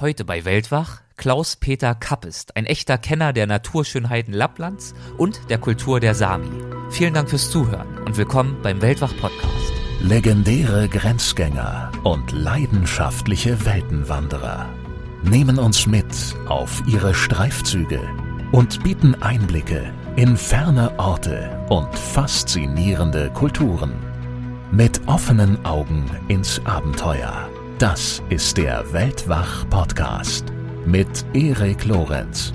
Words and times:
Heute 0.00 0.24
bei 0.24 0.44
Weltwach 0.44 1.02
Klaus-Peter 1.16 1.94
Kappest, 1.94 2.56
ein 2.56 2.66
echter 2.66 2.98
Kenner 2.98 3.32
der 3.32 3.46
Naturschönheiten 3.46 4.34
Lapplands 4.34 4.92
und 5.18 5.48
der 5.50 5.58
Kultur 5.58 6.00
der 6.00 6.16
Sami. 6.16 6.50
Vielen 6.90 7.14
Dank 7.14 7.30
fürs 7.30 7.48
Zuhören 7.48 7.98
und 7.98 8.16
willkommen 8.16 8.56
beim 8.60 8.82
Weltwach-Podcast. 8.82 9.72
Legendäre 10.00 10.88
Grenzgänger 10.88 11.92
und 12.02 12.32
leidenschaftliche 12.32 13.64
Weltenwanderer 13.64 14.68
nehmen 15.22 15.60
uns 15.60 15.86
mit 15.86 16.34
auf 16.48 16.82
ihre 16.88 17.14
Streifzüge 17.14 18.00
und 18.50 18.82
bieten 18.82 19.22
Einblicke 19.22 19.94
in 20.16 20.36
ferne 20.36 20.98
Orte 20.98 21.64
und 21.68 21.96
faszinierende 21.96 23.30
Kulturen. 23.30 23.92
Mit 24.72 25.06
offenen 25.06 25.64
Augen 25.64 26.10
ins 26.26 26.60
Abenteuer 26.66 27.48
das 27.78 28.22
ist 28.28 28.56
der 28.56 28.84
Weltwach-Podcast 28.92 30.46
mit 30.86 31.24
Erik 31.34 31.84
Lorenz. 31.84 32.52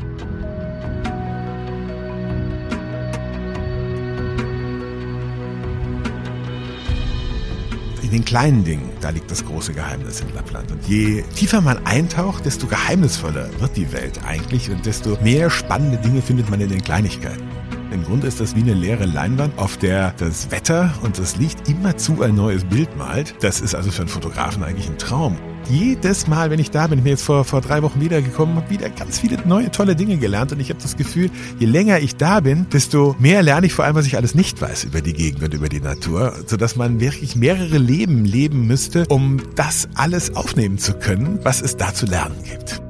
In 8.02 8.12
den 8.12 8.26
kleinen 8.26 8.64
Dingen, 8.64 8.90
da 9.02 9.10
liegt 9.10 9.30
das 9.30 9.46
große 9.46 9.74
Geheimnis 9.74 10.22
in 10.22 10.34
Lappland. 10.34 10.72
Und 10.72 10.88
je 10.88 11.24
tiefer 11.36 11.62
man 11.62 11.86
eintaucht, 11.86 12.46
desto 12.46 12.68
geheimnisvoller 12.68 13.50
wird 13.60 13.76
die 13.76 13.92
Welt 13.92 14.20
eigentlich 14.26 14.70
und 14.72 14.86
desto 14.86 15.18
mehr 15.22 15.50
spannende 15.50 15.98
Dinge 15.98 16.22
findet 16.22 16.50
man 16.50 16.62
in 16.62 16.70
den 16.70 16.82
Kleinigkeiten. 16.82 17.59
Im 17.92 18.04
Grunde 18.04 18.28
ist 18.28 18.40
das 18.40 18.56
wie 18.56 18.62
eine 18.62 18.76
leere 18.76 19.06
Leinwand, 19.06 19.58
auf 19.58 19.78
der 19.78 20.14
das 20.18 20.52
Wetter 20.52 20.94
und 21.02 21.18
das 21.18 21.38
Licht 21.38 21.68
immerzu 21.68 22.22
ein 22.22 22.36
neues 22.36 22.64
Bild 22.64 22.96
malt. 22.96 23.34
Das 23.42 23.62
ist 23.62 23.74
also 23.74 23.90
für 23.90 24.02
einen 24.02 24.10
Fotografen 24.10 24.64
eigentlich 24.64 24.88
ein 24.88 25.00
Traum. 25.00 25.38
Jedes 25.70 26.28
Mal, 26.28 26.52
wenn 26.52 26.60
ich 26.60 26.70
da 26.70 26.86
bin, 26.88 27.00
ich 27.00 27.04
bin 27.04 27.12
jetzt 27.12 27.24
vor, 27.24 27.46
vor 27.46 27.62
drei 27.62 27.82
Wochen 27.82 28.00
wiedergekommen, 28.00 28.56
habe 28.58 28.70
wieder 28.70 28.90
ganz 28.90 29.20
viele 29.20 29.38
neue, 29.48 29.72
tolle 29.72 29.96
Dinge 29.96 30.18
gelernt 30.18 30.52
und 30.52 30.60
ich 30.60 30.70
habe 30.70 30.80
das 30.80 30.98
Gefühl, 30.98 31.32
je 31.58 31.66
länger 31.66 32.00
ich 32.00 32.16
da 32.16 32.40
bin, 32.42 32.68
desto 32.72 33.16
mehr 33.20 33.42
lerne 33.42 33.66
ich 33.66 33.74
vor 33.74 33.86
allem, 33.86 33.96
was 33.96 34.06
ich 34.06 34.18
alles 34.18 34.36
nicht 34.36 34.62
weiß 34.62 34.84
über 34.84 35.02
die 35.02 35.14
Gegend 35.14 35.44
und 35.44 35.54
über 35.54 35.70
die 35.70 35.82
Natur, 35.82 36.34
sodass 36.46 36.76
man 36.76 37.00
wirklich 37.00 37.36
mehrere 37.36 37.80
Leben 37.80 38.24
leben 38.24 38.68
müsste, 38.68 39.06
um 39.10 39.42
das 39.56 39.90
alles 39.96 40.36
aufnehmen 40.36 40.78
zu 40.78 40.94
können, 40.94 41.40
was 41.44 41.62
es 41.62 41.76
da 41.76 41.94
zu 41.94 42.06
lernen 42.06 42.38
gibt. 42.44 42.82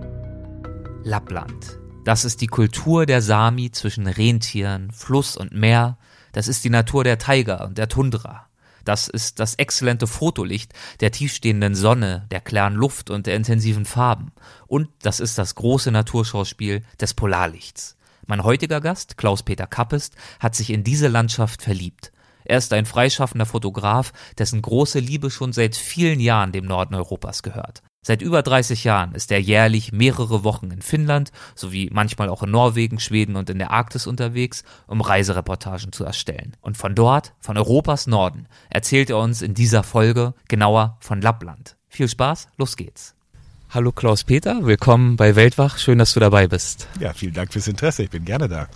Lappland 1.03 1.78
das 2.09 2.25
ist 2.25 2.41
die 2.41 2.47
Kultur 2.47 3.05
der 3.05 3.21
Sami 3.21 3.69
zwischen 3.69 4.07
Rentieren, 4.07 4.89
Fluss 4.89 5.37
und 5.37 5.51
Meer. 5.51 5.99
Das 6.31 6.47
ist 6.47 6.63
die 6.63 6.71
Natur 6.71 7.03
der 7.03 7.19
Taiga 7.19 7.63
und 7.65 7.77
der 7.77 7.87
Tundra. 7.87 8.47
Das 8.83 9.07
ist 9.07 9.39
das 9.39 9.53
exzellente 9.53 10.07
Fotolicht 10.07 10.73
der 11.01 11.11
tiefstehenden 11.11 11.75
Sonne, 11.75 12.25
der 12.31 12.41
klaren 12.41 12.73
Luft 12.73 13.11
und 13.11 13.27
der 13.27 13.35
intensiven 13.35 13.85
Farben. 13.85 14.31
Und 14.65 14.89
das 15.03 15.19
ist 15.19 15.37
das 15.37 15.53
große 15.53 15.91
Naturschauspiel 15.91 16.81
des 16.99 17.13
Polarlichts. 17.13 17.95
Mein 18.25 18.43
heutiger 18.43 18.81
Gast, 18.81 19.15
Klaus-Peter 19.15 19.67
Kappest, 19.67 20.15
hat 20.39 20.55
sich 20.55 20.71
in 20.71 20.83
diese 20.83 21.09
Landschaft 21.09 21.61
verliebt. 21.61 22.11
Er 22.43 22.57
ist 22.57 22.73
ein 22.73 22.87
freischaffender 22.87 23.45
Fotograf, 23.45 24.13
dessen 24.35 24.63
große 24.63 24.97
Liebe 24.97 25.29
schon 25.29 25.53
seit 25.53 25.75
vielen 25.75 26.19
Jahren 26.19 26.53
dem 26.53 26.65
Norden 26.65 26.95
Europas 26.95 27.43
gehört. 27.43 27.83
Seit 28.01 28.21
über 28.21 28.41
30 28.41 28.85
Jahren 28.85 29.13
ist 29.13 29.29
er 29.29 29.41
jährlich 29.41 29.91
mehrere 29.91 30.45
Wochen 30.45 30.71
in 30.71 30.81
Finnland 30.81 31.33
sowie 31.53 31.89
manchmal 31.91 32.29
auch 32.29 32.43
in 32.43 32.51
Norwegen, 32.51 32.99
Schweden 32.99 33.35
und 33.35 33.49
in 33.49 33.59
der 33.59 33.71
Arktis 33.71 34.07
unterwegs, 34.07 34.63
um 34.87 35.01
Reisereportagen 35.01 35.91
zu 35.91 36.05
erstellen. 36.05 36.55
Und 36.61 36.77
von 36.77 36.95
dort, 36.95 37.33
von 37.39 37.57
Europas 37.57 38.07
Norden, 38.07 38.47
erzählt 38.69 39.09
er 39.09 39.17
uns 39.17 39.41
in 39.41 39.53
dieser 39.53 39.83
Folge 39.83 40.33
genauer 40.47 40.97
von 41.01 41.21
Lappland. 41.21 41.75
Viel 41.89 42.07
Spaß, 42.07 42.47
los 42.57 42.77
geht's. 42.77 43.15
Hallo 43.69 43.91
Klaus 43.91 44.23
Peter, 44.23 44.65
willkommen 44.65 45.17
bei 45.17 45.35
Weltwach, 45.35 45.77
schön, 45.77 45.99
dass 45.99 46.13
du 46.13 46.21
dabei 46.21 46.47
bist. 46.47 46.87
Ja, 46.99 47.13
vielen 47.13 47.33
Dank 47.33 47.51
fürs 47.51 47.67
Interesse, 47.67 48.03
ich 48.03 48.09
bin 48.09 48.23
gerne 48.23 48.47
da. 48.47 48.67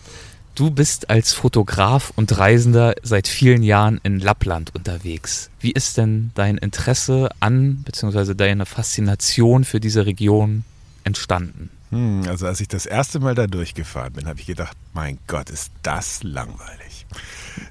Du 0.56 0.70
bist 0.70 1.09
als 1.09 1.34
Fotograf 1.34 2.14
und 2.16 2.38
Reisender 2.38 2.94
seit 3.02 3.28
vielen 3.28 3.64
Jahren 3.64 4.00
in 4.03 4.19
Lappland 4.19 4.75
unterwegs. 4.75 5.50
Wie 5.59 5.72
ist 5.72 5.97
denn 5.97 6.30
dein 6.36 6.59
Interesse 6.59 7.30
an 7.40 7.84
bzw. 7.84 8.36
deine 8.36 8.68
Faszination 8.68 9.64
für 9.64 9.80
diese 9.80 10.06
Region 10.06 10.64
entstanden? 11.03 11.72
Hm, 11.90 12.24
also 12.28 12.46
als 12.46 12.59
ich 12.59 12.68
das 12.68 12.86
erste 12.86 13.19
Mal 13.19 13.34
da 13.34 13.47
durchgefahren 13.47 14.14
bin, 14.14 14.28
habe 14.28 14.40
ich 14.40 14.46
gedacht, 14.46 14.78
mein 14.94 15.18
Gott, 15.25 15.50
ist 15.50 15.72
das 15.81 16.22
langweilig. 16.22 17.08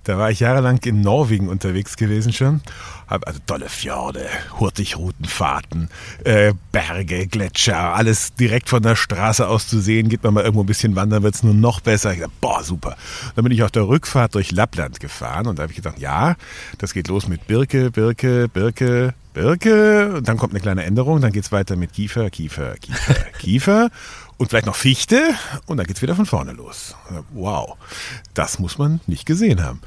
Da 0.05 0.19
war 0.19 0.31
ich 0.31 0.41
jahrelang 0.41 0.79
in 0.85 1.01
Norwegen 1.01 1.49
unterwegs 1.49 1.97
gewesen 1.97 2.33
schon. 2.33 2.61
Also 3.07 3.41
tolle 3.47 3.69
Fjorde, 3.69 4.27
Hurtigroutenfahrten, 4.59 5.89
äh, 6.25 6.55
Berge, 6.73 7.27
Gletscher, 7.27 7.95
alles 7.95 8.35
direkt 8.35 8.71
von 8.71 8.83
der 8.83 8.97
Straße 8.97 9.47
aus 9.47 9.69
zu 9.69 9.81
sehen. 9.81 10.09
Geht 10.09 10.23
man 10.23 10.33
mal 10.33 10.45
irgendwo 10.45 10.63
ein 10.63 10.67
bisschen 10.67 10.97
wandern, 10.97 11.23
wird's 11.23 11.43
nur 11.43 11.53
noch 11.53 11.81
besser. 11.81 12.15
Ich 12.15 12.21
dachte, 12.21 12.33
boah, 12.41 12.65
super. 12.65 12.97
Dann 13.35 13.45
bin 13.45 13.53
ich 13.53 13.63
auf 13.63 13.71
der 13.71 13.87
Rückfahrt 13.87 14.35
durch 14.35 14.51
Lappland 14.51 14.99
gefahren 14.99 15.47
und 15.47 15.59
da 15.59 15.65
habe 15.65 15.73
ich 15.73 15.77
gedacht, 15.77 15.99
ja, 15.99 16.37
das 16.79 16.95
geht 16.95 17.09
los 17.09 17.29
mit 17.29 17.47
Birke, 17.47 17.91
Birke, 17.91 18.49
Birke, 18.49 19.15
Birke. 19.35 20.15
Und 20.17 20.29
dann 20.29 20.39
kommt 20.39 20.55
eine 20.55 20.61
kleine 20.61 20.85
Änderung, 20.85 21.21
dann 21.21 21.33
geht's 21.33 21.53
weiter 21.53 21.77
mit 21.77 21.93
Kiefer, 21.93 22.31
Kiefer, 22.31 22.77
Kiefer, 22.77 23.15
Kiefer 23.39 23.91
und 24.43 24.49
vielleicht 24.49 24.67
noch 24.67 24.75
Fichte 24.75 25.23
und 25.67 25.77
dann 25.77 25.87
geht's 25.87 26.03
wieder 26.03 26.17
von 26.17 26.27
vorne 26.27 26.51
los. 26.51 26.97
Wow, 27.33 27.77
das 28.35 28.59
muss 28.59 28.77
man 28.77 29.01
nicht 29.07 29.25
gesehen 29.25 29.63
haben. 29.63 29.81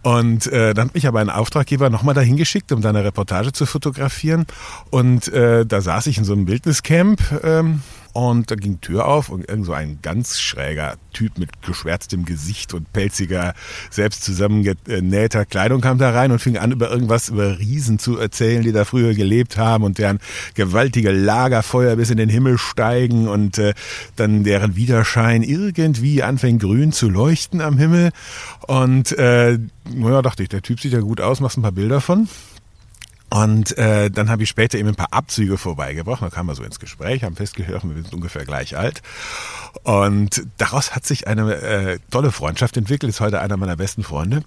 Und 0.00 0.46
äh, 0.46 0.72
dann 0.72 0.88
habe 0.88 0.96
ich 0.96 1.06
aber 1.06 1.20
einen 1.20 1.28
Auftraggeber 1.28 1.90
nochmal 1.90 2.14
dahin 2.14 2.38
geschickt, 2.38 2.72
um 2.72 2.80
da 2.80 2.88
eine 2.88 3.04
Reportage 3.04 3.52
zu 3.52 3.66
fotografieren. 3.66 4.46
Und 4.88 5.28
äh, 5.28 5.66
da 5.66 5.82
saß 5.82 6.06
ich 6.06 6.16
in 6.16 6.24
so 6.24 6.32
einem 6.32 6.46
Bildniscamp 6.46 7.20
ähm, 7.44 7.82
und 8.12 8.50
da 8.50 8.54
ging 8.54 8.80
Tür 8.80 9.06
auf 9.06 9.28
und 9.28 9.48
irgend 9.48 9.66
so 9.66 9.72
ein 9.72 9.98
ganz 10.02 10.38
schräger 10.40 10.96
Typ 11.12 11.38
mit 11.38 11.62
geschwärztem 11.62 12.24
Gesicht 12.24 12.74
und 12.74 12.92
pelziger, 12.92 13.54
selbst 13.90 14.24
zusammengenähter 14.24 15.44
Kleidung 15.44 15.80
kam 15.80 15.98
da 15.98 16.10
rein 16.10 16.32
und 16.32 16.38
fing 16.38 16.56
an, 16.56 16.72
über 16.72 16.90
irgendwas, 16.90 17.28
über 17.28 17.58
Riesen 17.58 17.98
zu 17.98 18.18
erzählen, 18.18 18.62
die 18.62 18.72
da 18.72 18.84
früher 18.84 19.14
gelebt 19.14 19.56
haben 19.56 19.84
und 19.84 19.98
deren 19.98 20.18
gewaltige 20.54 21.12
Lagerfeuer 21.12 21.96
bis 21.96 22.10
in 22.10 22.16
den 22.16 22.28
Himmel 22.28 22.58
steigen 22.58 23.28
und 23.28 23.58
äh, 23.58 23.74
dann 24.16 24.44
deren 24.44 24.76
Widerschein 24.76 25.42
irgendwie 25.42 26.22
anfängt 26.22 26.62
grün 26.62 26.92
zu 26.92 27.08
leuchten 27.08 27.60
am 27.60 27.78
Himmel. 27.78 28.10
Und 28.66 29.12
äh, 29.18 29.58
naja, 29.94 30.22
dachte 30.22 30.42
ich, 30.42 30.48
der 30.48 30.62
Typ 30.62 30.80
sieht 30.80 30.92
ja 30.92 31.00
gut 31.00 31.20
aus, 31.20 31.40
machst 31.40 31.56
ein 31.56 31.62
paar 31.62 31.72
Bilder 31.72 32.00
von. 32.00 32.28
Und 33.30 33.76
äh, 33.76 34.10
dann 34.10 34.30
habe 34.30 34.42
ich 34.42 34.48
später 34.48 34.78
eben 34.78 34.88
ein 34.88 34.94
paar 34.94 35.12
Abzüge 35.12 35.58
vorbeigebracht. 35.58 36.22
Dann 36.22 36.30
kamen 36.30 36.48
wir 36.48 36.54
so 36.54 36.62
ins 36.62 36.80
Gespräch, 36.80 37.24
haben 37.24 37.36
festgehört, 37.36 37.84
wir 37.84 37.94
sind 37.94 38.14
ungefähr 38.14 38.44
gleich 38.44 38.76
alt. 38.76 39.02
Und 39.82 40.46
daraus 40.56 40.94
hat 40.94 41.04
sich 41.04 41.28
eine 41.28 41.54
äh, 41.56 41.98
tolle 42.10 42.32
Freundschaft 42.32 42.76
entwickelt, 42.76 43.10
ist 43.10 43.20
heute 43.20 43.40
einer 43.40 43.56
meiner 43.56 43.76
besten 43.76 44.02
Freunde. 44.02 44.42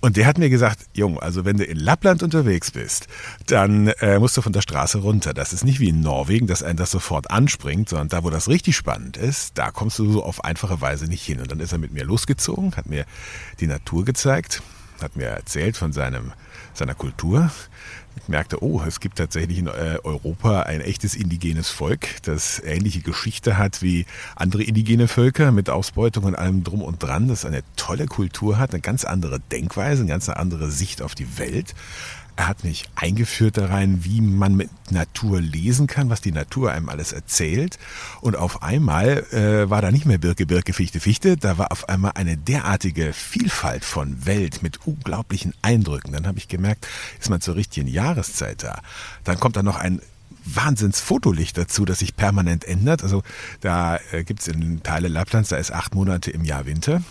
Und 0.00 0.16
der 0.18 0.26
hat 0.26 0.36
mir 0.36 0.50
gesagt, 0.50 0.80
Jung, 0.92 1.18
also 1.18 1.44
wenn 1.46 1.56
du 1.56 1.64
in 1.64 1.78
Lappland 1.78 2.22
unterwegs 2.22 2.70
bist, 2.72 3.08
dann 3.46 3.88
äh, 3.88 4.18
musst 4.18 4.36
du 4.36 4.42
von 4.42 4.52
der 4.52 4.60
Straße 4.60 4.98
runter. 4.98 5.32
Das 5.32 5.54
ist 5.54 5.64
nicht 5.64 5.80
wie 5.80 5.88
in 5.88 6.00
Norwegen, 6.00 6.46
dass 6.46 6.62
einen 6.62 6.76
das 6.76 6.90
sofort 6.90 7.30
anspringt, 7.30 7.88
sondern 7.88 8.08
da, 8.08 8.22
wo 8.22 8.30
das 8.30 8.48
richtig 8.48 8.76
spannend 8.76 9.16
ist, 9.16 9.56
da 9.56 9.70
kommst 9.70 9.98
du 9.98 10.12
so 10.12 10.22
auf 10.22 10.44
einfache 10.44 10.80
Weise 10.82 11.06
nicht 11.06 11.24
hin. 11.24 11.40
Und 11.40 11.50
dann 11.50 11.60
ist 11.60 11.72
er 11.72 11.78
mit 11.78 11.92
mir 11.92 12.04
losgezogen, 12.04 12.76
hat 12.76 12.86
mir 12.86 13.06
die 13.60 13.66
Natur 13.66 14.04
gezeigt, 14.04 14.62
hat 15.00 15.16
mir 15.16 15.26
erzählt 15.26 15.76
von 15.76 15.92
seinem, 15.92 16.32
seiner 16.74 16.94
Kultur, 16.94 17.50
ich 18.16 18.28
merkte, 18.28 18.62
oh, 18.62 18.82
es 18.86 19.00
gibt 19.00 19.18
tatsächlich 19.18 19.58
in 19.58 19.66
äh, 19.66 19.98
Europa 20.02 20.62
ein 20.62 20.80
echtes 20.80 21.14
indigenes 21.14 21.68
Volk, 21.68 22.22
das 22.22 22.60
ähnliche 22.64 23.00
Geschichte 23.00 23.58
hat 23.58 23.82
wie 23.82 24.06
andere 24.34 24.62
indigene 24.62 25.06
Völker 25.08 25.52
mit 25.52 25.70
Ausbeutung 25.70 26.24
und 26.24 26.34
allem 26.34 26.64
drum 26.64 26.82
und 26.82 27.02
dran, 27.02 27.28
das 27.28 27.44
eine 27.44 27.62
tolle 27.76 28.06
Kultur 28.06 28.58
hat, 28.58 28.72
eine 28.72 28.80
ganz 28.80 29.04
andere 29.04 29.40
Denkweise, 29.40 30.02
eine 30.02 30.10
ganz 30.10 30.28
andere 30.28 30.70
Sicht 30.70 31.02
auf 31.02 31.14
die 31.14 31.38
Welt. 31.38 31.74
Er 32.36 32.48
hat 32.48 32.64
mich 32.64 32.84
eingeführt 32.94 33.56
da 33.56 33.66
rein, 33.66 34.04
wie 34.04 34.20
man 34.20 34.54
mit 34.54 34.68
Natur 34.90 35.40
lesen 35.40 35.86
kann, 35.86 36.10
was 36.10 36.20
die 36.20 36.32
Natur 36.32 36.70
einem 36.70 36.90
alles 36.90 37.12
erzählt. 37.12 37.78
Und 38.20 38.36
auf 38.36 38.62
einmal 38.62 39.24
äh, 39.32 39.70
war 39.70 39.80
da 39.80 39.90
nicht 39.90 40.04
mehr 40.04 40.18
Birke, 40.18 40.44
Birke, 40.44 40.74
Fichte, 40.74 41.00
Fichte. 41.00 41.38
Da 41.38 41.56
war 41.56 41.72
auf 41.72 41.88
einmal 41.88 42.12
eine 42.14 42.36
derartige 42.36 43.14
Vielfalt 43.14 43.86
von 43.86 44.26
Welt 44.26 44.62
mit 44.62 44.86
unglaublichen 44.86 45.54
Eindrücken. 45.62 46.12
Dann 46.12 46.26
habe 46.26 46.36
ich 46.36 46.46
gemerkt, 46.46 46.86
ist 47.18 47.30
man 47.30 47.40
zur 47.40 47.54
richtigen 47.56 47.88
Jahreszeit 47.88 48.62
da. 48.62 48.80
Dann 49.24 49.40
kommt 49.40 49.56
da 49.56 49.62
noch 49.62 49.78
ein 49.78 50.02
Wahnsinns-Fotolicht 50.44 51.56
dazu, 51.56 51.86
das 51.86 52.00
sich 52.00 52.16
permanent 52.16 52.66
ändert. 52.66 53.02
Also 53.02 53.22
da 53.60 53.98
äh, 54.12 54.24
gibt's 54.24 54.46
in 54.46 54.82
Teile 54.82 55.08
Lapplands, 55.08 55.48
da 55.48 55.56
ist 55.56 55.72
acht 55.72 55.94
Monate 55.94 56.30
im 56.30 56.44
Jahr 56.44 56.66
Winter 56.66 57.02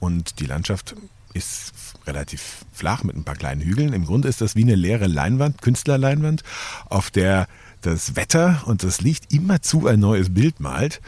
und 0.00 0.40
die 0.40 0.46
Landschaft 0.46 0.96
ist 1.34 1.72
relativ 2.06 2.64
flach 2.72 3.04
mit 3.04 3.16
ein 3.16 3.24
paar 3.24 3.36
kleinen 3.36 3.60
Hügeln. 3.60 3.92
Im 3.92 4.04
Grunde 4.04 4.28
ist 4.28 4.40
das 4.40 4.56
wie 4.56 4.62
eine 4.62 4.74
leere 4.74 5.06
Leinwand, 5.06 5.62
Künstlerleinwand, 5.62 6.42
auf 6.88 7.10
der 7.10 7.48
das 7.80 8.16
Wetter 8.16 8.62
und 8.66 8.82
das 8.82 9.00
Licht 9.00 9.32
immerzu 9.32 9.86
ein 9.86 10.00
neues 10.00 10.32
Bild 10.32 10.60
malt. 10.60 11.00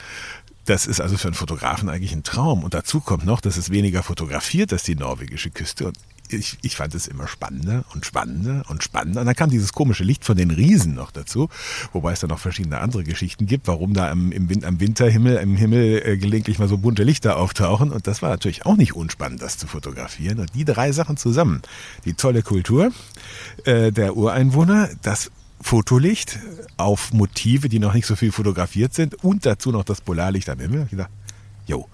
Das 0.65 0.87
ist 0.87 1.01
also 1.01 1.17
für 1.17 1.29
einen 1.29 1.35
Fotografen 1.35 1.89
eigentlich 1.89 2.13
ein 2.13 2.23
Traum. 2.23 2.65
Und 2.65 2.75
dazu 2.75 3.01
kommt 3.01 3.25
noch, 3.25 3.41
dass 3.41 3.57
es 3.57 3.71
weniger 3.71 4.03
fotografiert 4.03 4.73
als 4.73 4.83
die 4.83 4.97
norwegische 4.97 5.51
Küste. 5.51 5.87
Und 5.87 5.99
ich, 6.35 6.59
ich 6.63 6.77
fand 6.77 6.95
es 6.95 7.07
immer 7.07 7.27
spannender 7.27 7.85
und 7.95 8.05
spannender 8.05 8.65
und 8.69 8.83
spannender. 8.83 9.21
Und 9.21 9.27
dann 9.27 9.35
kam 9.35 9.51
dieses 9.51 9.73
komische 9.73 10.05
Licht 10.05 10.25
von 10.25 10.37
den 10.37 10.51
Riesen 10.51 10.95
noch 10.95 11.11
dazu, 11.11 11.49
wobei 11.93 12.13
es 12.13 12.21
da 12.21 12.27
noch 12.27 12.39
verschiedene 12.39 12.79
andere 12.79 13.05
Geschichten 13.05 13.47
gibt, 13.47 13.67
warum 13.69 13.95
da 13.95 14.11
im, 14.11 14.33
im, 14.33 14.49
am 14.65 14.81
Winterhimmel, 14.81 15.37
im 15.37 15.57
Himmel 15.57 16.03
äh, 16.05 16.17
gelegentlich 16.17 16.59
mal 16.59 16.69
so 16.69 16.79
bunte 16.79 17.05
Lichter 17.05 17.37
auftauchen. 17.37 17.91
Und 17.91 18.07
das 18.07 18.23
war 18.23 18.31
natürlich 18.31 18.67
auch 18.67 18.77
nicht 18.77 18.95
unspannend, 18.95 19.43
das 19.43 19.59
zu 19.59 19.67
fotografieren. 19.67 20.41
Und 20.41 20.55
die 20.55 20.65
drei 20.65 20.93
Sachen 20.93 21.17
zusammen, 21.17 21.63
die 22.05 22.15
tolle 22.15 22.43
Kultur 22.43 22.91
äh, 23.65 23.93
der 23.93 24.17
Ureinwohner, 24.17 24.91
das 25.03 25.31
Fotolicht 25.61 26.39
auf 26.77 27.13
Motive, 27.13 27.71
die 27.71 27.79
noch 27.79 27.95
nicht 27.95 28.07
so 28.07 28.17
viel 28.17 28.33
fotografiert 28.33 28.93
sind 28.93 29.25
und 29.25 29.47
dazu 29.47 29.71
noch 29.71 29.85
das 29.85 30.03
Polarlicht 30.03 30.51
am 30.51 30.59
Himmel. 30.59 30.87
Ich 30.91 30.97
dachte, 30.97 31.13
jo, 31.67 31.89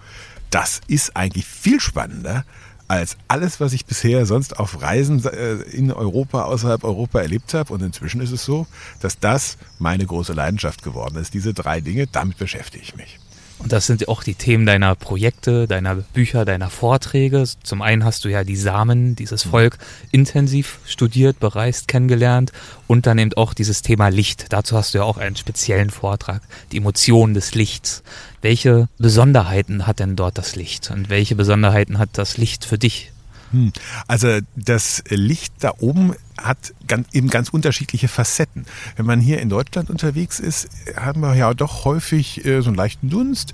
das 0.51 0.81
ist 0.89 1.17
eigentlich 1.17 1.47
viel 1.47 1.81
spannender 1.81 2.45
als 2.91 3.17
alles, 3.29 3.61
was 3.61 3.73
ich 3.73 3.87
bisher 3.87 4.27
sonst 4.27 4.59
auf 4.59 4.83
Reisen 4.83 5.25
äh, 5.25 5.55
in 5.71 5.93
Europa, 5.93 6.43
außerhalb 6.43 6.83
Europa 6.83 7.21
erlebt 7.21 7.55
habe. 7.55 7.73
Und 7.73 7.83
inzwischen 7.83 8.21
ist 8.21 8.33
es 8.33 8.45
so, 8.45 8.67
dass 9.01 9.21
das 9.21 9.59
meine 9.79 10.05
große 10.05 10.33
Leidenschaft 10.33 10.83
geworden 10.83 11.17
ist. 11.17 11.33
Diese 11.33 11.55
drei 11.55 11.81
Dinge, 11.81 12.09
damit 12.09 12.37
beschäftige 12.37 12.83
ich 12.83 12.97
mich. 12.97 13.21
Und 13.63 13.73
das 13.73 13.87
sind 13.87 14.09
auch 14.09 14.25
die 14.25 14.35
Themen 14.35 14.65
deiner 14.65 14.95
Projekte, 14.95 15.69
deiner 15.69 15.97
Bücher, 15.97 16.45
deiner 16.45 16.71
Vorträge. 16.71 17.45
Zum 17.63 17.83
einen 17.83 18.05
hast 18.05 18.25
du 18.25 18.29
ja 18.31 18.43
die 18.43 18.57
Samen, 18.57 19.17
dieses 19.17 19.45
mhm. 19.45 19.51
Volk 19.51 19.79
intensiv 20.11 20.79
studiert, 20.87 21.39
bereist, 21.41 21.87
kennengelernt 21.87 22.53
und 22.87 23.07
dann 23.07 23.19
eben 23.19 23.35
auch 23.35 23.53
dieses 23.53 23.83
Thema 23.83 24.09
Licht. 24.09 24.47
Dazu 24.51 24.77
hast 24.77 24.95
du 24.95 24.99
ja 24.99 25.05
auch 25.05 25.19
einen 25.19 25.37
speziellen 25.37 25.91
Vortrag, 25.91 26.43
die 26.73 26.79
Emotionen 26.79 27.35
des 27.35 27.55
Lichts. 27.55 28.03
Welche 28.41 28.89
Besonderheiten 28.99 29.87
hat 29.87 30.01
denn 30.01 30.17
dort 30.17 30.39
das 30.39 30.57
Licht 30.57 30.91
und 30.91 31.11
welche 31.11 31.35
Besonderheiten 31.35 31.99
hat 31.99 32.11
das 32.15 32.39
Licht 32.39 32.65
für 32.65 32.79
dich? 32.79 33.13
Hm. 33.53 33.73
Also 34.07 34.39
das 34.57 35.03
Licht 35.09 35.53
da 35.61 35.73
oben 35.79 36.15
hat 36.39 36.73
ganz, 36.87 37.09
eben 37.13 37.29
ganz 37.29 37.51
unterschiedliche 37.51 38.09
Facetten. 38.09 38.65
Wenn 38.97 39.07
man 39.07 39.21
hier 39.21 39.41
in 39.41 39.49
Deutschland 39.49 39.91
unterwegs 39.91 40.41
ist, 40.41 40.69
haben 40.97 41.21
wir 41.21 41.35
ja 41.35 41.53
doch 41.55 41.85
häufig 41.85 42.45
äh, 42.45 42.63
so 42.63 42.69
einen 42.69 42.77
leichten 42.77 43.11
Dunst 43.11 43.53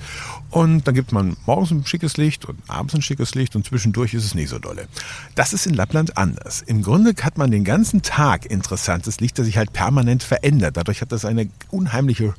und 0.51 0.87
dann 0.87 0.95
gibt 0.95 1.13
man 1.13 1.37
morgens 1.47 1.71
ein 1.71 1.87
schickes 1.87 2.17
Licht 2.17 2.45
und 2.45 2.59
abends 2.69 2.95
ein 2.95 3.03
schickes 3.03 3.35
Licht 3.35 3.57
und 3.57 3.67
zwischendurch 3.67 4.15
ist 4.15 4.25
es 4.25 4.35
nicht 4.35 4.51
so 4.51 4.59
dolle. 4.59 4.87
Das 5.35 5.53
ist 5.53 5.67
in 5.67 5.75
Lappland 5.75 6.17
anders. 6.17 6.63
Im 6.63 6.83
Grunde 6.83 7.15
hat 7.23 7.39
man 7.39 7.51
den 7.51 7.65
ganzen 7.65 8.03
Tag 8.03 8.47
interessantes 8.47 9.21
Licht, 9.21 9.39
das 9.39 9.47
sich 9.47 9.57
halt 9.57 9.73
permanent 9.73 10.23
verändert. 10.23 10.77
Dadurch 10.77 11.01
hat 11.01 11.13
das 11.13 11.25
eine 11.25 11.49
unheimliche 11.71 12.35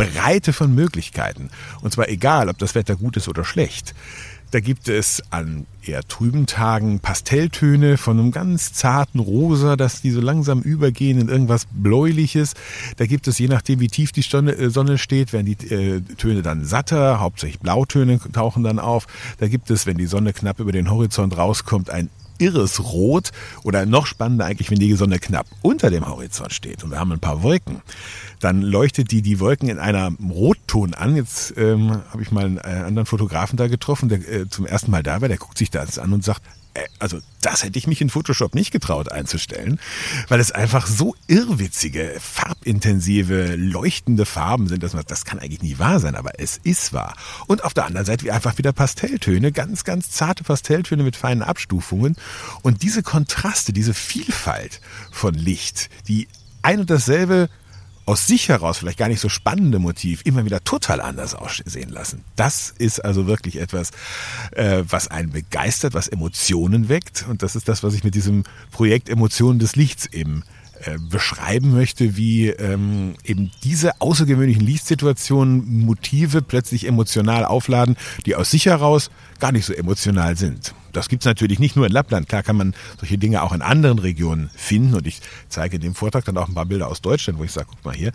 Breite 0.00 0.52
von 0.52 0.74
Möglichkeiten. 0.74 1.50
Und 1.82 1.92
zwar 1.92 2.08
egal, 2.08 2.48
ob 2.48 2.58
das 2.58 2.74
Wetter 2.74 2.96
gut 2.96 3.16
ist 3.16 3.28
oder 3.28 3.44
schlecht. 3.44 3.94
Da 4.50 4.58
gibt 4.58 4.88
es 4.88 5.22
an 5.30 5.66
eher 5.84 6.02
trüben 6.02 6.46
Tagen 6.46 6.98
Pastelltöne 6.98 7.96
von 7.96 8.18
einem 8.18 8.32
ganz 8.32 8.72
zarten 8.72 9.20
Rosa, 9.20 9.76
dass 9.76 10.02
die 10.02 10.10
so 10.10 10.20
langsam 10.20 10.60
übergehen 10.62 11.20
in 11.20 11.28
irgendwas 11.28 11.66
Bläuliches. 11.70 12.54
Da 12.96 13.06
gibt 13.06 13.28
es, 13.28 13.38
je 13.38 13.46
nachdem 13.46 13.78
wie 13.78 13.86
tief 13.86 14.10
die 14.10 14.22
äh, 14.22 14.70
Sonne 14.70 14.98
steht, 14.98 15.32
werden 15.32 15.46
die 15.46 15.72
äh, 15.72 16.00
Töne 16.16 16.42
dann 16.42 16.64
satter, 16.64 17.20
hauptsächlich 17.20 17.60
Blautöne 17.60 18.18
tauchen 18.32 18.64
dann 18.64 18.80
auf. 18.80 19.06
Da 19.38 19.46
gibt 19.46 19.70
es, 19.70 19.86
wenn 19.86 19.98
die 19.98 20.06
Sonne 20.06 20.32
knapp 20.32 20.58
über 20.58 20.72
den 20.72 20.90
Horizont 20.90 21.36
rauskommt, 21.36 21.90
ein 21.90 22.10
irres 22.40 22.80
Rot 22.80 23.30
oder 23.62 23.86
noch 23.86 24.06
spannender 24.06 24.46
eigentlich, 24.46 24.70
wenn 24.70 24.78
die 24.78 24.94
Sonne 24.94 25.18
knapp 25.18 25.46
unter 25.62 25.90
dem 25.90 26.06
Horizont 26.06 26.52
steht 26.52 26.82
und 26.82 26.90
wir 26.90 26.98
haben 26.98 27.12
ein 27.12 27.20
paar 27.20 27.42
Wolken, 27.42 27.82
dann 28.40 28.62
leuchtet 28.62 29.10
die 29.10 29.22
die 29.22 29.38
Wolken 29.38 29.68
in 29.68 29.78
einer 29.78 30.12
Rotton 30.28 30.94
an. 30.94 31.16
Jetzt 31.16 31.54
ähm, 31.56 32.02
habe 32.10 32.22
ich 32.22 32.32
mal 32.32 32.46
einen 32.46 32.58
äh, 32.58 32.84
anderen 32.86 33.06
Fotografen 33.06 33.56
da 33.56 33.68
getroffen, 33.68 34.08
der 34.08 34.26
äh, 34.28 34.48
zum 34.48 34.66
ersten 34.66 34.90
Mal 34.90 35.02
da 35.02 35.20
war, 35.20 35.28
der 35.28 35.38
guckt 35.38 35.58
sich 35.58 35.70
das 35.70 35.98
an 35.98 36.12
und 36.12 36.24
sagt, 36.24 36.42
also 36.98 37.20
das 37.40 37.64
hätte 37.64 37.78
ich 37.78 37.86
mich 37.86 38.00
in 38.00 38.10
Photoshop 38.10 38.54
nicht 38.54 38.70
getraut 38.70 39.10
einzustellen, 39.10 39.80
weil 40.28 40.40
es 40.40 40.52
einfach 40.52 40.86
so 40.86 41.14
irrwitzige, 41.26 42.16
farbintensive, 42.20 43.56
leuchtende 43.56 44.26
Farben 44.26 44.68
sind, 44.68 44.82
dass 44.82 44.92
man 44.92 45.04
das 45.06 45.24
kann 45.24 45.38
eigentlich 45.38 45.62
nie 45.62 45.78
wahr 45.78 46.00
sein, 46.00 46.14
aber 46.14 46.38
es 46.38 46.58
ist 46.62 46.92
wahr. 46.92 47.16
Und 47.46 47.64
auf 47.64 47.74
der 47.74 47.86
anderen 47.86 48.06
Seite 48.06 48.24
wie 48.24 48.30
einfach 48.30 48.58
wieder 48.58 48.72
Pastelltöne, 48.72 49.52
ganz, 49.52 49.84
ganz 49.84 50.10
zarte 50.10 50.44
Pastelltöne 50.44 51.02
mit 51.02 51.16
feinen 51.16 51.42
Abstufungen 51.42 52.16
und 52.62 52.82
diese 52.82 53.02
Kontraste, 53.02 53.72
diese 53.72 53.94
Vielfalt 53.94 54.80
von 55.10 55.34
Licht, 55.34 55.90
die 56.08 56.28
ein 56.62 56.80
und 56.80 56.90
dasselbe 56.90 57.48
aus 58.06 58.26
sich 58.26 58.48
heraus 58.48 58.78
vielleicht 58.78 58.98
gar 58.98 59.08
nicht 59.08 59.20
so 59.20 59.28
spannende 59.28 59.78
Motiv 59.78 60.22
immer 60.24 60.44
wieder 60.44 60.62
total 60.64 61.00
anders 61.00 61.34
aussehen 61.34 61.90
lassen. 61.90 62.24
Das 62.36 62.74
ist 62.76 63.04
also 63.04 63.26
wirklich 63.26 63.56
etwas, 63.60 63.90
äh, 64.52 64.82
was 64.88 65.08
einen 65.08 65.30
begeistert, 65.30 65.94
was 65.94 66.08
Emotionen 66.08 66.88
weckt. 66.88 67.26
Und 67.28 67.42
das 67.42 67.56
ist 67.56 67.68
das, 67.68 67.82
was 67.82 67.94
ich 67.94 68.04
mit 68.04 68.14
diesem 68.14 68.44
Projekt 68.72 69.08
Emotionen 69.08 69.58
des 69.58 69.76
Lichts 69.76 70.06
eben 70.06 70.42
äh, 70.84 70.98
beschreiben 70.98 71.72
möchte, 71.72 72.16
wie 72.16 72.48
ähm, 72.48 73.14
eben 73.22 73.50
diese 73.64 74.00
außergewöhnlichen 74.00 74.64
Lichtsituationen 74.64 75.84
Motive 75.84 76.40
plötzlich 76.40 76.86
emotional 76.86 77.44
aufladen, 77.44 77.96
die 78.24 78.34
aus 78.34 78.50
sich 78.50 78.66
heraus 78.66 79.10
gar 79.40 79.52
nicht 79.52 79.66
so 79.66 79.74
emotional 79.74 80.36
sind. 80.36 80.74
Das 80.92 81.08
gibt's 81.08 81.26
natürlich 81.26 81.58
nicht 81.58 81.76
nur 81.76 81.86
in 81.86 81.92
Lappland. 81.92 82.28
Klar 82.28 82.42
kann 82.42 82.56
man 82.56 82.74
solche 82.98 83.18
Dinge 83.18 83.42
auch 83.42 83.52
in 83.52 83.62
anderen 83.62 83.98
Regionen 83.98 84.50
finden. 84.56 84.94
Und 84.94 85.06
ich 85.06 85.20
zeige 85.48 85.76
in 85.76 85.82
dem 85.82 85.94
Vortrag 85.94 86.24
dann 86.24 86.36
auch 86.36 86.48
ein 86.48 86.54
paar 86.54 86.66
Bilder 86.66 86.88
aus 86.88 87.00
Deutschland, 87.00 87.38
wo 87.38 87.44
ich 87.44 87.52
sage, 87.52 87.68
guck 87.70 87.84
mal 87.84 87.94
hier, 87.94 88.12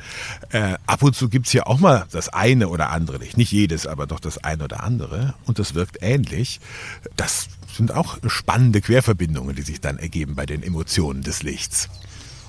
äh, 0.50 0.76
ab 0.86 1.04
und 1.04 1.16
zu 1.16 1.30
gibt's 1.30 1.52
hier 1.52 1.68
auch 1.68 1.80
mal 1.80 2.06
das 2.12 2.30
eine 2.30 2.68
oder 2.68 2.90
andere 2.90 3.18
Licht. 3.18 3.38
Nicht 3.38 3.52
jedes, 3.52 3.88
aber 3.88 4.08
doch 4.08 4.20
das 4.20 4.44
eine 4.44 4.64
oder 4.64 4.84
andere. 4.84 5.36
Und 5.46 5.60
das 5.60 5.76
wirkt 5.76 5.98
ähnlich. 6.02 6.60
Das 7.16 7.48
sind 7.76 7.94
auch 7.94 8.18
spannende 8.28 8.82
Querverbindungen, 8.82 9.56
die 9.56 9.62
sich 9.62 9.82
dann 9.82 9.98
ergeben 9.98 10.36
bei 10.36 10.46
den 10.46 10.64
Emotionen 10.64 11.22
des 11.22 11.44
Lichts. 11.44 11.90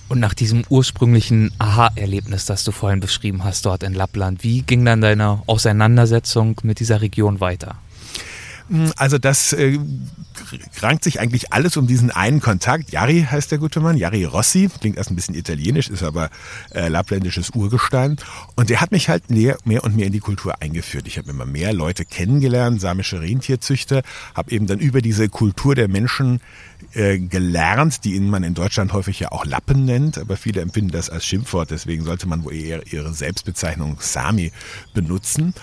Und 0.08 0.20
nach 0.20 0.34
diesem 0.34 0.62
ursprünglichen 0.68 1.50
Aha-Erlebnis, 1.58 2.46
das 2.46 2.62
du 2.62 2.70
vorhin 2.70 3.00
beschrieben 3.00 3.42
hast 3.42 3.66
dort 3.66 3.82
in 3.82 3.92
Lappland, 3.92 4.44
wie 4.44 4.62
ging 4.62 4.84
dann 4.84 5.00
deine 5.00 5.42
Auseinandersetzung 5.46 6.60
mit 6.62 6.78
dieser 6.78 7.00
Region 7.00 7.40
weiter? 7.40 7.76
Also 8.96 9.18
das 9.18 9.52
äh, 9.52 9.78
rankt 10.80 11.04
sich 11.04 11.20
eigentlich 11.20 11.52
alles 11.52 11.76
um 11.76 11.86
diesen 11.86 12.10
einen 12.10 12.40
Kontakt. 12.40 12.90
Jari 12.90 13.26
heißt 13.30 13.50
der 13.50 13.58
gute 13.58 13.80
Mann, 13.80 13.96
Jari 13.96 14.24
Rossi, 14.24 14.68
klingt 14.80 14.96
erst 14.96 15.10
ein 15.10 15.16
bisschen 15.16 15.34
italienisch, 15.34 15.88
ist 15.88 16.02
aber 16.02 16.30
äh, 16.74 16.88
lappländisches 16.88 17.50
Urgestein. 17.50 18.16
Und 18.54 18.70
der 18.70 18.80
hat 18.80 18.92
mich 18.92 19.08
halt 19.08 19.30
mehr, 19.30 19.56
mehr 19.64 19.84
und 19.84 19.96
mehr 19.96 20.06
in 20.06 20.12
die 20.12 20.20
Kultur 20.20 20.60
eingeführt. 20.60 21.06
Ich 21.06 21.18
habe 21.18 21.30
immer 21.30 21.46
mehr 21.46 21.72
Leute 21.72 22.04
kennengelernt, 22.04 22.80
samische 22.80 23.20
Rentierzüchter, 23.20 24.02
habe 24.34 24.50
eben 24.50 24.66
dann 24.66 24.78
über 24.78 25.00
diese 25.00 25.28
Kultur 25.28 25.74
der 25.74 25.88
Menschen 25.88 26.40
äh, 26.92 27.18
gelernt, 27.18 28.04
die 28.04 28.18
man 28.20 28.42
in 28.42 28.54
Deutschland 28.54 28.92
häufig 28.92 29.20
ja 29.20 29.32
auch 29.32 29.44
Lappen 29.44 29.84
nennt, 29.84 30.18
aber 30.18 30.36
viele 30.36 30.60
empfinden 30.60 30.90
das 30.90 31.10
als 31.10 31.24
Schimpfwort, 31.24 31.70
deswegen 31.70 32.04
sollte 32.04 32.28
man 32.28 32.44
wohl 32.44 32.54
eher 32.54 32.86
ihre 32.92 33.12
Selbstbezeichnung 33.12 33.98
Sami 34.00 34.52
benutzen. 34.94 35.54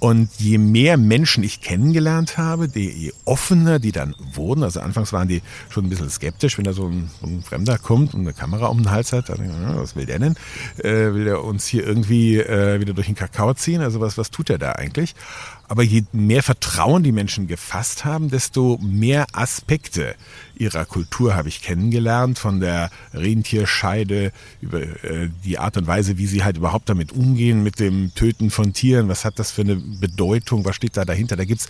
Und 0.00 0.30
je 0.38 0.58
mehr 0.58 0.96
Menschen 0.96 1.42
ich 1.42 1.60
kennengelernt 1.60 2.38
habe, 2.38 2.68
je 2.72 3.12
offener 3.24 3.80
die 3.80 3.90
dann 3.90 4.14
wurden, 4.32 4.62
also 4.62 4.80
anfangs 4.80 5.12
waren 5.12 5.26
die 5.26 5.42
schon 5.70 5.86
ein 5.86 5.88
bisschen 5.88 6.08
skeptisch, 6.08 6.56
wenn 6.56 6.64
da 6.64 6.72
so 6.72 6.86
ein, 6.86 7.10
so 7.20 7.26
ein 7.26 7.42
Fremder 7.42 7.78
kommt 7.78 8.14
und 8.14 8.20
eine 8.20 8.32
Kamera 8.32 8.66
um 8.66 8.78
den 8.78 8.90
Hals 8.92 9.12
hat, 9.12 9.28
dann, 9.28 9.50
was 9.76 9.96
will 9.96 10.06
der 10.06 10.20
denn? 10.20 10.36
Äh, 10.78 11.14
will 11.14 11.24
der 11.24 11.42
uns 11.42 11.66
hier 11.66 11.84
irgendwie 11.84 12.38
äh, 12.38 12.80
wieder 12.80 12.94
durch 12.94 13.06
den 13.06 13.16
Kakao 13.16 13.54
ziehen? 13.54 13.80
Also 13.80 14.00
was, 14.00 14.16
was 14.16 14.30
tut 14.30 14.50
er 14.50 14.58
da 14.58 14.72
eigentlich? 14.72 15.16
Aber 15.68 15.82
je 15.82 16.04
mehr 16.12 16.42
Vertrauen 16.42 17.02
die 17.02 17.12
Menschen 17.12 17.46
gefasst 17.46 18.06
haben, 18.06 18.30
desto 18.30 18.78
mehr 18.82 19.26
Aspekte 19.32 20.14
ihrer 20.56 20.86
Kultur 20.86 21.36
habe 21.36 21.48
ich 21.48 21.62
kennengelernt, 21.62 22.38
von 22.38 22.58
der 22.58 22.90
Rentierscheide 23.12 24.32
über 24.60 24.80
äh, 24.80 25.28
die 25.44 25.58
Art 25.58 25.76
und 25.76 25.86
Weise, 25.86 26.16
wie 26.16 26.26
sie 26.26 26.42
halt 26.42 26.56
überhaupt 26.56 26.88
damit 26.88 27.12
umgehen, 27.12 27.62
mit 27.62 27.80
dem 27.80 28.14
Töten 28.14 28.50
von 28.50 28.72
Tieren. 28.72 29.08
Was 29.08 29.24
hat 29.24 29.38
das 29.38 29.50
für 29.50 29.60
eine 29.62 29.76
Bedeutung? 29.76 30.64
Was 30.64 30.74
steht 30.74 30.96
da 30.96 31.04
dahinter? 31.04 31.36
Da 31.36 31.44
gibt's 31.44 31.68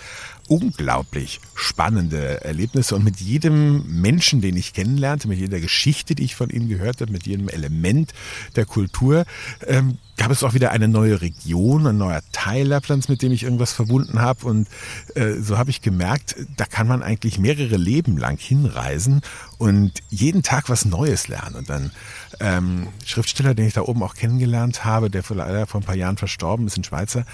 unglaublich 0.48 1.40
spannende 1.54 2.44
Erlebnisse 2.44 2.96
und 2.96 3.04
mit 3.04 3.20
jedem 3.20 4.00
Menschen, 4.00 4.40
den 4.40 4.56
ich 4.56 4.72
kennenlernte, 4.72 5.28
mit 5.28 5.38
jeder 5.38 5.60
Geschichte, 5.60 6.14
die 6.14 6.24
ich 6.24 6.34
von 6.34 6.50
ihm 6.50 6.68
gehört 6.68 7.00
habe, 7.00 7.12
mit 7.12 7.26
jedem 7.26 7.48
Element 7.48 8.12
der 8.56 8.64
Kultur, 8.64 9.24
ähm, 9.66 9.98
gab 10.16 10.30
es 10.30 10.42
auch 10.42 10.52
wieder 10.52 10.72
eine 10.72 10.88
neue 10.88 11.20
Region, 11.20 11.86
ein 11.86 11.96
neuer 11.96 12.20
Teil 12.32 12.66
Lapplands, 12.66 13.08
mit 13.08 13.22
dem 13.22 13.32
ich 13.32 13.44
irgendwas 13.44 13.72
verbunden 13.72 14.20
habe. 14.20 14.46
Und 14.46 14.68
äh, 15.14 15.34
so 15.40 15.56
habe 15.56 15.70
ich 15.70 15.80
gemerkt, 15.80 16.36
da 16.56 16.66
kann 16.66 16.88
man 16.88 17.02
eigentlich 17.02 17.38
mehrere 17.38 17.76
Leben 17.76 18.18
lang 18.18 18.36
hinreisen 18.38 19.22
und 19.58 19.92
jeden 20.10 20.42
Tag 20.42 20.68
was 20.68 20.84
Neues 20.84 21.28
lernen. 21.28 21.54
Und 21.54 21.70
dann 21.70 21.92
ähm, 22.40 22.88
Schriftsteller, 23.04 23.54
den 23.54 23.66
ich 23.66 23.74
da 23.74 23.82
oben 23.82 24.02
auch 24.02 24.14
kennengelernt 24.14 24.84
habe, 24.84 25.10
der 25.10 25.22
leider 25.28 25.66
vor 25.66 25.80
ein 25.80 25.84
paar 25.84 25.96
Jahren 25.96 26.16
verstorben 26.16 26.66
ist, 26.66 26.76
ein 26.76 26.84
Schweizer, 26.84 27.24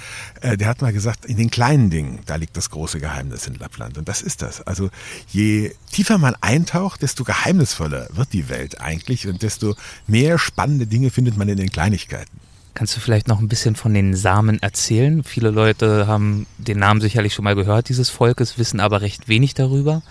äh, 0.40 0.56
der 0.56 0.68
hat 0.68 0.82
mal 0.82 0.92
gesagt, 0.92 1.24
in 1.24 1.36
den 1.36 1.50
kleinen 1.50 1.90
Dingen, 1.90 2.20
da 2.26 2.36
liegt 2.36 2.56
das 2.56 2.70
große 2.70 3.00
Geheimnis 3.00 3.46
in 3.46 3.54
Lappland. 3.54 3.98
Und 3.98 4.08
das 4.08 4.22
ist 4.22 4.42
das. 4.42 4.62
Also 4.62 4.90
je 5.28 5.72
tiefer 5.92 6.18
man 6.18 6.34
eintaucht, 6.40 7.02
desto 7.02 7.24
geheimnisvoller 7.24 8.08
wird 8.12 8.32
die 8.32 8.48
Welt 8.48 8.80
eigentlich 8.80 9.26
und 9.26 9.42
desto 9.42 9.74
mehr 10.06 10.38
spannende 10.38 10.86
Dinge 10.86 11.10
findet 11.10 11.36
man 11.36 11.48
in 11.48 11.56
den 11.56 11.70
Kleinigkeiten. 11.70 12.40
Kannst 12.74 12.96
du 12.96 13.00
vielleicht 13.00 13.28
noch 13.28 13.38
ein 13.38 13.46
bisschen 13.46 13.76
von 13.76 13.94
den 13.94 14.16
Samen 14.16 14.60
erzählen? 14.60 15.22
Viele 15.22 15.50
Leute 15.50 16.08
haben 16.08 16.46
den 16.58 16.80
Namen 16.80 17.00
sicherlich 17.00 17.32
schon 17.32 17.44
mal 17.44 17.54
gehört, 17.54 17.88
dieses 17.88 18.10
Volkes, 18.10 18.58
wissen 18.58 18.80
aber 18.80 19.00
recht 19.00 19.28
wenig 19.28 19.54
darüber. 19.54 20.02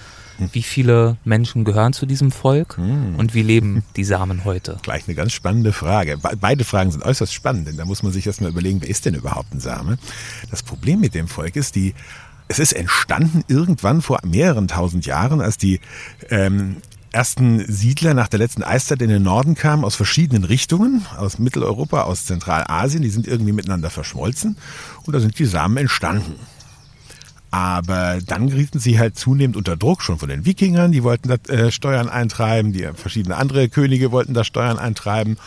Wie 0.52 0.64
viele 0.64 1.18
Menschen 1.24 1.64
gehören 1.64 1.94
zu 1.94 2.06
diesem 2.06 2.32
Volk 2.32 2.78
und 2.78 3.34
wie 3.34 3.42
leben 3.42 3.84
die 3.96 4.04
Samen 4.04 4.44
heute? 4.46 4.78
Gleich 4.84 5.08
eine 5.08 5.16
ganz 5.16 5.34
spannende 5.34 5.74
Frage. 5.74 6.18
Beide 6.40 6.64
Fragen 6.64 6.92
sind 6.92 7.04
äußerst 7.04 7.34
spannend, 7.34 7.68
denn 7.68 7.78
da 7.78 7.86
muss 7.86 8.04
man 8.04 8.12
sich 8.12 8.28
erstmal 8.28 8.52
überlegen, 8.52 8.82
wer 8.82 8.90
ist 8.90 9.06
denn 9.06 9.16
überhaupt 9.16 9.54
ein 9.54 9.60
Same? 9.60 9.98
Das 10.50 10.64
Problem 10.64 11.00
mit 11.00 11.16
dem 11.16 11.28
Volk 11.28 11.56
ist, 11.56 11.76
die 11.76 11.94
es 12.48 12.60
ist 12.60 12.74
entstanden 12.74 13.44
irgendwann 13.48 14.02
vor 14.02 14.20
mehreren 14.26 14.68
tausend 14.68 15.06
Jahren, 15.06 15.42
als 15.42 15.58
die 15.58 15.80
ähm, 16.30 16.78
ersten 17.14 17.64
Siedler 17.72 18.14
nach 18.14 18.28
der 18.28 18.40
letzten 18.40 18.64
Eiszeit 18.64 19.02
in 19.02 19.10
den 19.10 19.24
Norden 19.24 19.56
kamen, 19.56 19.86
aus 19.86 19.96
verschiedenen 19.96 20.44
Richtungen, 20.44 21.06
aus 21.18 21.40
Mitteleuropa, 21.40 22.02
aus 22.02 22.26
Zentralasien, 22.26 23.04
die 23.04 23.10
sind 23.10 23.28
irgendwie 23.28 23.54
miteinander 23.54 23.90
verschmolzen 23.90 24.58
und 25.06 25.14
da 25.14 25.20
sind 25.20 25.38
die 25.38 25.46
Samen 25.46 25.78
entstanden. 25.78 26.36
Aber 27.54 28.18
dann 28.26 28.50
gerieten 28.50 28.80
sie 28.80 28.98
halt 28.98 29.16
zunehmend 29.16 29.56
unter 29.56 29.78
Druck, 29.78 30.02
schon 30.02 30.18
von 30.18 30.28
den 30.28 30.44
Wikingern, 30.44 30.92
die 30.92 31.04
wollten 31.04 31.28
da 31.28 31.36
äh, 31.54 31.72
Steuern 31.72 32.10
eintreiben, 32.10 32.74
die 32.74 32.90
verschiedene 32.96 33.38
andere 33.38 33.70
Könige 33.70 34.12
wollten 34.12 34.34
da 34.34 34.44
Steuern 34.44 34.80
eintreiben. 34.80 35.38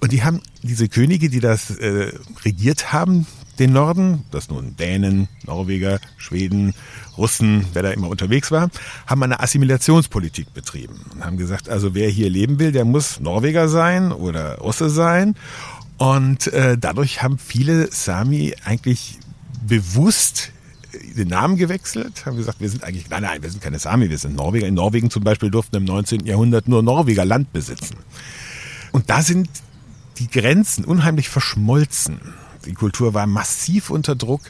Und 0.00 0.12
die 0.12 0.22
haben 0.22 0.42
diese 0.62 0.90
Könige, 0.90 1.30
die 1.30 1.40
das 1.40 1.70
äh, 1.70 2.12
regiert 2.44 2.92
haben, 2.92 3.26
den 3.58 3.72
Norden, 3.72 4.24
das 4.32 4.50
nun 4.50 4.76
Dänen, 4.76 5.28
Norweger, 5.46 5.98
Schweden, 6.18 6.74
Russen, 7.16 7.64
wer 7.72 7.82
da 7.82 7.90
immer 7.90 8.10
unterwegs 8.10 8.50
war, 8.50 8.68
haben 9.06 9.22
eine 9.22 9.40
Assimilationspolitik 9.40 10.52
betrieben 10.52 11.06
und 11.14 11.24
haben 11.24 11.38
gesagt, 11.38 11.70
also 11.70 11.94
wer 11.94 12.10
hier 12.10 12.28
leben 12.28 12.58
will, 12.58 12.70
der 12.70 12.84
muss 12.84 13.18
Norweger 13.18 13.70
sein 13.70 14.12
oder 14.12 14.58
Russe 14.58 14.90
sein. 14.90 15.36
Und 15.96 16.48
äh, 16.48 16.76
dadurch 16.76 17.22
haben 17.22 17.38
viele 17.38 17.90
Sami 17.90 18.54
eigentlich 18.62 19.18
bewusst 19.66 20.52
den 21.16 21.28
Namen 21.28 21.56
gewechselt, 21.56 22.26
haben 22.26 22.36
gesagt, 22.36 22.60
wir 22.60 22.68
sind 22.68 22.84
eigentlich, 22.84 23.10
nein, 23.10 23.22
nein, 23.22 23.42
wir 23.42 23.50
sind 23.50 23.62
keine 23.62 23.78
Sami, 23.78 24.10
wir 24.10 24.18
sind 24.18 24.36
Norweger. 24.36 24.66
In 24.66 24.74
Norwegen 24.74 25.10
zum 25.10 25.24
Beispiel 25.24 25.50
durften 25.50 25.76
im 25.76 25.84
19. 25.84 26.26
Jahrhundert 26.26 26.68
nur 26.68 26.82
Norweger 26.82 27.24
Land 27.24 27.52
besitzen. 27.52 27.96
Und 28.92 29.10
da 29.10 29.22
sind 29.22 29.48
die 30.18 30.28
Grenzen 30.28 30.84
unheimlich 30.84 31.28
verschmolzen. 31.28 32.20
Die 32.64 32.72
Kultur 32.72 33.14
war 33.14 33.26
massiv 33.26 33.90
unter 33.90 34.16
Druck 34.16 34.40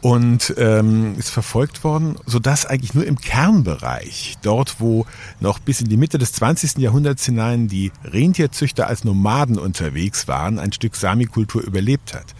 und 0.00 0.54
ähm, 0.58 1.16
ist 1.18 1.30
verfolgt 1.30 1.82
worden, 1.82 2.16
sodass 2.24 2.66
eigentlich 2.66 2.94
nur 2.94 3.04
im 3.04 3.18
Kernbereich, 3.18 4.36
dort 4.42 4.80
wo 4.80 5.06
noch 5.40 5.58
bis 5.58 5.80
in 5.80 5.88
die 5.88 5.96
Mitte 5.96 6.18
des 6.18 6.32
20. 6.32 6.78
Jahrhunderts 6.78 7.24
hinein 7.24 7.66
die 7.66 7.90
Rentierzüchter 8.04 8.86
als 8.86 9.04
Nomaden 9.04 9.58
unterwegs 9.58 10.28
waren, 10.28 10.58
ein 10.58 10.72
Stück 10.72 10.94
Sami-Kultur 10.94 11.62
überlebt 11.62 12.14
hat. 12.14 12.34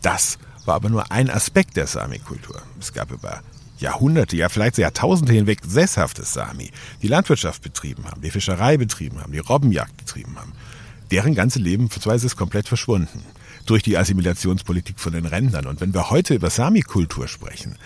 Das 0.00 0.38
war 0.66 0.74
aber 0.74 0.88
nur 0.88 1.10
ein 1.10 1.30
Aspekt 1.30 1.76
der 1.76 1.86
Sami-Kultur. 1.86 2.62
Es 2.80 2.92
gab 2.92 3.10
über 3.10 3.42
Jahrhunderte, 3.78 4.36
ja 4.36 4.48
vielleicht 4.48 4.78
Jahrtausende 4.78 5.32
hinweg 5.32 5.60
sesshaftes 5.66 6.32
Sami, 6.32 6.70
die 7.02 7.08
Landwirtschaft 7.08 7.62
betrieben 7.62 8.04
haben, 8.06 8.22
die 8.22 8.30
Fischerei 8.30 8.76
betrieben 8.76 9.20
haben, 9.20 9.32
die 9.32 9.38
Robbenjagd 9.38 9.96
betrieben 9.96 10.36
haben. 10.36 10.52
Deren 11.10 11.34
ganze 11.34 11.58
Lebensweise 11.58 12.26
ist 12.26 12.36
komplett 12.36 12.66
verschwunden 12.68 13.22
durch 13.66 13.82
die 13.82 13.96
Assimilationspolitik 13.96 14.98
von 14.98 15.12
den 15.12 15.26
Rändern. 15.26 15.66
Und 15.66 15.80
wenn 15.80 15.94
wir 15.94 16.10
heute 16.10 16.34
über 16.34 16.50
Sami-Kultur 16.50 17.28
sprechen, 17.28 17.76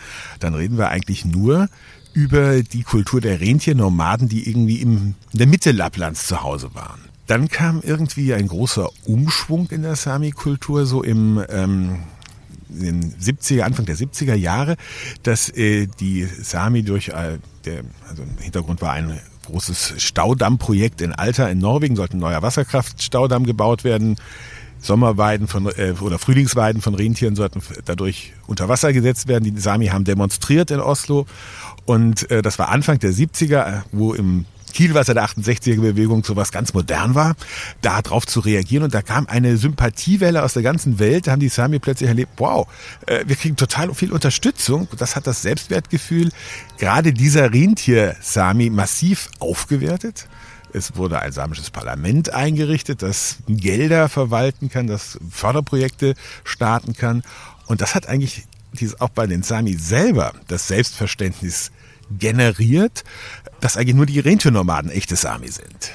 dann 0.40 0.54
reden 0.54 0.78
wir 0.78 0.88
eigentlich 0.88 1.24
nur 1.24 1.68
über 2.12 2.62
die 2.62 2.82
Kultur 2.82 3.20
der 3.20 3.40
Rentiernomaden, 3.40 4.28
die 4.28 4.48
irgendwie 4.48 4.80
in 4.80 5.14
der 5.32 5.46
Mitte 5.46 5.72
Lapplands 5.72 6.26
zu 6.26 6.42
Hause 6.42 6.74
waren. 6.74 7.00
Dann 7.26 7.48
kam 7.48 7.82
irgendwie 7.82 8.32
ein 8.34 8.48
großer 8.48 8.88
Umschwung 9.04 9.68
in 9.70 9.82
der 9.82 9.96
Sami-Kultur, 9.96 10.86
so 10.86 11.02
im 11.02 11.44
ähm, 11.48 11.98
den 12.68 13.14
70er, 13.14 13.62
Anfang 13.62 13.86
der 13.86 13.96
70er 13.96 14.34
Jahre, 14.34 14.76
dass 15.22 15.48
äh, 15.50 15.86
die 16.00 16.24
Sami 16.24 16.82
durch, 16.82 17.08
äh, 17.08 17.38
der, 17.64 17.82
also 18.08 18.22
im 18.22 18.38
Hintergrund 18.38 18.82
war 18.82 18.92
ein 18.92 19.18
großes 19.46 19.94
Staudammprojekt 19.96 21.00
in 21.00 21.12
Alta 21.12 21.48
in 21.48 21.58
Norwegen, 21.58 21.96
sollte 21.96 22.16
ein 22.16 22.20
neuer 22.20 22.42
Wasserkraftstaudamm 22.42 23.44
gebaut 23.44 23.84
werden. 23.84 24.16
Sommerweiden 24.80 25.48
von 25.48 25.66
äh, 25.66 25.94
oder 26.00 26.18
Frühlingsweiden 26.18 26.80
von 26.80 26.94
Rentieren 26.94 27.34
sollten 27.34 27.60
dadurch 27.84 28.32
unter 28.46 28.68
Wasser 28.68 28.92
gesetzt 28.92 29.26
werden. 29.26 29.42
Die 29.42 29.60
Sami 29.60 29.86
haben 29.86 30.04
demonstriert 30.04 30.70
in 30.70 30.78
Oslo 30.78 31.26
und 31.84 32.30
äh, 32.30 32.42
das 32.42 32.58
war 32.58 32.68
Anfang 32.68 32.98
der 33.00 33.12
70er, 33.12 33.82
wo 33.90 34.14
im 34.14 34.44
Kielwasser 34.72 35.14
der 35.14 35.26
68er 35.26 35.80
Bewegung 35.80 36.24
sowas 36.24 36.52
ganz 36.52 36.74
modern 36.74 37.14
war, 37.14 37.34
da 37.80 38.02
drauf 38.02 38.26
zu 38.26 38.40
reagieren. 38.40 38.84
Und 38.84 38.94
da 38.94 39.02
kam 39.02 39.26
eine 39.26 39.56
Sympathiewelle 39.56 40.42
aus 40.42 40.54
der 40.54 40.62
ganzen 40.62 40.98
Welt. 40.98 41.26
Da 41.26 41.32
haben 41.32 41.40
die 41.40 41.48
Sami 41.48 41.78
plötzlich 41.78 42.08
erlebt, 42.08 42.32
wow, 42.36 42.66
äh, 43.06 43.24
wir 43.26 43.36
kriegen 43.36 43.56
total 43.56 43.92
viel 43.94 44.12
Unterstützung. 44.12 44.88
Das 44.96 45.16
hat 45.16 45.26
das 45.26 45.42
Selbstwertgefühl 45.42 46.30
gerade 46.78 47.12
dieser 47.12 47.52
Rentier-Sami 47.52 48.70
massiv 48.70 49.30
aufgewertet. 49.38 50.28
Es 50.72 50.96
wurde 50.96 51.20
ein 51.20 51.32
samisches 51.32 51.70
Parlament 51.70 52.34
eingerichtet, 52.34 53.02
das 53.02 53.38
Gelder 53.48 54.08
verwalten 54.08 54.68
kann, 54.68 54.86
das 54.86 55.18
Förderprojekte 55.30 56.14
starten 56.44 56.94
kann. 56.94 57.22
Und 57.66 57.80
das 57.80 57.94
hat 57.94 58.06
eigentlich 58.06 58.44
auch 58.98 59.08
bei 59.08 59.26
den 59.26 59.42
Sami 59.42 59.74
selber 59.74 60.32
das 60.46 60.68
Selbstverständnis 60.68 61.70
generiert, 62.10 63.04
dass 63.60 63.76
eigentlich 63.76 63.96
nur 63.96 64.06
die 64.06 64.20
Rentiernomaden 64.20 64.90
echte 64.90 65.16
Sami 65.16 65.48
sind. 65.48 65.92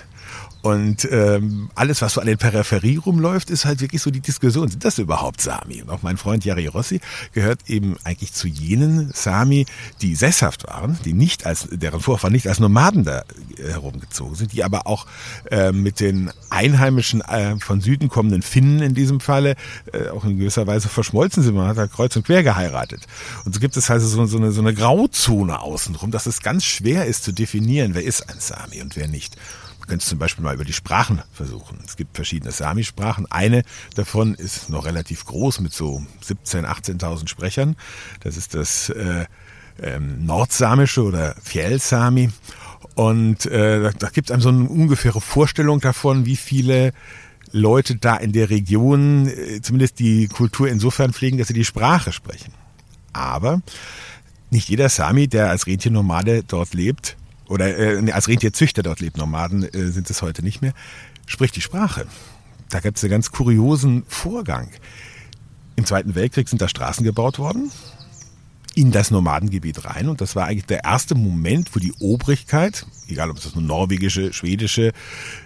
Und 0.64 1.06
ähm, 1.12 1.70
alles, 1.76 2.02
was 2.02 2.14
so 2.14 2.22
an 2.22 2.28
den 2.28 2.38
Peripherie 2.38 2.96
rumläuft, 2.96 3.50
ist 3.50 3.66
halt 3.66 3.82
wirklich 3.82 4.02
so 4.02 4.12
die 4.12 4.22
Diskussion, 4.22 4.70
sind 4.70 4.86
das 4.86 4.98
überhaupt 4.98 5.42
Sami? 5.42 5.82
Und 5.82 5.90
auch 5.90 6.04
mein 6.04 6.16
Freund 6.16 6.46
Jari 6.46 6.68
Rossi 6.68 7.02
gehört 7.34 7.60
eben 7.68 7.98
eigentlich 8.06 8.32
zu 8.32 8.48
jenen 8.48 9.12
Sami, 9.14 9.66
die 10.02 10.16
sesshaft 10.16 10.66
waren, 10.66 10.98
die 11.04 11.12
nicht 11.12 11.46
als, 11.46 11.68
deren 11.70 12.00
Vorfahren 12.00 12.32
nicht 12.32 12.48
als 12.48 12.62
Nomaden 12.62 13.04
da 13.04 13.26
äh, 13.58 13.72
herumgezogen 13.72 14.36
sind, 14.36 14.54
die 14.54 14.64
aber 14.64 14.88
auch 14.88 15.06
äh, 15.52 15.74
mit 15.74 16.00
den 16.00 16.32
einheimischen 16.50 17.20
äh, 17.20 17.60
von 17.60 17.82
Süden 17.82 18.08
kommenden 18.08 18.42
Finnen 18.42 18.82
in 18.82 18.94
diesem 18.94 19.20
Falle 19.20 19.58
äh, 19.92 20.08
auch 20.12 20.24
in 20.24 20.40
gewisser 20.40 20.66
Weise 20.66 20.88
verschmolzen 20.88 21.44
sind. 21.44 21.56
Man 21.56 21.68
hat 21.68 21.78
da 21.78 21.88
kreuz 21.88 22.16
und 22.16 22.26
quer 22.26 22.42
geheiratet. 22.42 23.06
Und 23.44 23.54
so 23.54 23.60
gibt 23.60 23.76
es 23.76 23.92
also 23.92 24.08
so, 24.08 24.26
so, 24.28 24.38
eine, 24.38 24.54
so 24.54 24.62
eine 24.62 24.74
Grauzone 24.74 25.60
außenrum, 25.60 26.10
dass 26.12 26.26
es 26.26 26.42
ganz 26.42 26.64
schwer 26.64 27.06
ist 27.06 27.26
zu 27.26 27.34
definieren, 27.34 27.96
wer 27.96 28.04
ist 28.06 28.30
ein 28.30 28.40
Sami 28.40 28.82
und 28.82 28.96
wer 28.96 29.10
nicht. 29.10 29.36
Man 29.84 29.90
könnte 29.90 30.06
zum 30.06 30.18
Beispiel 30.18 30.46
mal 30.46 30.56
über 30.56 30.64
die 30.64 30.72
Sprachen 30.72 31.22
versuchen. 31.34 31.78
Es 31.86 31.98
gibt 31.98 32.16
verschiedene 32.16 32.54
Sami-Sprachen. 32.54 33.30
Eine 33.30 33.64
davon 33.96 34.34
ist 34.34 34.70
noch 34.70 34.86
relativ 34.86 35.26
groß 35.26 35.60
mit 35.60 35.74
so 35.74 36.02
17.000, 36.26 36.68
18.000 37.00 37.28
Sprechern. 37.28 37.76
Das 38.22 38.38
ist 38.38 38.54
das 38.56 38.88
äh, 38.88 39.26
ähm, 39.82 40.26
Nordsamische 40.26 41.04
oder 41.04 41.36
Fjell-Sami. 41.44 42.30
Und 42.96 43.46
äh, 43.48 43.82
da, 43.84 43.92
da 43.92 44.08
gibt 44.08 44.30
es 44.30 44.32
einem 44.32 44.42
so 44.42 44.48
eine 44.48 44.70
ungefähre 44.70 45.20
Vorstellung 45.20 45.82
davon, 45.82 46.26
wie 46.26 46.38
viele 46.38 46.94
Leute 47.52 47.98
da 47.98 48.16
in 48.16 48.32
der 48.32 48.50
Region 48.50 49.28
äh, 49.28 49.60
zumindest 49.62 50.00
die 50.00 50.30
Kultur 50.30 50.70
insofern 50.70 51.12
pflegen, 51.12 51.38
dass 51.38 51.50
sie 51.50 51.54
die 51.54 51.66
Sprache 51.66 52.14
sprechen. 52.14 52.54
Aber 53.12 53.62
nicht 54.50 54.70
jeder 54.70 54.88
Sami, 54.88 55.28
der 55.28 55.50
als 55.50 55.68
Rentiernomade 55.68 56.44
dort 56.48 56.74
lebt, 56.74 57.18
oder 57.48 57.78
äh, 57.78 58.12
als 58.12 58.28
Rentierzüchter 58.28 58.84
dort 58.84 59.00
lebt, 59.00 59.18
Nomaden 59.18 59.64
äh, 59.64 59.92
sind 59.92 60.10
es 60.10 60.22
heute 60.22 60.44
nicht 60.44 60.62
mehr, 60.62 60.74
spricht 61.26 61.56
die 61.56 61.62
Sprache. 61.62 62.08
Da 62.70 62.80
gibt 62.80 62.98
es 62.98 63.04
einen 63.04 63.12
ganz 63.12 63.32
kuriosen 63.32 64.04
Vorgang. 64.08 64.70
Im 65.76 65.86
Zweiten 65.86 66.16
Weltkrieg 66.16 66.50
sind 66.50 66.62
da 66.62 66.68
Straßen 66.68 67.04
gebaut 67.04 67.40
worden 67.40 67.72
in 68.76 68.92
das 68.92 69.12
Nomadengebiet 69.12 69.86
rein 69.86 70.10
und 70.10 70.20
das 70.22 70.36
war 70.36 70.48
eigentlich 70.48 70.66
der 70.66 70.84
erste 70.84 71.16
Moment, 71.16 71.76
wo 71.76 71.80
die 71.80 71.94
Obrigkeit, 72.00 72.86
egal 73.08 73.30
ob 73.30 73.38
es 73.38 73.44
das 73.44 73.56
nur 73.56 73.64
norwegische, 73.64 74.34
schwedische, 74.34 74.94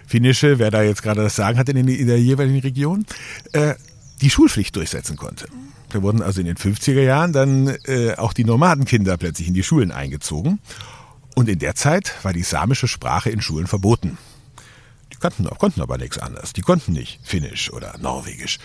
finnische, 0.06 0.58
wer 0.58 0.70
da 0.70 0.82
jetzt 0.82 1.02
gerade 1.02 1.22
das 1.22 1.36
Sagen 1.36 1.58
hat 1.58 1.68
in, 1.68 1.76
in 1.76 2.06
der 2.06 2.20
jeweiligen 2.20 2.60
Region, 2.60 3.04
äh, 3.52 3.74
die 4.22 4.30
Schulpflicht 4.30 4.74
durchsetzen 4.76 5.16
konnte. 5.16 5.46
Da 5.90 6.02
wurden 6.02 6.22
also 6.22 6.40
in 6.40 6.46
den 6.46 6.56
50er 6.56 7.02
Jahren 7.02 7.32
dann 7.32 7.68
äh, 7.84 8.14
auch 8.16 8.32
die 8.32 8.44
Nomadenkinder 8.44 9.16
plötzlich 9.16 9.48
in 9.48 9.54
die 9.54 9.62
Schulen 9.62 9.90
eingezogen 9.90 10.58
und 11.38 11.48
in 11.48 11.60
der 11.60 11.76
Zeit 11.76 12.14
war 12.24 12.32
die 12.32 12.42
samische 12.42 12.88
Sprache 12.88 13.30
in 13.30 13.40
Schulen 13.40 13.68
verboten. 13.68 14.18
Die 15.12 15.18
konnten, 15.18 15.44
konnten 15.44 15.80
aber 15.80 15.96
nichts 15.96 16.18
anderes. 16.18 16.52
Die 16.52 16.62
konnten 16.62 16.92
nicht 16.92 17.20
Finnisch 17.22 17.72
oder 17.72 17.96
Norwegisch. 17.98 18.58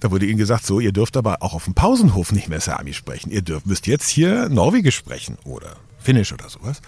Da 0.00 0.10
wurde 0.10 0.24
ihnen 0.24 0.38
gesagt, 0.38 0.64
so, 0.64 0.80
ihr 0.80 0.92
dürft 0.92 1.18
aber 1.18 1.42
auch 1.42 1.52
auf 1.52 1.64
dem 1.64 1.74
Pausenhof 1.74 2.32
nicht 2.32 2.48
mehr 2.48 2.62
Sami 2.62 2.94
sprechen. 2.94 3.30
Ihr 3.30 3.42
dürft, 3.42 3.66
müsst 3.66 3.86
jetzt 3.86 4.08
hier 4.08 4.48
Norwegisch 4.48 4.96
sprechen 4.96 5.36
oder 5.44 5.76
Finnisch 5.98 6.32
oder 6.32 6.48
sowas. 6.48 6.80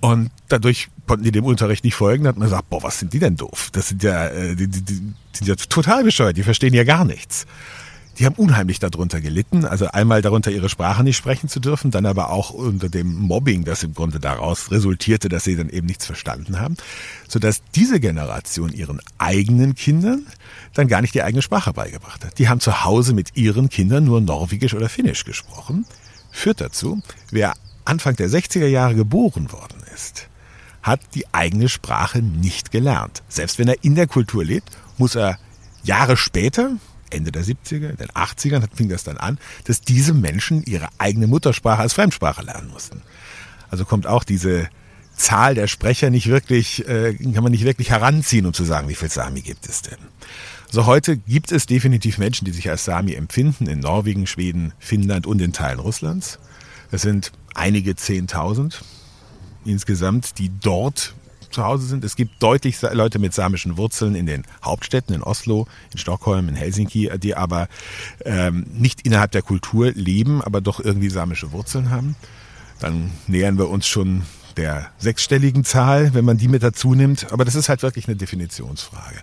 Und 0.00 0.30
dadurch 0.48 0.86
konnten 1.08 1.24
die 1.24 1.32
dem 1.32 1.44
Unterricht 1.44 1.82
nicht 1.82 1.96
folgen. 1.96 2.22
Da 2.22 2.28
hat 2.28 2.36
man 2.36 2.46
gesagt, 2.46 2.70
boah, 2.70 2.84
was 2.84 3.00
sind 3.00 3.12
die 3.12 3.18
denn 3.18 3.34
doof? 3.34 3.70
Das 3.72 3.88
sind 3.88 4.04
ja, 4.04 4.28
äh, 4.28 4.54
die, 4.54 4.68
die, 4.68 4.82
die 4.82 5.12
sind 5.32 5.48
ja 5.48 5.56
total 5.56 6.04
bescheuert. 6.04 6.36
Die 6.36 6.44
verstehen 6.44 6.74
ja 6.74 6.84
gar 6.84 7.04
nichts 7.04 7.44
die 8.18 8.26
haben 8.26 8.34
unheimlich 8.34 8.78
darunter 8.78 9.20
gelitten. 9.20 9.64
Also 9.64 9.86
einmal 9.86 10.22
darunter 10.22 10.50
ihre 10.50 10.68
Sprache 10.68 11.02
nicht 11.02 11.16
sprechen 11.16 11.48
zu 11.48 11.60
dürfen, 11.60 11.90
dann 11.90 12.06
aber 12.06 12.30
auch 12.30 12.50
unter 12.50 12.88
dem 12.88 13.14
Mobbing, 13.14 13.64
das 13.64 13.82
im 13.82 13.94
Grunde 13.94 14.20
daraus 14.20 14.70
resultierte, 14.70 15.28
dass 15.28 15.44
sie 15.44 15.56
dann 15.56 15.68
eben 15.68 15.86
nichts 15.86 16.06
verstanden 16.06 16.60
haben, 16.60 16.76
sodass 17.28 17.62
diese 17.74 18.00
Generation 18.00 18.72
ihren 18.72 19.00
eigenen 19.18 19.74
Kindern 19.74 20.26
dann 20.74 20.88
gar 20.88 21.00
nicht 21.00 21.14
die 21.14 21.22
eigene 21.22 21.42
Sprache 21.42 21.72
beigebracht 21.72 22.24
hat. 22.24 22.38
Die 22.38 22.48
haben 22.48 22.60
zu 22.60 22.84
Hause 22.84 23.14
mit 23.14 23.36
ihren 23.36 23.68
Kindern 23.68 24.04
nur 24.04 24.20
Norwegisch 24.20 24.74
oder 24.74 24.88
Finnisch 24.88 25.24
gesprochen. 25.24 25.86
Führt 26.30 26.60
dazu, 26.60 27.02
wer 27.30 27.54
Anfang 27.84 28.16
der 28.16 28.28
60er 28.28 28.66
Jahre 28.66 28.94
geboren 28.94 29.52
worden 29.52 29.82
ist, 29.94 30.28
hat 30.82 31.00
die 31.14 31.32
eigene 31.32 31.68
Sprache 31.68 32.20
nicht 32.20 32.70
gelernt. 32.70 33.22
Selbst 33.28 33.58
wenn 33.58 33.68
er 33.68 33.82
in 33.82 33.94
der 33.94 34.06
Kultur 34.06 34.44
lebt, 34.44 34.70
muss 34.98 35.14
er 35.14 35.38
Jahre 35.84 36.16
später, 36.16 36.76
Ende 37.12 37.32
der 37.32 37.44
70er, 37.44 37.96
den 37.96 38.08
80ern 38.08 38.64
fing 38.74 38.88
das 38.88 39.04
dann 39.04 39.16
an, 39.16 39.38
dass 39.64 39.80
diese 39.80 40.14
Menschen 40.14 40.62
ihre 40.64 40.88
eigene 40.98 41.26
Muttersprache 41.26 41.82
als 41.82 41.92
Fremdsprache 41.92 42.42
lernen 42.42 42.68
mussten. 42.68 43.02
Also 43.70 43.84
kommt 43.84 44.06
auch 44.06 44.24
diese 44.24 44.68
Zahl 45.16 45.54
der 45.54 45.66
Sprecher 45.66 46.10
nicht 46.10 46.28
wirklich, 46.28 46.86
äh, 46.88 47.14
kann 47.14 47.42
man 47.42 47.52
nicht 47.52 47.64
wirklich 47.64 47.90
heranziehen, 47.90 48.46
um 48.46 48.52
zu 48.52 48.64
sagen, 48.64 48.88
wie 48.88 48.94
viel 48.94 49.10
Sami 49.10 49.40
gibt 49.40 49.68
es 49.68 49.82
denn. 49.82 49.98
Also 50.66 50.86
heute 50.86 51.18
gibt 51.18 51.52
es 51.52 51.66
definitiv 51.66 52.18
Menschen, 52.18 52.46
die 52.46 52.50
sich 52.50 52.70
als 52.70 52.84
Sami 52.84 53.12
empfinden, 53.12 53.66
in 53.66 53.80
Norwegen, 53.80 54.26
Schweden, 54.26 54.72
Finnland 54.78 55.26
und 55.26 55.40
in 55.42 55.52
Teilen 55.52 55.80
Russlands. 55.80 56.38
Es 56.90 57.02
sind 57.02 57.32
einige 57.54 57.94
Zehntausend 57.94 58.82
insgesamt, 59.64 60.38
die 60.38 60.50
dort 60.60 61.14
zu 61.52 61.64
Hause 61.64 61.86
sind. 61.86 62.04
Es 62.04 62.16
gibt 62.16 62.42
deutlich 62.42 62.80
Leute 62.82 63.18
mit 63.18 63.34
samischen 63.34 63.76
Wurzeln 63.76 64.14
in 64.14 64.26
den 64.26 64.44
Hauptstädten, 64.64 65.14
in 65.14 65.22
Oslo, 65.22 65.66
in 65.92 65.98
Stockholm, 65.98 66.48
in 66.48 66.54
Helsinki, 66.54 67.10
die 67.18 67.34
aber 67.34 67.68
ähm, 68.24 68.66
nicht 68.72 69.02
innerhalb 69.02 69.30
der 69.32 69.42
Kultur 69.42 69.92
leben, 69.92 70.42
aber 70.42 70.60
doch 70.60 70.80
irgendwie 70.80 71.10
samische 71.10 71.52
Wurzeln 71.52 71.90
haben. 71.90 72.16
Dann 72.80 73.10
nähern 73.26 73.58
wir 73.58 73.68
uns 73.68 73.86
schon 73.86 74.22
der 74.56 74.90
sechsstelligen 74.98 75.64
Zahl, 75.64 76.14
wenn 76.14 76.24
man 76.24 76.36
die 76.36 76.48
mit 76.48 76.62
dazu 76.62 76.94
nimmt. 76.94 77.32
Aber 77.32 77.44
das 77.44 77.54
ist 77.54 77.68
halt 77.68 77.82
wirklich 77.82 78.08
eine 78.08 78.16
Definitionsfrage. 78.16 79.20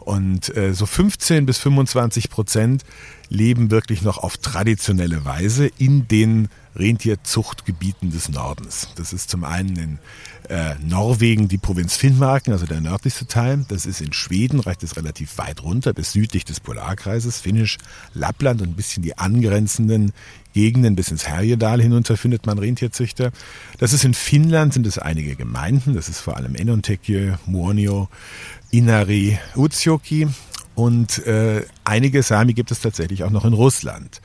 Und 0.00 0.54
äh, 0.56 0.74
so 0.74 0.86
15 0.86 1.46
bis 1.46 1.58
25 1.58 2.28
Prozent 2.28 2.84
leben 3.28 3.70
wirklich 3.70 4.02
noch 4.02 4.18
auf 4.18 4.36
traditionelle 4.36 5.24
Weise 5.24 5.66
in 5.78 6.08
den 6.08 6.48
Rentierzuchtgebieten 6.76 8.10
des 8.10 8.28
Nordens. 8.28 8.88
Das 8.96 9.12
ist 9.12 9.30
zum 9.30 9.44
einen 9.44 9.76
in 9.76 9.98
äh, 10.48 10.74
Norwegen 10.84 11.48
die 11.48 11.58
Provinz 11.58 11.96
Finnmarken, 11.96 12.52
also 12.52 12.66
der 12.66 12.80
nördlichste 12.80 13.26
Teil. 13.26 13.64
Das 13.68 13.86
ist 13.86 14.00
in 14.00 14.12
Schweden, 14.12 14.60
reicht 14.60 14.82
es 14.82 14.96
relativ 14.96 15.38
weit 15.38 15.62
runter 15.62 15.92
bis 15.92 16.12
südlich 16.12 16.44
des 16.44 16.60
Polarkreises. 16.60 17.40
Finnisch, 17.40 17.78
Lappland 18.12 18.60
und 18.60 18.70
ein 18.70 18.74
bisschen 18.74 19.02
die 19.02 19.16
angrenzenden 19.16 20.12
Gegenden 20.52 20.96
bis 20.96 21.08
ins 21.10 21.26
Härjedal 21.26 21.80
hinunter 21.80 22.16
findet 22.16 22.46
man 22.46 22.58
Rentierzüchter. 22.58 23.32
Das 23.78 23.92
ist 23.92 24.04
in 24.04 24.14
Finnland, 24.14 24.74
sind 24.74 24.86
es 24.86 24.98
einige 24.98 25.36
Gemeinden. 25.36 25.94
Das 25.94 26.08
ist 26.08 26.20
vor 26.20 26.36
allem 26.36 26.54
Enontekje, 26.54 27.38
Muonio, 27.46 28.08
Inari, 28.70 29.38
Utsjoki. 29.56 30.28
Und 30.74 31.24
äh, 31.26 31.64
einige 31.84 32.22
Sami 32.22 32.52
gibt 32.52 32.72
es 32.72 32.80
tatsächlich 32.80 33.22
auch 33.24 33.30
noch 33.30 33.44
in 33.44 33.52
Russland 33.52 34.20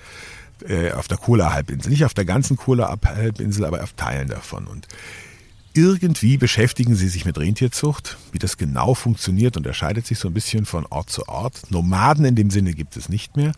äh, 0.68 0.92
auf 0.92 1.08
der 1.08 1.18
Kola-Halbinsel. 1.18 1.92
Nicht 1.92 2.06
auf 2.06 2.14
der 2.14 2.26
ganzen 2.26 2.58
Kola-Halbinsel, 2.58 3.66
aber 3.66 3.84
auf 3.84 3.94
Teilen 3.94 4.28
davon. 4.28 4.68
Und 4.68 4.88
irgendwie 5.74 6.38
beschäftigen 6.38 6.96
sie 6.96 7.08
sich 7.08 7.26
mit 7.26 7.38
Rentierzucht. 7.38 8.18
Wie 8.32 8.40
das 8.40 8.58
genau 8.58 8.94
funktioniert, 8.96 9.56
unterscheidet 9.56 10.06
sich 10.06 10.20
so 10.20 10.28
ein 10.28 10.34
bisschen 10.34 10.66
von 10.66 10.86
Ort 10.90 11.10
zu 11.10 11.28
Ort. 11.28 11.70
Nomaden 11.70 12.26
in 12.26 12.36
dem 12.36 12.50
Sinne 12.50 12.74
gibt 12.74 12.98
es 12.98 13.10
nicht 13.10 13.38
mehr, 13.38 13.54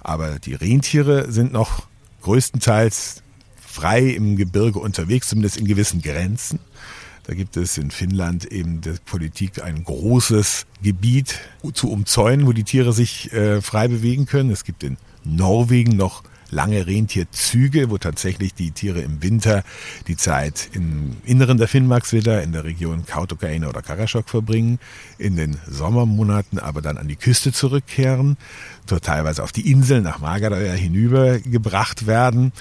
aber 0.00 0.38
die 0.38 0.54
Rentiere 0.54 1.30
sind 1.30 1.52
noch 1.52 1.86
größtenteils 2.22 3.22
frei 3.56 4.02
im 4.02 4.36
Gebirge 4.36 4.78
unterwegs, 4.78 5.28
zumindest 5.28 5.56
in 5.56 5.66
gewissen 5.66 6.02
Grenzen. 6.02 6.58
Da 7.24 7.34
gibt 7.34 7.56
es 7.56 7.78
in 7.78 7.92
Finnland 7.92 8.44
eben 8.46 8.80
der 8.80 8.96
Politik 9.06 9.62
ein 9.62 9.84
großes 9.84 10.66
Gebiet 10.82 11.38
zu 11.72 11.90
umzäunen, 11.90 12.46
wo 12.46 12.52
die 12.52 12.64
Tiere 12.64 12.92
sich 12.92 13.32
äh, 13.32 13.62
frei 13.62 13.86
bewegen 13.86 14.26
können. 14.26 14.50
Es 14.50 14.64
gibt 14.64 14.82
in 14.82 14.96
Norwegen 15.24 15.96
noch 15.96 16.24
lange 16.52 16.86
Rentierzüge, 16.86 17.90
wo 17.90 17.98
tatsächlich 17.98 18.54
die 18.54 18.70
Tiere 18.70 19.00
im 19.00 19.22
Winter 19.22 19.64
die 20.06 20.16
Zeit 20.16 20.68
im 20.72 21.16
Inneren 21.24 21.58
der 21.58 21.66
Finnmarkswälder 21.66 22.42
in 22.42 22.52
der 22.52 22.64
Region 22.64 23.06
Kautokeino 23.06 23.68
oder 23.68 23.82
Karasjok 23.82 24.28
verbringen, 24.28 24.78
in 25.18 25.36
den 25.36 25.56
Sommermonaten 25.66 26.58
aber 26.58 26.82
dann 26.82 26.98
an 26.98 27.08
die 27.08 27.16
Küste 27.16 27.52
zurückkehren, 27.52 28.36
dort 28.86 29.04
teilweise 29.04 29.42
auf 29.42 29.52
die 29.52 29.70
Inseln 29.70 30.04
nach 30.04 30.20
Magadaya 30.20 30.74
hinübergebracht 30.74 32.06
werden 32.06 32.52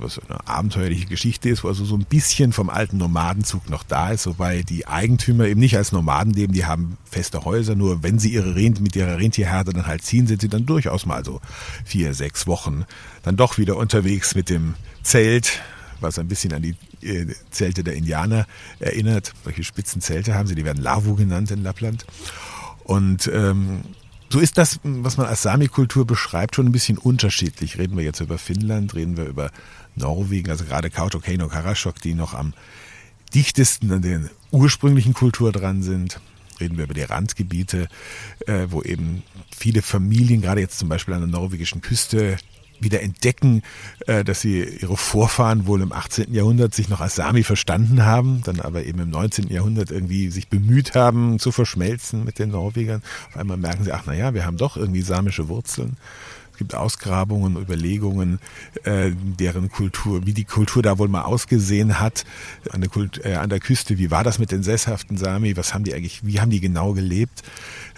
was 0.00 0.18
eine 0.18 0.46
abenteuerliche 0.46 1.06
Geschichte 1.06 1.48
ist, 1.48 1.64
wo 1.64 1.68
also 1.68 1.84
so 1.84 1.96
ein 1.96 2.04
bisschen 2.04 2.52
vom 2.52 2.70
alten 2.70 2.98
Nomadenzug 2.98 3.68
noch 3.70 3.82
da 3.82 4.10
ist, 4.10 4.26
wobei 4.26 4.62
die 4.62 4.86
Eigentümer 4.86 5.46
eben 5.46 5.60
nicht 5.60 5.76
als 5.76 5.92
Nomaden 5.92 6.32
leben, 6.32 6.52
die 6.52 6.66
haben 6.66 6.96
feste 7.04 7.44
Häuser, 7.44 7.74
nur 7.74 8.02
wenn 8.02 8.18
sie 8.18 8.32
ihre 8.32 8.54
Rent 8.54 8.80
mit 8.80 8.96
ihrer 8.96 9.18
Rentierherde 9.18 9.72
dann 9.72 9.86
halt 9.86 10.02
ziehen, 10.02 10.26
sind 10.26 10.40
sie 10.40 10.48
dann 10.48 10.66
durchaus 10.66 11.06
mal 11.06 11.24
so 11.24 11.40
vier, 11.84 12.14
sechs 12.14 12.46
Wochen 12.46 12.84
dann 13.22 13.36
doch 13.36 13.58
wieder 13.58 13.76
unterwegs 13.76 14.34
mit 14.34 14.50
dem 14.50 14.74
Zelt, 15.02 15.60
was 16.00 16.18
ein 16.18 16.28
bisschen 16.28 16.52
an 16.52 16.62
die 16.62 16.76
äh, 17.02 17.26
Zelte 17.50 17.84
der 17.84 17.94
Indianer 17.94 18.46
erinnert. 18.78 19.32
Solche 19.44 19.64
spitzen 19.64 20.00
Zelte 20.00 20.34
haben 20.34 20.46
sie, 20.46 20.54
die 20.54 20.64
werden 20.64 20.82
Lavu 20.82 21.14
genannt 21.14 21.50
in 21.50 21.62
Lappland. 21.62 22.06
Und 22.84 23.30
ähm, 23.32 23.82
so 24.34 24.40
ist 24.40 24.58
das, 24.58 24.80
was 24.82 25.16
man 25.16 25.28
als 25.28 25.42
Sami-Kultur 25.42 26.04
beschreibt, 26.08 26.56
schon 26.56 26.66
ein 26.66 26.72
bisschen 26.72 26.98
unterschiedlich. 26.98 27.78
Reden 27.78 27.96
wir 27.96 28.02
jetzt 28.02 28.18
über 28.18 28.36
Finnland, 28.36 28.92
reden 28.96 29.16
wir 29.16 29.26
über 29.26 29.52
Norwegen, 29.94 30.50
also 30.50 30.64
gerade 30.64 30.90
Kautokeino, 30.90 31.46
Karasjok, 31.46 32.00
die 32.00 32.14
noch 32.14 32.34
am 32.34 32.52
dichtesten 33.32 33.92
an 33.92 34.02
der 34.02 34.28
ursprünglichen 34.50 35.14
Kultur 35.14 35.52
dran 35.52 35.84
sind. 35.84 36.18
Reden 36.58 36.78
wir 36.78 36.82
über 36.82 36.94
die 36.94 37.02
Randgebiete, 37.02 37.86
äh, 38.48 38.66
wo 38.70 38.82
eben 38.82 39.22
viele 39.56 39.82
Familien, 39.82 40.42
gerade 40.42 40.62
jetzt 40.62 40.80
zum 40.80 40.88
Beispiel 40.88 41.14
an 41.14 41.20
der 41.20 41.30
norwegischen 41.30 41.80
Küste, 41.80 42.36
wieder 42.84 43.02
entdecken, 43.02 43.62
äh, 44.06 44.24
dass 44.24 44.40
sie 44.40 44.62
ihre 44.62 44.96
Vorfahren 44.96 45.66
wohl 45.66 45.80
im 45.82 45.92
18. 45.92 46.32
Jahrhundert 46.32 46.74
sich 46.74 46.88
noch 46.88 47.00
als 47.00 47.16
Sami 47.16 47.42
verstanden 47.42 48.04
haben, 48.04 48.42
dann 48.44 48.60
aber 48.60 48.84
eben 48.84 49.00
im 49.00 49.10
19. 49.10 49.48
Jahrhundert 49.48 49.90
irgendwie 49.90 50.30
sich 50.30 50.48
bemüht 50.48 50.94
haben 50.94 51.38
zu 51.38 51.52
verschmelzen 51.52 52.24
mit 52.24 52.38
den 52.38 52.50
Norwegern. 52.50 53.02
Auf 53.30 53.36
einmal 53.36 53.56
merken 53.56 53.84
sie, 53.84 53.92
ach 53.92 54.06
naja, 54.06 54.34
wir 54.34 54.46
haben 54.46 54.56
doch 54.56 54.76
irgendwie 54.76 55.02
samische 55.02 55.48
Wurzeln. 55.48 55.96
Es 56.54 56.58
gibt 56.58 56.76
Ausgrabungen, 56.76 57.56
Überlegungen, 57.56 58.38
äh, 58.84 59.10
deren 59.12 59.70
Kultur, 59.70 60.24
wie 60.24 60.34
die 60.34 60.44
Kultur 60.44 60.84
da 60.84 60.98
wohl 60.98 61.08
mal 61.08 61.22
ausgesehen 61.22 61.98
hat 61.98 62.24
an 62.70 62.80
der, 62.80 62.88
Kult, 62.88 63.24
äh, 63.24 63.34
an 63.34 63.50
der 63.50 63.58
Küste. 63.58 63.98
Wie 63.98 64.12
war 64.12 64.22
das 64.22 64.38
mit 64.38 64.52
den 64.52 64.62
sesshaften 64.62 65.16
Sami? 65.16 65.56
Was 65.56 65.74
haben 65.74 65.82
die 65.82 65.94
eigentlich, 65.94 66.24
wie 66.24 66.40
haben 66.40 66.50
die 66.50 66.60
genau 66.60 66.92
gelebt? 66.92 67.42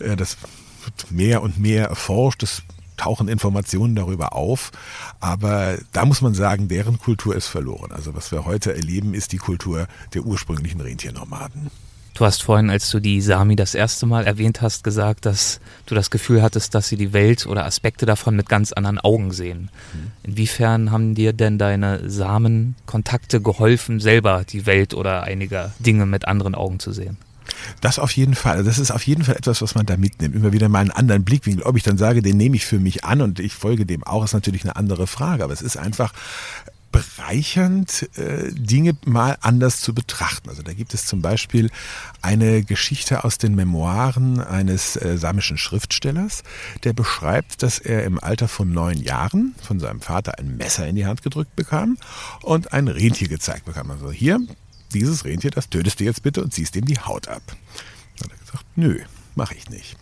Äh, 0.00 0.16
das 0.16 0.38
wird 0.84 1.10
mehr 1.10 1.42
und 1.42 1.58
mehr 1.58 1.88
erforscht. 1.88 2.42
Das 2.42 2.62
tauchen 2.96 3.28
Informationen 3.28 3.94
darüber 3.94 4.34
auf. 4.34 4.72
Aber 5.20 5.78
da 5.92 6.04
muss 6.04 6.22
man 6.22 6.34
sagen, 6.34 6.68
deren 6.68 6.98
Kultur 6.98 7.34
ist 7.34 7.46
verloren. 7.46 7.92
Also 7.92 8.14
was 8.14 8.32
wir 8.32 8.44
heute 8.44 8.74
erleben, 8.74 9.14
ist 9.14 9.32
die 9.32 9.38
Kultur 9.38 9.86
der 10.14 10.22
ursprünglichen 10.22 10.80
Rentiernomaden. 10.80 11.70
Du 12.16 12.24
hast 12.24 12.42
vorhin, 12.42 12.70
als 12.70 12.90
du 12.90 12.98
die 12.98 13.20
Sami 13.20 13.56
das 13.56 13.74
erste 13.74 14.06
Mal 14.06 14.24
erwähnt 14.26 14.62
hast, 14.62 14.82
gesagt, 14.82 15.26
dass 15.26 15.60
du 15.84 15.94
das 15.94 16.10
Gefühl 16.10 16.40
hattest, 16.40 16.74
dass 16.74 16.88
sie 16.88 16.96
die 16.96 17.12
Welt 17.12 17.44
oder 17.44 17.66
Aspekte 17.66 18.06
davon 18.06 18.34
mit 18.36 18.48
ganz 18.48 18.72
anderen 18.72 18.98
Augen 18.98 19.32
sehen. 19.32 19.70
Mhm. 19.92 20.12
Inwiefern 20.22 20.90
haben 20.90 21.14
dir 21.14 21.34
denn 21.34 21.58
deine 21.58 22.08
Samenkontakte 22.08 23.42
geholfen, 23.42 24.00
selber 24.00 24.44
die 24.48 24.64
Welt 24.64 24.94
oder 24.94 25.24
einige 25.24 25.72
Dinge 25.78 26.06
mit 26.06 26.26
anderen 26.26 26.54
Augen 26.54 26.78
zu 26.78 26.90
sehen? 26.92 27.18
Das 27.80 27.98
auf 27.98 28.12
jeden 28.12 28.34
Fall. 28.34 28.64
Das 28.64 28.78
ist 28.78 28.90
auf 28.90 29.06
jeden 29.06 29.24
Fall 29.24 29.36
etwas, 29.36 29.62
was 29.62 29.74
man 29.74 29.86
da 29.86 29.96
mitnimmt. 29.96 30.34
Immer 30.34 30.52
wieder 30.52 30.68
mal 30.68 30.80
einen 30.80 30.90
anderen 30.90 31.24
Blickwinkel. 31.24 31.64
Ob 31.64 31.76
ich 31.76 31.82
dann 31.82 31.98
sage, 31.98 32.22
den 32.22 32.36
nehme 32.36 32.56
ich 32.56 32.66
für 32.66 32.78
mich 32.78 33.04
an 33.04 33.20
und 33.20 33.40
ich 33.40 33.54
folge 33.54 33.86
dem 33.86 34.04
auch, 34.04 34.24
ist 34.24 34.34
natürlich 34.34 34.64
eine 34.64 34.76
andere 34.76 35.06
Frage. 35.06 35.44
Aber 35.44 35.52
es 35.52 35.62
ist 35.62 35.76
einfach 35.76 36.12
bereichernd, 36.96 38.08
äh, 38.16 38.50
Dinge 38.52 38.96
mal 39.04 39.36
anders 39.42 39.80
zu 39.80 39.94
betrachten. 39.94 40.48
Also 40.48 40.62
da 40.62 40.72
gibt 40.72 40.94
es 40.94 41.04
zum 41.04 41.20
Beispiel 41.20 41.70
eine 42.22 42.62
Geschichte 42.62 43.24
aus 43.24 43.36
den 43.36 43.54
Memoiren 43.54 44.40
eines 44.40 44.96
äh, 44.96 45.18
samischen 45.18 45.58
Schriftstellers, 45.58 46.42
der 46.84 46.94
beschreibt, 46.94 47.62
dass 47.62 47.78
er 47.78 48.04
im 48.04 48.18
Alter 48.22 48.48
von 48.48 48.72
neun 48.72 49.02
Jahren 49.02 49.54
von 49.62 49.78
seinem 49.78 50.00
Vater 50.00 50.38
ein 50.38 50.56
Messer 50.56 50.86
in 50.86 50.96
die 50.96 51.04
Hand 51.04 51.22
gedrückt 51.22 51.54
bekam 51.54 51.98
und 52.42 52.72
ein 52.72 52.88
Rentier 52.88 53.28
gezeigt 53.28 53.66
bekam. 53.66 53.90
Also 53.90 54.10
hier, 54.10 54.40
dieses 54.98 55.24
Rentier, 55.24 55.50
das 55.50 55.68
tötest 55.68 56.00
du 56.00 56.04
jetzt 56.04 56.22
bitte 56.22 56.42
und 56.42 56.52
ziehst 56.52 56.76
ihm 56.76 56.84
die 56.84 56.98
Haut 56.98 57.28
ab. 57.28 57.42
Dann 58.18 58.30
hat 58.30 58.38
er 58.38 58.44
gesagt, 58.44 58.64
nö, 58.76 59.00
mache 59.34 59.54
ich 59.54 59.68
nicht. 59.68 59.96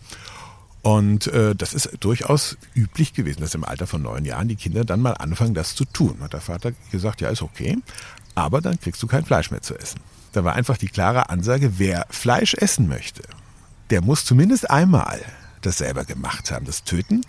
Und 0.81 1.27
äh, 1.27 1.55
das 1.55 1.73
ist 1.73 1.89
durchaus 1.99 2.57
üblich 2.75 3.13
gewesen, 3.13 3.41
dass 3.41 3.55
im 3.55 3.63
Alter 3.63 3.87
von 3.87 4.03
neun 4.03 4.23
Jahren 4.23 4.47
die 4.47 4.55
Kinder 4.55 4.85
dann 4.85 5.01
mal 5.01 5.13
anfangen, 5.13 5.55
das 5.55 5.75
zu 5.75 5.85
tun. 5.85 6.17
Hat 6.21 6.33
der 6.33 6.41
Vater 6.41 6.73
gesagt, 6.91 7.21
ja, 7.21 7.29
ist 7.29 7.41
okay, 7.41 7.77
aber 8.35 8.61
dann 8.61 8.79
kriegst 8.79 9.01
du 9.01 9.07
kein 9.07 9.25
Fleisch 9.25 9.49
mehr 9.49 9.63
zu 9.63 9.75
essen. 9.75 9.99
Da 10.33 10.43
war 10.43 10.53
einfach 10.53 10.77
die 10.77 10.87
klare 10.87 11.29
Ansage, 11.29 11.79
wer 11.79 12.05
Fleisch 12.09 12.53
essen 12.53 12.87
möchte, 12.87 13.23
der 13.89 14.01
muss 14.01 14.25
zumindest 14.25 14.69
einmal 14.69 15.21
das 15.61 15.79
selber 15.79 16.05
gemacht 16.05 16.51
haben, 16.51 16.65
das 16.65 16.83
Töten. 16.83 17.21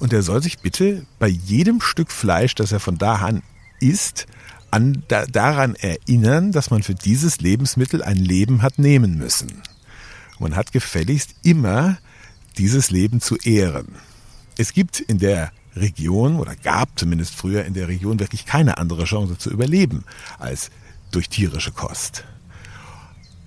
Und 0.00 0.12
der 0.12 0.22
soll 0.22 0.42
sich 0.42 0.60
bitte 0.60 1.04
bei 1.18 1.28
jedem 1.28 1.80
Stück 1.80 2.10
Fleisch, 2.10 2.54
das 2.54 2.72
er 2.72 2.80
von 2.80 2.96
da 2.96 3.16
an 3.16 3.42
isst, 3.80 4.26
an, 4.74 5.04
da, 5.06 5.24
daran 5.24 5.76
erinnern, 5.76 6.50
dass 6.50 6.70
man 6.70 6.82
für 6.82 6.96
dieses 6.96 7.40
Lebensmittel 7.40 8.02
ein 8.02 8.16
Leben 8.16 8.60
hat 8.60 8.80
nehmen 8.80 9.16
müssen. 9.16 9.62
Man 10.40 10.56
hat 10.56 10.72
gefälligst 10.72 11.36
immer 11.44 11.98
dieses 12.58 12.90
Leben 12.90 13.20
zu 13.20 13.36
ehren. 13.36 13.86
Es 14.58 14.72
gibt 14.72 14.98
in 14.98 15.20
der 15.20 15.52
Region 15.76 16.36
oder 16.36 16.56
gab 16.56 16.98
zumindest 16.98 17.36
früher 17.36 17.64
in 17.64 17.74
der 17.74 17.86
Region 17.86 18.18
wirklich 18.18 18.46
keine 18.46 18.78
andere 18.78 19.04
Chance 19.04 19.38
zu 19.38 19.48
überleben 19.48 20.04
als 20.40 20.70
durch 21.12 21.28
tierische 21.28 21.70
Kost. 21.70 22.24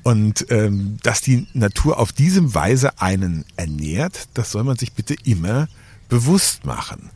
Und 0.04 0.50
ähm, 0.50 0.98
dass 1.04 1.20
die 1.20 1.46
Natur 1.54 2.00
auf 2.00 2.14
diese 2.14 2.54
Weise 2.56 3.02
einen 3.02 3.44
ernährt, 3.58 4.30
das 4.34 4.52
soll 4.52 4.64
man 4.64 4.78
sich 4.78 4.94
bitte 4.94 5.16
immer 5.26 5.68
bewusst 6.08 6.64
machen. 6.64 7.10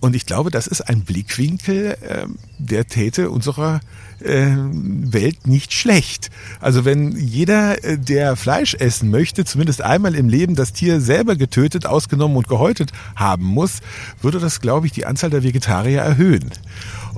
Und 0.00 0.14
ich 0.14 0.26
glaube, 0.26 0.50
das 0.50 0.66
ist 0.66 0.82
ein 0.82 1.02
Blickwinkel, 1.02 1.96
äh, 2.00 2.26
der 2.58 2.86
täte 2.86 3.30
unserer 3.30 3.80
äh, 4.20 4.46
Welt 4.56 5.46
nicht 5.46 5.72
schlecht. 5.72 6.30
Also 6.60 6.84
wenn 6.84 7.12
jeder, 7.12 7.82
äh, 7.84 7.98
der 7.98 8.36
Fleisch 8.36 8.74
essen 8.74 9.10
möchte, 9.10 9.44
zumindest 9.44 9.82
einmal 9.82 10.14
im 10.14 10.28
Leben 10.28 10.54
das 10.54 10.72
Tier 10.72 11.00
selber 11.00 11.36
getötet, 11.36 11.86
ausgenommen 11.86 12.36
und 12.36 12.48
gehäutet 12.48 12.92
haben 13.14 13.44
muss, 13.44 13.80
würde 14.20 14.38
das, 14.38 14.60
glaube 14.60 14.86
ich, 14.86 14.92
die 14.92 15.06
Anzahl 15.06 15.30
der 15.30 15.42
Vegetarier 15.42 16.02
erhöhen. 16.02 16.50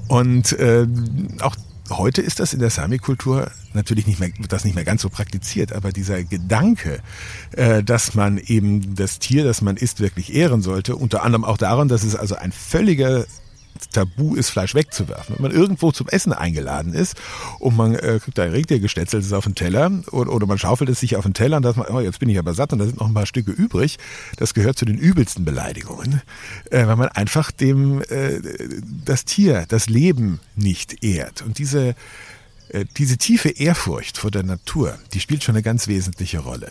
Und 0.09 0.53
äh, 0.53 0.87
auch 1.41 1.57
Heute 1.91 2.23
ist 2.23 2.41
das 2.41 2.53
in 2.53 2.61
der 2.61 2.71
Sami-Kultur 2.71 3.51
natürlich 3.73 4.07
nicht 4.07 4.21
mehr, 4.21 4.31
wird 4.39 4.53
das 4.53 4.65
nicht 4.65 4.75
mehr 4.75 4.85
ganz 4.85 5.03
so 5.03 5.09
praktiziert, 5.09 5.73
aber 5.73 5.93
dieser 5.93 6.23
Gedanke, 6.23 7.01
äh, 7.53 7.83
dass 7.83 8.15
man 8.15 8.39
eben 8.39 8.95
das 8.95 9.19
Tier, 9.19 9.45
das 9.45 9.63
man 9.63 9.77
isst, 9.77 10.01
wirklich 10.01 10.35
ehren 10.35 10.61
sollte, 10.63 10.97
unter 10.97 11.23
anderem 11.23 11.45
auch 11.45 11.57
daran, 11.57 11.89
dass 11.89 12.03
es 12.03 12.15
also 12.15 12.35
ein 12.35 12.53
völliger 12.53 13.25
Tabu 13.79 14.35
ist, 14.35 14.51
Fleisch 14.51 14.75
wegzuwerfen. 14.75 15.37
Wenn 15.37 15.43
man 15.43 15.53
irgendwo 15.53 15.93
zum 15.93 16.09
Essen 16.09 16.33
eingeladen 16.33 16.95
ist 16.95 17.17
und 17.59 17.77
man 17.77 17.95
äh, 17.95 18.19
kriegt 18.23 18.39
da 18.39 18.45
ein 18.45 18.51
Rentier 18.51 18.81
geschnetzelt 18.81 19.33
auf 19.33 19.45
den 19.45 19.55
Teller 19.55 19.91
oder, 20.11 20.33
oder 20.33 20.47
man 20.47 20.59
schaufelt 20.59 20.91
es 20.91 21.01
sich 21.01 21.17
auf 21.17 21.25
den 21.25 21.35
Teller 21.35 21.59
und 21.59 21.63
sagt 21.63 21.77
man, 21.77 21.89
oh, 21.89 22.01
jetzt 22.01 22.19
bin 22.19 22.29
ich 22.29 22.39
aber 22.39 22.55
satt 22.55 22.73
und 22.73 22.79
da 22.79 22.85
sind 22.85 22.99
noch 22.99 23.09
ein 23.09 23.15
paar 23.15 23.27
Stücke 23.27 23.51
übrig. 23.51 23.99
Das 24.37 24.55
gehört 24.55 24.79
zu 24.79 24.85
den 24.85 24.99
übelsten 24.99 25.45
Beleidigungen, 25.45 26.23
äh, 26.71 26.87
weil 26.87 26.97
man 26.97 27.09
einfach 27.09 27.51
dem 27.51 28.03
äh, 28.09 28.41
das 29.05 29.25
Tier, 29.25 29.65
das 29.69 29.89
Leben 29.89 30.41
nicht 30.57 31.05
ehrt. 31.05 31.43
Und 31.43 31.59
diese 31.59 31.95
äh, 32.71 32.85
diese 32.97 33.17
tiefe 33.17 33.49
Ehrfurcht 33.49 34.19
vor 34.19 34.31
der 34.31 34.43
Natur, 34.43 34.99
die 35.13 35.21
spielt 35.21 35.43
schon 35.43 35.55
eine 35.55 35.63
ganz 35.63 35.89
wesentliche 35.89 36.41
Rolle. 36.41 36.71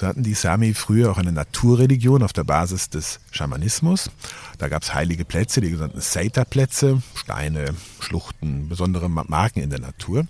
So 0.00 0.06
hatten 0.06 0.22
die 0.22 0.32
Sami 0.32 0.72
früher 0.72 1.10
auch 1.10 1.18
eine 1.18 1.30
Naturreligion 1.30 2.22
auf 2.22 2.32
der 2.32 2.44
Basis 2.44 2.88
des 2.88 3.20
Schamanismus. 3.32 4.10
Da 4.56 4.68
gab 4.68 4.82
es 4.82 4.94
heilige 4.94 5.26
Plätze, 5.26 5.60
die 5.60 5.70
genannten 5.70 6.00
Seita-Plätze, 6.00 7.02
Steine, 7.14 7.74
Schluchten, 8.00 8.70
besondere 8.70 9.10
Marken 9.10 9.60
in 9.60 9.68
der 9.68 9.80
Natur. 9.80 10.26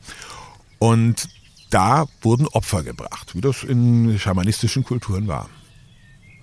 Und 0.81 1.29
da 1.71 2.07
wurden 2.21 2.49
Opfer 2.49 2.83
gebracht, 2.83 3.37
wie 3.37 3.43
das 3.43 3.63
in 3.63 4.19
schamanistischen 4.19 4.83
Kulturen 4.83 5.29
war. 5.29 5.49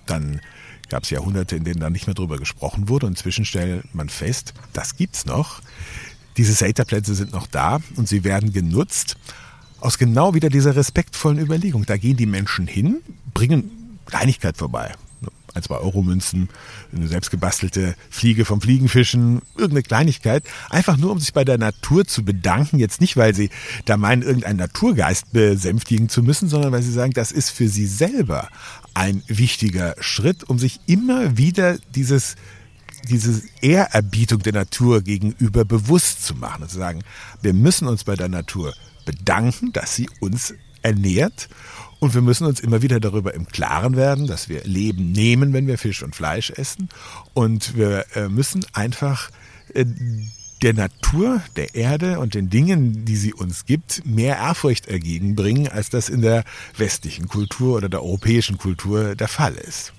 Dann 0.06 0.40
gab 0.88 1.02
es 1.02 1.10
Jahrhunderte, 1.10 1.54
in 1.54 1.64
denen 1.64 1.80
da 1.80 1.90
nicht 1.90 2.06
mehr 2.06 2.14
drüber 2.14 2.38
gesprochen 2.38 2.88
wurde. 2.88 3.04
Und 3.04 3.12
inzwischen 3.12 3.44
stellt 3.44 3.94
man 3.94 4.08
fest, 4.08 4.54
das 4.72 4.96
gibt's 4.96 5.26
noch. 5.26 5.60
Diese 6.38 6.54
Seita-Plätze 6.54 7.14
sind 7.14 7.34
noch 7.34 7.46
da 7.46 7.80
und 7.96 8.08
sie 8.08 8.24
werden 8.24 8.54
genutzt 8.54 9.18
aus 9.80 9.98
genau 9.98 10.34
wieder 10.34 10.48
dieser 10.48 10.76
respektvollen 10.76 11.38
Überlegung. 11.38 11.86
Da 11.86 11.96
gehen 11.96 12.16
die 12.16 12.26
Menschen 12.26 12.66
hin, 12.66 13.00
bringen 13.34 13.98
Kleinigkeit 14.06 14.56
vorbei. 14.56 14.94
Ein, 15.54 15.62
zwei 15.62 15.76
Euro-Münzen, 15.76 16.48
eine 16.94 17.08
selbstgebastelte 17.08 17.94
Fliege 18.10 18.44
vom 18.44 18.60
Fliegenfischen, 18.60 19.40
irgendeine 19.56 19.82
Kleinigkeit. 19.82 20.44
Einfach 20.68 20.96
nur, 20.96 21.10
um 21.10 21.18
sich 21.18 21.32
bei 21.32 21.44
der 21.44 21.58
Natur 21.58 22.04
zu 22.06 22.24
bedanken. 22.24 22.78
Jetzt 22.78 23.00
nicht, 23.00 23.16
weil 23.16 23.34
sie 23.34 23.50
da 23.86 23.96
meinen, 23.96 24.22
irgendeinen 24.22 24.58
Naturgeist 24.58 25.32
besänftigen 25.32 26.08
zu 26.08 26.22
müssen, 26.22 26.48
sondern 26.48 26.70
weil 26.70 26.82
sie 26.82 26.92
sagen, 26.92 27.12
das 27.12 27.32
ist 27.32 27.50
für 27.50 27.68
sie 27.68 27.86
selber 27.86 28.48
ein 28.94 29.22
wichtiger 29.26 29.94
Schritt, 30.00 30.44
um 30.44 30.58
sich 30.58 30.80
immer 30.86 31.36
wieder 31.38 31.78
dieses 31.94 32.36
diese 33.08 33.42
Ehrerbietung 33.62 34.40
der 34.40 34.52
Natur 34.52 35.02
gegenüber 35.02 35.64
bewusst 35.64 36.24
zu 36.24 36.34
machen 36.34 36.62
und 36.62 36.68
zu 36.68 36.78
sagen, 36.78 37.02
wir 37.42 37.54
müssen 37.54 37.88
uns 37.88 38.04
bei 38.04 38.16
der 38.16 38.28
Natur 38.28 38.74
bedanken, 39.08 39.72
dass 39.72 39.96
sie 39.96 40.10
uns 40.20 40.54
ernährt. 40.82 41.48
Und 41.98 42.14
wir 42.14 42.20
müssen 42.20 42.46
uns 42.46 42.60
immer 42.60 42.82
wieder 42.82 43.00
darüber 43.00 43.32
im 43.32 43.46
Klaren 43.46 43.96
werden, 43.96 44.26
dass 44.26 44.50
wir 44.50 44.62
Leben 44.64 45.12
nehmen, 45.12 45.54
wenn 45.54 45.66
wir 45.66 45.78
Fisch 45.78 46.02
und 46.02 46.14
Fleisch 46.14 46.50
essen. 46.50 46.90
Und 47.32 47.74
wir 47.74 48.04
äh, 48.14 48.28
müssen 48.28 48.64
einfach 48.74 49.30
äh, 49.72 49.86
der 50.62 50.74
Natur, 50.74 51.40
der 51.56 51.74
Erde 51.74 52.18
und 52.20 52.34
den 52.34 52.50
Dingen, 52.50 53.06
die 53.06 53.16
sie 53.16 53.32
uns 53.32 53.64
gibt, 53.64 54.04
mehr 54.04 54.36
Ehrfurcht 54.36 54.86
entgegenbringen, 54.86 55.68
als 55.68 55.88
das 55.88 56.08
in 56.08 56.20
der 56.20 56.44
westlichen 56.76 57.28
Kultur 57.28 57.78
oder 57.78 57.88
der 57.88 58.02
europäischen 58.02 58.58
Kultur 58.58 59.16
der 59.16 59.28
Fall 59.28 59.54
ist. 59.54 59.92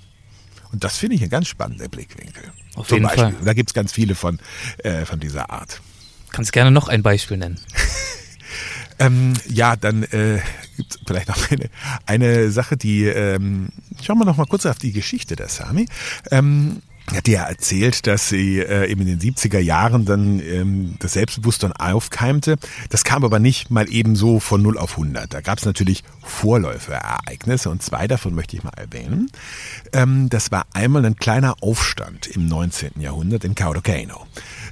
Und 0.71 0.83
das 0.83 0.97
finde 0.97 1.15
ich 1.15 1.23
ein 1.23 1.29
ganz 1.29 1.47
spannender 1.47 1.87
Blickwinkel. 1.87 2.51
Auf 2.75 2.87
Zum 2.87 2.97
jeden 2.97 3.07
Beispiel. 3.07 3.23
Fall. 3.23 3.45
Da 3.45 3.53
gibt 3.53 3.71
es 3.71 3.73
ganz 3.73 3.91
viele 3.91 4.13
von, 4.13 4.39
äh, 4.83 5.05
von 5.05 5.19
dieser 5.19 5.49
Art. 5.49 5.81
Kannst 6.31 6.53
gerne 6.53 6.71
noch 6.71 6.87
ein 6.87 7.01
Beispiel 7.01 7.37
nennen. 7.37 7.59
Ähm, 8.99 9.33
ja, 9.47 9.75
dann 9.75 10.03
äh, 10.03 10.39
gibt 10.77 10.95
es 10.95 10.99
vielleicht 11.05 11.29
noch 11.29 11.51
eine, 11.51 11.69
eine 12.05 12.51
Sache, 12.51 12.77
die 12.77 13.05
ähm, 13.05 13.69
schauen 14.01 14.19
wir 14.19 14.25
noch 14.25 14.38
mal 14.38 14.45
kurz 14.45 14.65
auf 14.65 14.77
die 14.77 14.91
Geschichte 14.91 15.35
der 15.35 15.47
Sami. 15.47 15.88
Ähm, 16.31 16.81
hat 17.15 17.27
ja 17.27 17.43
erzählt, 17.43 18.07
dass 18.07 18.29
sie 18.29 18.59
äh, 18.59 18.89
eben 18.89 19.01
in 19.01 19.19
den 19.19 19.19
70er 19.19 19.59
Jahren 19.59 20.05
dann 20.05 20.39
ähm, 20.39 20.95
das 20.99 21.13
Selbstbewusstsein 21.13 21.73
aufkeimte. 21.73 22.57
Das 22.89 23.03
kam 23.03 23.23
aber 23.23 23.39
nicht 23.39 23.71
mal 23.71 23.91
eben 23.91 24.15
so 24.15 24.39
von 24.39 24.61
0 24.61 24.77
auf 24.77 24.91
100. 24.91 25.33
Da 25.33 25.41
gab 25.41 25.57
es 25.57 25.65
natürlich 25.65 26.03
Vorläuferereignisse 26.21 27.69
und 27.69 27.81
zwei 27.81 28.07
davon 28.07 28.35
möchte 28.35 28.55
ich 28.55 28.63
mal 28.63 28.73
erwähnen. 28.77 29.31
Ähm, 29.93 30.29
das 30.29 30.51
war 30.51 30.65
einmal 30.73 31.05
ein 31.05 31.15
kleiner 31.15 31.55
Aufstand 31.61 32.27
im 32.27 32.47
19. 32.47 32.99
Jahrhundert 32.99 33.43
in 33.43 33.55
Kautokeino. 33.55 34.25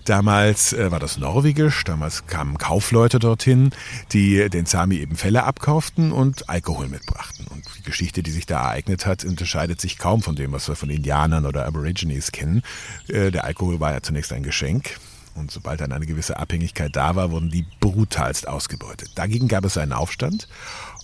Damals 0.06 0.73
äh, 0.73 0.91
war 0.91 1.00
das 1.00 1.17
norwegisch, 1.17 1.84
damals 1.84 2.28
kamen 2.28 2.58
Kaufleute 2.58 3.19
dorthin, 3.19 3.71
die 4.13 4.50
den 4.50 4.65
Sami 4.65 4.97
eben 4.97 5.15
Felle 5.15 5.43
abkauften 5.43 6.12
und 6.12 6.50
Alkohol 6.50 6.88
mitbrachten. 6.88 7.45
Und 7.47 7.65
die 7.78 7.84
Geschichte, 7.84 8.23
die 8.23 8.32
sich 8.32 8.45
da 8.45 8.62
ereignet 8.62 9.06
hat, 9.06 9.26
unterscheidet 9.26 9.82
sich 9.82 9.97
kaum 9.97 10.21
von 10.21 10.36
dem, 10.36 10.52
was 10.52 10.67
wir 10.67 10.76
von 10.76 10.89
Indianern 10.89 11.45
oder 11.45 11.65
Aborigines 11.65 12.27
kennen. 12.32 12.62
Äh, 13.08 13.32
der 13.32 13.46
Alkohol 13.46 13.80
war 13.80 13.94
ja 13.94 14.02
zunächst 14.02 14.34
ein 14.34 14.44
Geschenk. 14.44 14.98
Und 15.36 15.52
sobald 15.52 15.82
dann 15.82 15.92
eine 15.92 16.08
gewisse 16.08 16.38
Abhängigkeit 16.38 16.96
da 16.96 17.16
war, 17.16 17.32
wurden 17.32 17.52
die 17.52 17.66
brutalst 17.80 18.48
ausgebeutet. 18.48 19.12
Dagegen 19.16 19.48
gab 19.48 19.66
es 19.66 19.78
einen 19.78 19.94
Aufstand. 19.94 20.48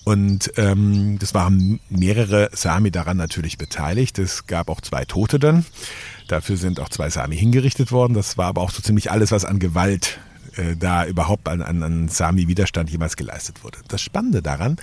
Und 0.05 0.51
ähm, 0.57 1.17
das 1.19 1.33
waren 1.33 1.79
mehrere 1.89 2.49
Sami 2.51 2.91
daran 2.91 3.15
natürlich 3.15 3.57
beteiligt. 3.57 4.19
Es 4.19 4.47
gab 4.47 4.69
auch 4.69 4.81
zwei 4.81 5.05
Tote 5.05 5.39
dann. 5.39 5.65
Dafür 6.27 6.57
sind 6.57 6.79
auch 6.79 6.89
zwei 6.89 7.09
Sami 7.09 7.37
hingerichtet 7.37 7.91
worden. 7.91 8.13
Das 8.13 8.37
war 8.37 8.47
aber 8.47 8.61
auch 8.61 8.71
so 8.71 8.81
ziemlich 8.81 9.11
alles, 9.11 9.31
was 9.31 9.45
an 9.45 9.59
Gewalt 9.59 10.19
äh, 10.55 10.75
da 10.75 11.05
überhaupt 11.05 11.47
an, 11.47 11.61
an, 11.61 11.83
an 11.83 12.07
Sami-Widerstand 12.09 12.89
jemals 12.89 13.15
geleistet 13.15 13.63
wurde. 13.63 13.79
Das 13.87 14.01
Spannende 14.01 14.41
daran 14.41 14.75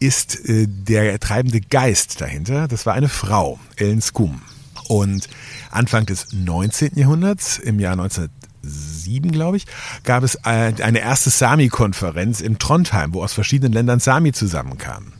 ist 0.00 0.48
äh, 0.48 0.66
der 0.66 1.20
treibende 1.20 1.60
Geist 1.60 2.20
dahinter. 2.20 2.66
Das 2.66 2.86
war 2.86 2.94
eine 2.94 3.08
Frau, 3.08 3.58
Ellen 3.76 4.00
Skum. 4.00 4.40
Und 4.88 5.28
Anfang 5.74 6.06
des 6.06 6.32
19. 6.32 6.96
Jahrhunderts, 6.96 7.58
im 7.58 7.80
Jahr 7.80 7.92
1907, 7.92 9.32
glaube 9.32 9.56
ich, 9.56 9.66
gab 10.04 10.22
es 10.22 10.44
eine 10.44 11.00
erste 11.00 11.30
Sami-Konferenz 11.30 12.40
in 12.40 12.58
Trondheim, 12.58 13.14
wo 13.14 13.22
aus 13.22 13.32
verschiedenen 13.32 13.72
Ländern 13.72 14.00
Sami 14.00 14.32
zusammenkamen. 14.32 15.12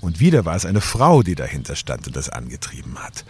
Und 0.00 0.20
wieder 0.20 0.44
war 0.44 0.54
es 0.54 0.66
eine 0.66 0.82
Frau, 0.82 1.22
die 1.22 1.34
dahinter 1.34 1.76
stand 1.76 2.06
und 2.06 2.14
das 2.14 2.28
angetrieben 2.28 2.98
hat. 2.98 3.24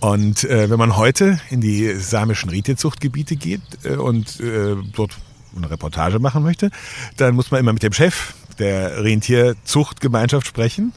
Und 0.00 0.44
äh, 0.44 0.68
wenn 0.68 0.78
man 0.78 0.96
heute 0.96 1.40
in 1.48 1.60
die 1.60 1.94
samischen 1.94 2.50
Rentierzuchtgebiete 2.50 3.36
geht 3.36 3.62
äh, 3.84 3.94
und 3.94 4.40
äh, 4.40 4.74
dort 4.92 5.16
eine 5.56 5.70
Reportage 5.70 6.18
machen 6.18 6.42
möchte, 6.42 6.70
dann 7.16 7.36
muss 7.36 7.50
man 7.52 7.60
immer 7.60 7.72
mit 7.72 7.84
dem 7.84 7.92
Chef 7.92 8.34
der 8.58 9.02
Rentierzuchtgemeinschaft 9.04 10.46
sprechen. 10.46 10.92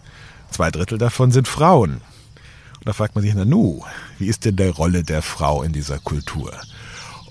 Zwei 0.49 0.71
Drittel 0.71 0.97
davon 0.97 1.31
sind 1.31 1.47
Frauen. 1.47 2.01
Da 2.85 2.93
fragt 2.93 3.15
man 3.15 3.23
sich, 3.23 3.33
na 3.33 3.45
nu, 3.45 3.81
wie 4.19 4.27
ist 4.27 4.45
denn 4.45 4.55
die 4.55 4.63
Rolle 4.63 5.03
der 5.03 5.23
Frau 5.23 5.63
in 5.63 5.73
dieser 5.73 5.97
Kultur? 5.97 6.53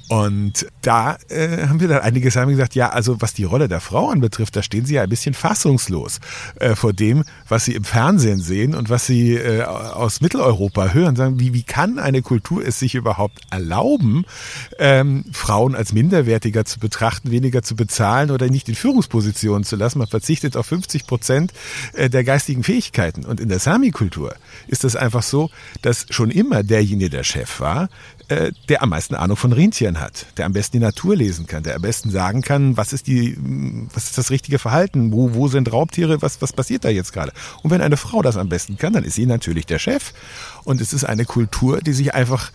Und 0.09 0.67
da 0.83 1.17
äh, 1.29 1.67
haben 1.67 1.81
wir 1.81 1.89
dann 1.89 2.03
einige 2.03 2.31
haben 2.31 2.51
gesagt, 2.51 2.75
ja, 2.75 2.91
also 2.91 3.21
was 3.21 3.33
die 3.33 3.45
Rolle 3.45 3.69
der 3.69 3.81
Frau 3.81 4.11
anbetrifft, 4.11 4.55
da 4.55 4.63
stehen 4.63 4.85
sie 4.85 4.95
ja 4.95 5.03
ein 5.03 5.09
bisschen 5.09 5.35
fassungslos 5.35 6.21
äh, 6.57 6.75
vor 6.75 6.93
dem, 6.93 7.25
was 7.49 7.65
sie 7.65 7.75
im 7.75 7.85
Fernsehen 7.85 8.41
sehen 8.41 8.75
und 8.75 8.91
was 8.91 9.07
sie 9.07 9.35
äh, 9.35 9.63
aus 9.63 10.21
Mitteleuropa 10.21 10.89
hören. 10.93 11.17
Sagen, 11.17 11.41
wie, 11.41 11.55
wie 11.55 11.63
kann 11.63 11.99
eine 11.99 12.21
Kultur 12.21 12.65
es 12.65 12.79
sich 12.79 12.95
überhaupt 12.95 13.41
erlauben, 13.51 14.27
ähm, 14.79 15.25
Frauen 15.33 15.75
als 15.75 15.95
minderwertiger 15.95 16.67
zu 16.67 16.81
betrachten, 16.81 17.31
weniger 17.31 17.63
zu 17.63 17.75
bezahlen 17.75 18.31
oder 18.31 18.49
nicht 18.49 18.69
in 18.69 18.75
Führungspositionen 18.75 19.65
zu 19.65 19.77
lassen? 19.77 19.99
Man 19.99 20.09
verzichtet 20.09 20.57
auf 20.57 20.67
50 20.67 21.07
Prozent 21.07 21.53
äh, 21.95 22.11
der 22.11 22.25
geistigen 22.25 22.63
Fähigkeiten. 22.63 23.25
Und 23.25 23.41
in 23.41 23.49
der 23.49 23.59
Sami-Kultur 23.59 24.35
ist 24.69 24.85
das 24.85 24.97
einfach 24.97 25.23
so, 25.23 25.51
dass 25.81 26.07
schon 26.11 26.31
immer 26.31 26.63
derjenige 26.63 27.11
der 27.11 27.25
Chef 27.25 27.61
war, 27.61 27.89
äh, 28.29 28.53
der 28.69 28.83
am 28.83 28.89
meisten 28.89 29.15
Ahnung 29.15 29.37
von 29.37 29.53
Rentieren 29.53 30.01
hat, 30.01 30.27
der 30.37 30.47
am 30.47 30.53
besten 30.53 30.79
die 30.79 30.85
Natur 30.85 31.17
lesen 31.17 31.47
kann, 31.47 31.63
der 31.63 31.77
am 31.77 31.83
besten 31.83 32.11
sagen 32.11 32.43
kann, 32.43 32.77
was 32.77 32.93
ist 32.93 33.07
die, 33.07 33.37
was 33.93 34.05
ist 34.05 34.19
das 34.19 34.31
richtige 34.31 34.59
Verhalten, 34.59 35.13
wo, 35.13 35.35
wo 35.35 35.49
sind 35.49 35.73
Raubtiere, 35.73 36.23
was, 36.23 36.41
was 36.41 36.53
passiert 36.53 36.85
da 36.85 36.89
jetzt 36.89 37.13
gerade? 37.13 37.33
Und 37.63 37.71
wenn 37.71 37.81
eine 37.81 37.97
Frau 37.97 38.23
das 38.23 38.37
am 38.37 38.49
besten 38.49 38.79
kann, 38.79 38.93
dann 38.93 39.05
ist 39.05 39.15
sie 39.15 39.27
natürlich 39.27 39.67
der 39.67 39.79
Chef. 39.79 40.13
Und 40.65 40.81
es 40.81 40.93
ist 40.93 41.05
eine 41.05 41.25
Kultur, 41.25 41.81
die 41.81 41.93
sich 41.93 42.15
einfach 42.15 42.51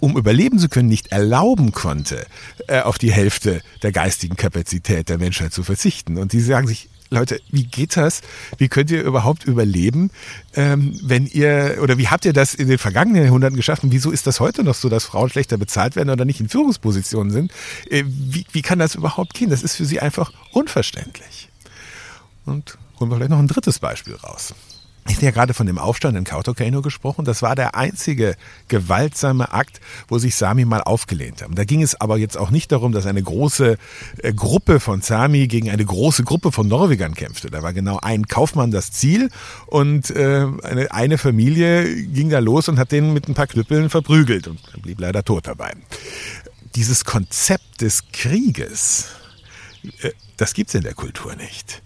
um 0.00 0.16
überleben 0.16 0.58
zu 0.58 0.68
können, 0.68 0.88
nicht 0.88 1.12
erlauben 1.12 1.72
konnte, 1.72 2.26
äh, 2.66 2.80
auf 2.80 2.98
die 2.98 3.12
Hälfte 3.12 3.62
der 3.82 3.92
geistigen 3.92 4.36
Kapazität 4.36 5.08
der 5.08 5.18
Menschheit 5.18 5.52
zu 5.52 5.62
verzichten. 5.62 6.18
Und 6.18 6.32
die 6.32 6.40
sagen 6.40 6.66
sich, 6.66 6.88
Leute, 7.10 7.40
wie 7.50 7.64
geht 7.64 7.96
das? 7.96 8.20
Wie 8.58 8.68
könnt 8.68 8.90
ihr 8.90 9.02
überhaupt 9.02 9.44
überleben, 9.44 10.10
ähm, 10.54 10.98
wenn 11.02 11.26
ihr, 11.26 11.78
oder 11.82 11.98
wie 11.98 12.08
habt 12.08 12.24
ihr 12.24 12.32
das 12.32 12.54
in 12.54 12.68
den 12.68 12.78
vergangenen 12.78 13.24
Jahrhunderten 13.24 13.56
geschafft? 13.56 13.82
Und 13.82 13.90
wieso 13.90 14.12
ist 14.12 14.28
das 14.28 14.38
heute 14.38 14.62
noch 14.62 14.76
so, 14.76 14.88
dass 14.88 15.04
Frauen 15.04 15.28
schlechter 15.28 15.58
bezahlt 15.58 15.96
werden 15.96 16.10
oder 16.10 16.24
nicht 16.24 16.40
in 16.40 16.48
Führungspositionen 16.48 17.32
sind? 17.32 17.52
Äh, 17.90 18.04
wie, 18.06 18.46
wie 18.52 18.62
kann 18.62 18.78
das 18.78 18.94
überhaupt 18.94 19.34
gehen? 19.34 19.50
Das 19.50 19.62
ist 19.62 19.74
für 19.74 19.84
sie 19.84 20.00
einfach 20.00 20.32
unverständlich. 20.52 21.48
Und 22.46 22.78
holen 23.00 23.10
wir 23.10 23.16
vielleicht 23.16 23.30
noch 23.30 23.38
ein 23.40 23.48
drittes 23.48 23.80
Beispiel 23.80 24.14
raus. 24.14 24.54
Ich 25.10 25.16
habe 25.16 25.26
ja 25.26 25.32
gerade 25.32 25.54
von 25.54 25.66
dem 25.66 25.78
Aufstand 25.78 26.16
in 26.16 26.22
Kautokeino 26.22 26.82
gesprochen. 26.82 27.24
Das 27.24 27.42
war 27.42 27.56
der 27.56 27.74
einzige 27.74 28.36
gewaltsame 28.68 29.52
Akt, 29.52 29.80
wo 30.06 30.18
sich 30.18 30.36
Sami 30.36 30.64
mal 30.64 30.82
aufgelehnt 30.82 31.42
haben. 31.42 31.56
Da 31.56 31.64
ging 31.64 31.82
es 31.82 32.00
aber 32.00 32.16
jetzt 32.16 32.38
auch 32.38 32.50
nicht 32.50 32.70
darum, 32.70 32.92
dass 32.92 33.06
eine 33.06 33.20
große 33.20 33.76
äh, 34.18 34.32
Gruppe 34.32 34.78
von 34.78 35.02
Sami 35.02 35.48
gegen 35.48 35.68
eine 35.68 35.84
große 35.84 36.22
Gruppe 36.22 36.52
von 36.52 36.68
Norwegern 36.68 37.14
kämpfte. 37.14 37.50
Da 37.50 37.60
war 37.64 37.72
genau 37.72 37.98
ein 38.00 38.28
Kaufmann 38.28 38.70
das 38.70 38.92
Ziel 38.92 39.30
und 39.66 40.10
äh, 40.10 40.46
eine, 40.90 41.18
Familie 41.18 41.92
ging 42.04 42.30
da 42.30 42.38
los 42.38 42.68
und 42.68 42.78
hat 42.78 42.92
den 42.92 43.12
mit 43.12 43.28
ein 43.28 43.34
paar 43.34 43.48
Knüppeln 43.48 43.90
verprügelt 43.90 44.46
und 44.46 44.60
blieb 44.80 45.00
leider 45.00 45.24
tot 45.24 45.48
dabei. 45.48 45.72
Dieses 46.76 47.04
Konzept 47.04 47.80
des 47.80 48.04
Krieges, 48.12 49.08
äh, 50.02 50.12
das 50.36 50.54
gibt's 50.54 50.74
in 50.74 50.82
der 50.82 50.94
Kultur 50.94 51.34
nicht. 51.34 51.82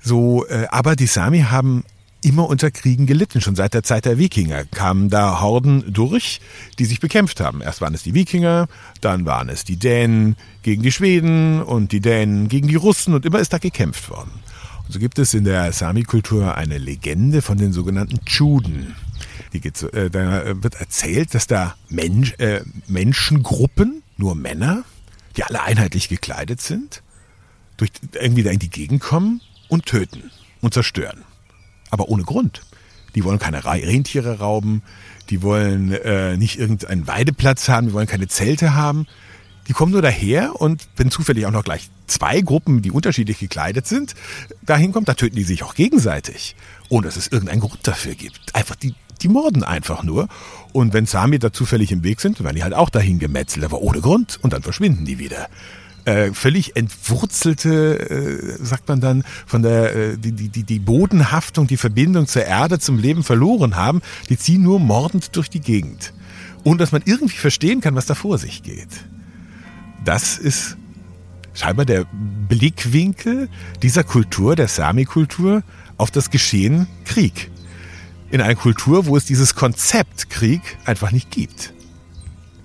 So, 0.00 0.46
aber 0.70 0.96
die 0.96 1.06
Sami 1.06 1.40
haben 1.42 1.84
immer 2.22 2.48
unter 2.48 2.70
Kriegen 2.70 3.06
gelitten. 3.06 3.40
Schon 3.40 3.56
seit 3.56 3.74
der 3.74 3.82
Zeit 3.82 4.04
der 4.04 4.18
Wikinger 4.18 4.64
kamen 4.64 5.10
da 5.10 5.40
Horden 5.40 5.92
durch, 5.92 6.40
die 6.78 6.84
sich 6.84 7.00
bekämpft 7.00 7.40
haben. 7.40 7.60
Erst 7.60 7.80
waren 7.80 7.94
es 7.94 8.02
die 8.02 8.14
Wikinger, 8.14 8.68
dann 9.00 9.24
waren 9.24 9.48
es 9.48 9.64
die 9.64 9.76
Dänen 9.76 10.36
gegen 10.62 10.82
die 10.82 10.92
Schweden 10.92 11.62
und 11.62 11.92
die 11.92 12.00
Dänen 12.00 12.48
gegen 12.48 12.68
die 12.68 12.76
Russen 12.76 13.14
und 13.14 13.24
immer 13.24 13.40
ist 13.40 13.52
da 13.52 13.58
gekämpft 13.58 14.10
worden. 14.10 14.30
Und 14.86 14.92
so 14.92 14.98
gibt 14.98 15.18
es 15.18 15.34
in 15.34 15.44
der 15.44 15.72
Sami-Kultur 15.72 16.56
eine 16.56 16.78
Legende 16.78 17.42
von 17.42 17.58
den 17.58 17.72
sogenannten 17.72 18.24
Chuden. 18.24 18.94
So, 19.74 19.88
äh, 19.90 20.10
da 20.10 20.62
wird 20.62 20.76
erzählt, 20.76 21.34
dass 21.34 21.46
da 21.46 21.74
Mensch, 21.88 22.34
äh, 22.38 22.62
Menschengruppen, 22.86 24.02
nur 24.16 24.34
Männer, 24.34 24.84
die 25.36 25.44
alle 25.44 25.62
einheitlich 25.62 26.08
gekleidet 26.08 26.60
sind, 26.60 27.02
durch, 27.76 27.90
irgendwie 28.12 28.42
da 28.42 28.50
in 28.50 28.58
die 28.58 28.70
Gegend 28.70 29.00
kommen 29.00 29.40
und 29.68 29.86
töten 29.86 30.30
und 30.60 30.74
zerstören 30.74 31.24
aber 31.90 32.08
ohne 32.08 32.22
Grund. 32.22 32.62
Die 33.14 33.24
wollen 33.24 33.38
keine 33.38 33.64
Rentiere 33.64 34.38
rauben, 34.38 34.82
die 35.30 35.42
wollen 35.42 35.92
äh, 35.92 36.36
nicht 36.36 36.58
irgendeinen 36.58 37.06
Weideplatz 37.06 37.68
haben, 37.68 37.88
die 37.88 37.92
wollen 37.92 38.06
keine 38.06 38.28
Zelte 38.28 38.74
haben. 38.74 39.06
Die 39.68 39.72
kommen 39.72 39.92
nur 39.92 40.02
daher 40.02 40.60
und 40.60 40.88
wenn 40.96 41.10
zufällig 41.10 41.46
auch 41.46 41.52
noch 41.52 41.64
gleich 41.64 41.90
zwei 42.06 42.40
Gruppen, 42.40 42.82
die 42.82 42.90
unterschiedlich 42.90 43.38
gekleidet 43.38 43.86
sind, 43.86 44.14
dahin 44.62 44.92
kommt, 44.92 45.08
da 45.08 45.14
töten 45.14 45.36
die 45.36 45.44
sich 45.44 45.62
auch 45.62 45.74
gegenseitig, 45.74 46.56
ohne 46.88 47.06
dass 47.06 47.16
es 47.16 47.28
irgendeinen 47.28 47.60
Grund 47.60 47.78
dafür 47.86 48.14
gibt. 48.14 48.54
Einfach 48.54 48.74
die, 48.74 48.94
die 49.22 49.28
morden 49.28 49.62
einfach 49.62 50.02
nur. 50.02 50.28
Und 50.72 50.92
wenn 50.92 51.06
Sami 51.06 51.38
da 51.38 51.52
zufällig 51.52 51.92
im 51.92 52.02
Weg 52.02 52.20
sind, 52.20 52.42
werden 52.42 52.56
die 52.56 52.64
halt 52.64 52.74
auch 52.74 52.90
dahin 52.90 53.20
gemetzelt, 53.20 53.64
aber 53.64 53.80
ohne 53.80 54.00
Grund 54.00 54.38
und 54.42 54.52
dann 54.52 54.62
verschwinden 54.62 55.04
die 55.04 55.18
wieder 55.18 55.48
äh, 56.04 56.32
völlig 56.32 56.76
entwurzelte, 56.76 58.58
äh, 58.60 58.64
sagt 58.64 58.88
man 58.88 59.00
dann, 59.00 59.24
von 59.46 59.62
der 59.62 59.94
äh, 59.94 60.16
die, 60.16 60.32
die, 60.32 60.62
die 60.62 60.78
Bodenhaftung, 60.78 61.66
die 61.66 61.76
Verbindung 61.76 62.26
zur 62.26 62.44
Erde, 62.44 62.78
zum 62.78 62.98
Leben 62.98 63.22
verloren 63.22 63.76
haben, 63.76 64.00
die 64.28 64.38
ziehen 64.38 64.62
nur 64.62 64.80
mordend 64.80 65.36
durch 65.36 65.50
die 65.50 65.60
Gegend. 65.60 66.12
Ohne 66.64 66.78
dass 66.78 66.92
man 66.92 67.02
irgendwie 67.04 67.36
verstehen 67.36 67.80
kann, 67.80 67.94
was 67.94 68.06
da 68.06 68.14
vor 68.14 68.38
sich 68.38 68.62
geht. 68.62 68.88
Das 70.04 70.38
ist 70.38 70.76
scheinbar 71.54 71.86
der 71.86 72.06
Blickwinkel 72.48 73.48
dieser 73.82 74.04
Kultur, 74.04 74.56
der 74.56 74.68
Sami-Kultur, 74.68 75.62
auf 75.96 76.10
das 76.10 76.30
Geschehen 76.30 76.86
Krieg. 77.04 77.50
In 78.30 78.40
einer 78.40 78.54
Kultur, 78.54 79.06
wo 79.06 79.16
es 79.16 79.24
dieses 79.24 79.54
Konzept 79.54 80.30
Krieg 80.30 80.62
einfach 80.84 81.12
nicht 81.12 81.30
gibt. 81.30 81.72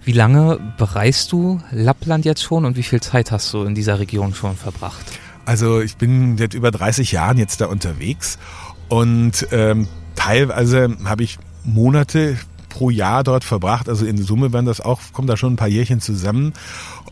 Wie 0.05 0.11
lange 0.11 0.59
bereist 0.77 1.31
du 1.31 1.59
Lappland 1.71 2.25
jetzt 2.25 2.43
schon 2.43 2.63
und 2.63 2.77
wie 2.77 2.83
viel 2.83 3.01
Zeit 3.01 3.31
hast 3.31 3.51
du 3.53 3.63
in 3.63 3.73
dieser 3.73 3.97
Region 3.97 4.35
schon 4.35 4.55
verbracht? 4.55 5.03
Also 5.45 5.81
ich 5.81 5.97
bin 5.97 6.37
seit 6.37 6.53
über 6.53 6.69
30 6.69 7.11
Jahren 7.11 7.37
jetzt 7.37 7.59
da 7.59 7.65
unterwegs 7.65 8.37
und 8.87 9.47
ähm, 9.51 9.87
teilweise 10.15 10.95
habe 11.05 11.23
ich 11.23 11.39
Monate 11.63 12.37
pro 12.69 12.91
Jahr 12.91 13.23
dort 13.23 13.43
verbracht. 13.43 13.89
Also 13.89 14.05
in 14.05 14.17
Summe 14.17 14.53
waren 14.53 14.65
das 14.65 14.79
auch, 14.79 15.01
kommen 15.11 15.27
da 15.27 15.37
schon 15.37 15.53
ein 15.53 15.57
paar 15.57 15.67
Jährchen 15.67 16.01
zusammen. 16.01 16.53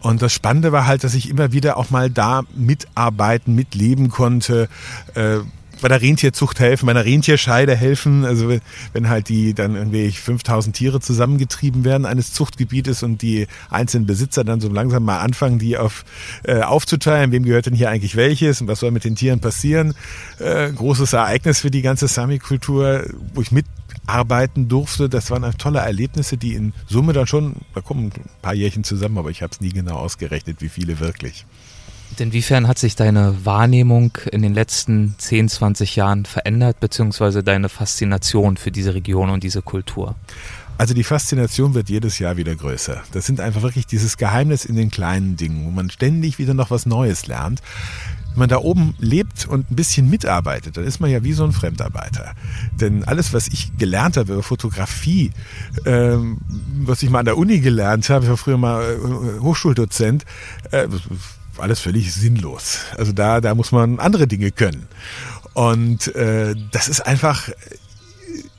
Und 0.02 0.22
das 0.22 0.32
Spannende 0.32 0.72
war 0.72 0.86
halt, 0.86 1.04
dass 1.04 1.16
ich 1.16 1.30
immer 1.30 1.52
wieder 1.52 1.78
auch 1.78 1.90
mal 1.90 2.12
da 2.12 2.44
mitarbeiten, 2.56 3.56
mitleben 3.56 4.10
konnte. 4.10 4.68
Äh, 5.16 5.40
bei 5.84 5.90
der 5.90 6.02
Rentierzucht 6.02 6.62
helfen, 6.62 6.86
bei 6.86 6.92
einer 6.92 7.04
Rentierscheide 7.04 7.76
helfen. 7.76 8.24
Also 8.24 8.58
wenn 8.94 9.10
halt 9.10 9.28
die 9.28 9.54
dann 9.54 9.76
irgendwie 9.76 10.10
5000 10.12 10.74
Tiere 10.74 11.02
zusammengetrieben 11.02 11.84
werden 11.84 12.06
eines 12.06 12.32
Zuchtgebietes 12.32 13.04
und 13.04 13.22
die 13.22 13.48
einzelnen 13.70 14.06
Besitzer 14.06 14.46
dann 14.46 14.62
so 14.62 14.70
langsam 14.70 15.04
mal 15.04 15.20
anfangen, 15.20 15.60
die 15.60 15.78
auf, 15.78 16.06
äh, 16.44 16.62
aufzuteilen, 16.62 17.34
wem 17.34 17.44
gehört 17.44 17.66
denn 17.66 17.74
hier 17.74 17.90
eigentlich 17.90 18.16
welches 18.16 18.62
und 18.62 18.70
was 18.70 18.80
soll 18.80 18.92
mit 18.92 19.04
den 19.04 19.16
Tieren 19.16 19.42
passieren. 19.42 19.94
Äh, 20.40 20.72
großes 20.72 21.12
Ereignis 21.12 21.60
für 21.60 21.70
die 21.70 21.82
ganze 21.82 22.08
Sami-Kultur, 22.08 23.04
wo 23.34 23.42
ich 23.42 23.52
mitarbeiten 23.52 24.70
durfte. 24.70 25.10
Das 25.10 25.32
waren 25.32 25.44
tolle 25.58 25.80
Erlebnisse, 25.80 26.38
die 26.38 26.54
in 26.54 26.72
Summe 26.88 27.12
dann 27.12 27.28
schon, 27.28 27.58
da 27.76 27.82
kommen 27.82 28.06
ein 28.06 28.30
paar 28.42 28.54
Jährchen 28.54 28.86
zusammen, 28.86 29.18
aber 29.18 29.32
ich 29.32 29.42
habe 29.42 29.52
es 29.52 29.60
nie 29.60 29.74
genau 29.74 29.96
ausgerechnet, 29.96 30.62
wie 30.62 30.70
viele 30.70 31.02
wirklich. 31.02 31.46
Inwiefern 32.20 32.68
hat 32.68 32.80
sich 32.80 32.96
deine 32.96 33.46
Wahrnehmung 33.46 34.18
in 34.32 34.42
den 34.42 34.54
letzten 34.54 35.16
10, 35.18 35.50
20 35.50 35.96
Jahren 35.96 36.26
verändert, 36.26 36.80
beziehungsweise 36.80 37.44
deine 37.44 37.70
Faszination 37.70 38.58
für 38.58 38.72
diese 38.72 38.94
Region 38.94 39.30
und 39.30 39.44
diese 39.44 39.62
Kultur? 39.62 40.16
Also 40.78 40.94
die 40.94 41.04
Faszination 41.04 41.76
wird 41.76 41.90
jedes 41.90 42.18
Jahr 42.20 42.36
wieder 42.36 42.56
größer. 42.56 43.04
Das 43.12 43.26
sind 43.26 43.40
einfach 43.40 43.62
wirklich 43.62 43.86
dieses 43.86 44.18
Geheimnis 44.18 44.66
in 44.66 44.76
den 44.76 44.90
kleinen 44.90 45.38
Dingen, 45.38 45.66
wo 45.66 45.72
man 45.72 45.90
ständig 45.90 46.40
wieder 46.40 46.54
noch 46.54 46.72
was 46.72 46.86
Neues 46.86 47.28
lernt. 47.28 47.62
Wenn 48.32 48.40
man 48.40 48.50
da 48.50 48.58
oben 48.58 48.96
lebt 48.98 49.48
und 49.48 49.70
ein 49.70 49.76
bisschen 49.76 50.10
mitarbeitet, 50.10 50.76
dann 50.76 50.84
ist 50.86 51.00
man 51.00 51.12
ja 51.12 51.24
wie 51.24 51.34
so 51.34 51.44
ein 51.44 51.52
Fremdarbeiter. 51.52 52.34
Denn 52.82 53.04
alles, 53.04 53.32
was 53.34 53.48
ich 53.48 53.78
gelernt 53.78 54.18
habe 54.18 54.34
über 54.34 54.42
Fotografie, 54.42 55.32
ähm, 55.86 56.40
was 56.80 57.04
ich 57.04 57.12
mal 57.12 57.20
an 57.20 57.26
der 57.26 57.38
Uni 57.38 57.60
gelernt 57.60 58.10
habe, 58.10 58.26
ich 58.26 58.30
war 58.30 58.38
früher 58.38 58.58
mal 58.58 58.82
äh, 58.84 59.40
Hochschuldozent, 59.42 60.26
äh, 60.72 60.88
alles 61.58 61.80
völlig 61.80 62.14
sinnlos. 62.14 62.80
Also 62.98 63.12
da, 63.12 63.42
da 63.42 63.56
muss 63.56 63.72
man 63.72 64.00
andere 64.00 64.28
Dinge 64.28 64.52
können. 64.52 64.88
Und 65.54 66.14
äh, 66.16 66.56
das 66.72 66.88
ist 66.88 67.06
einfach 67.06 67.50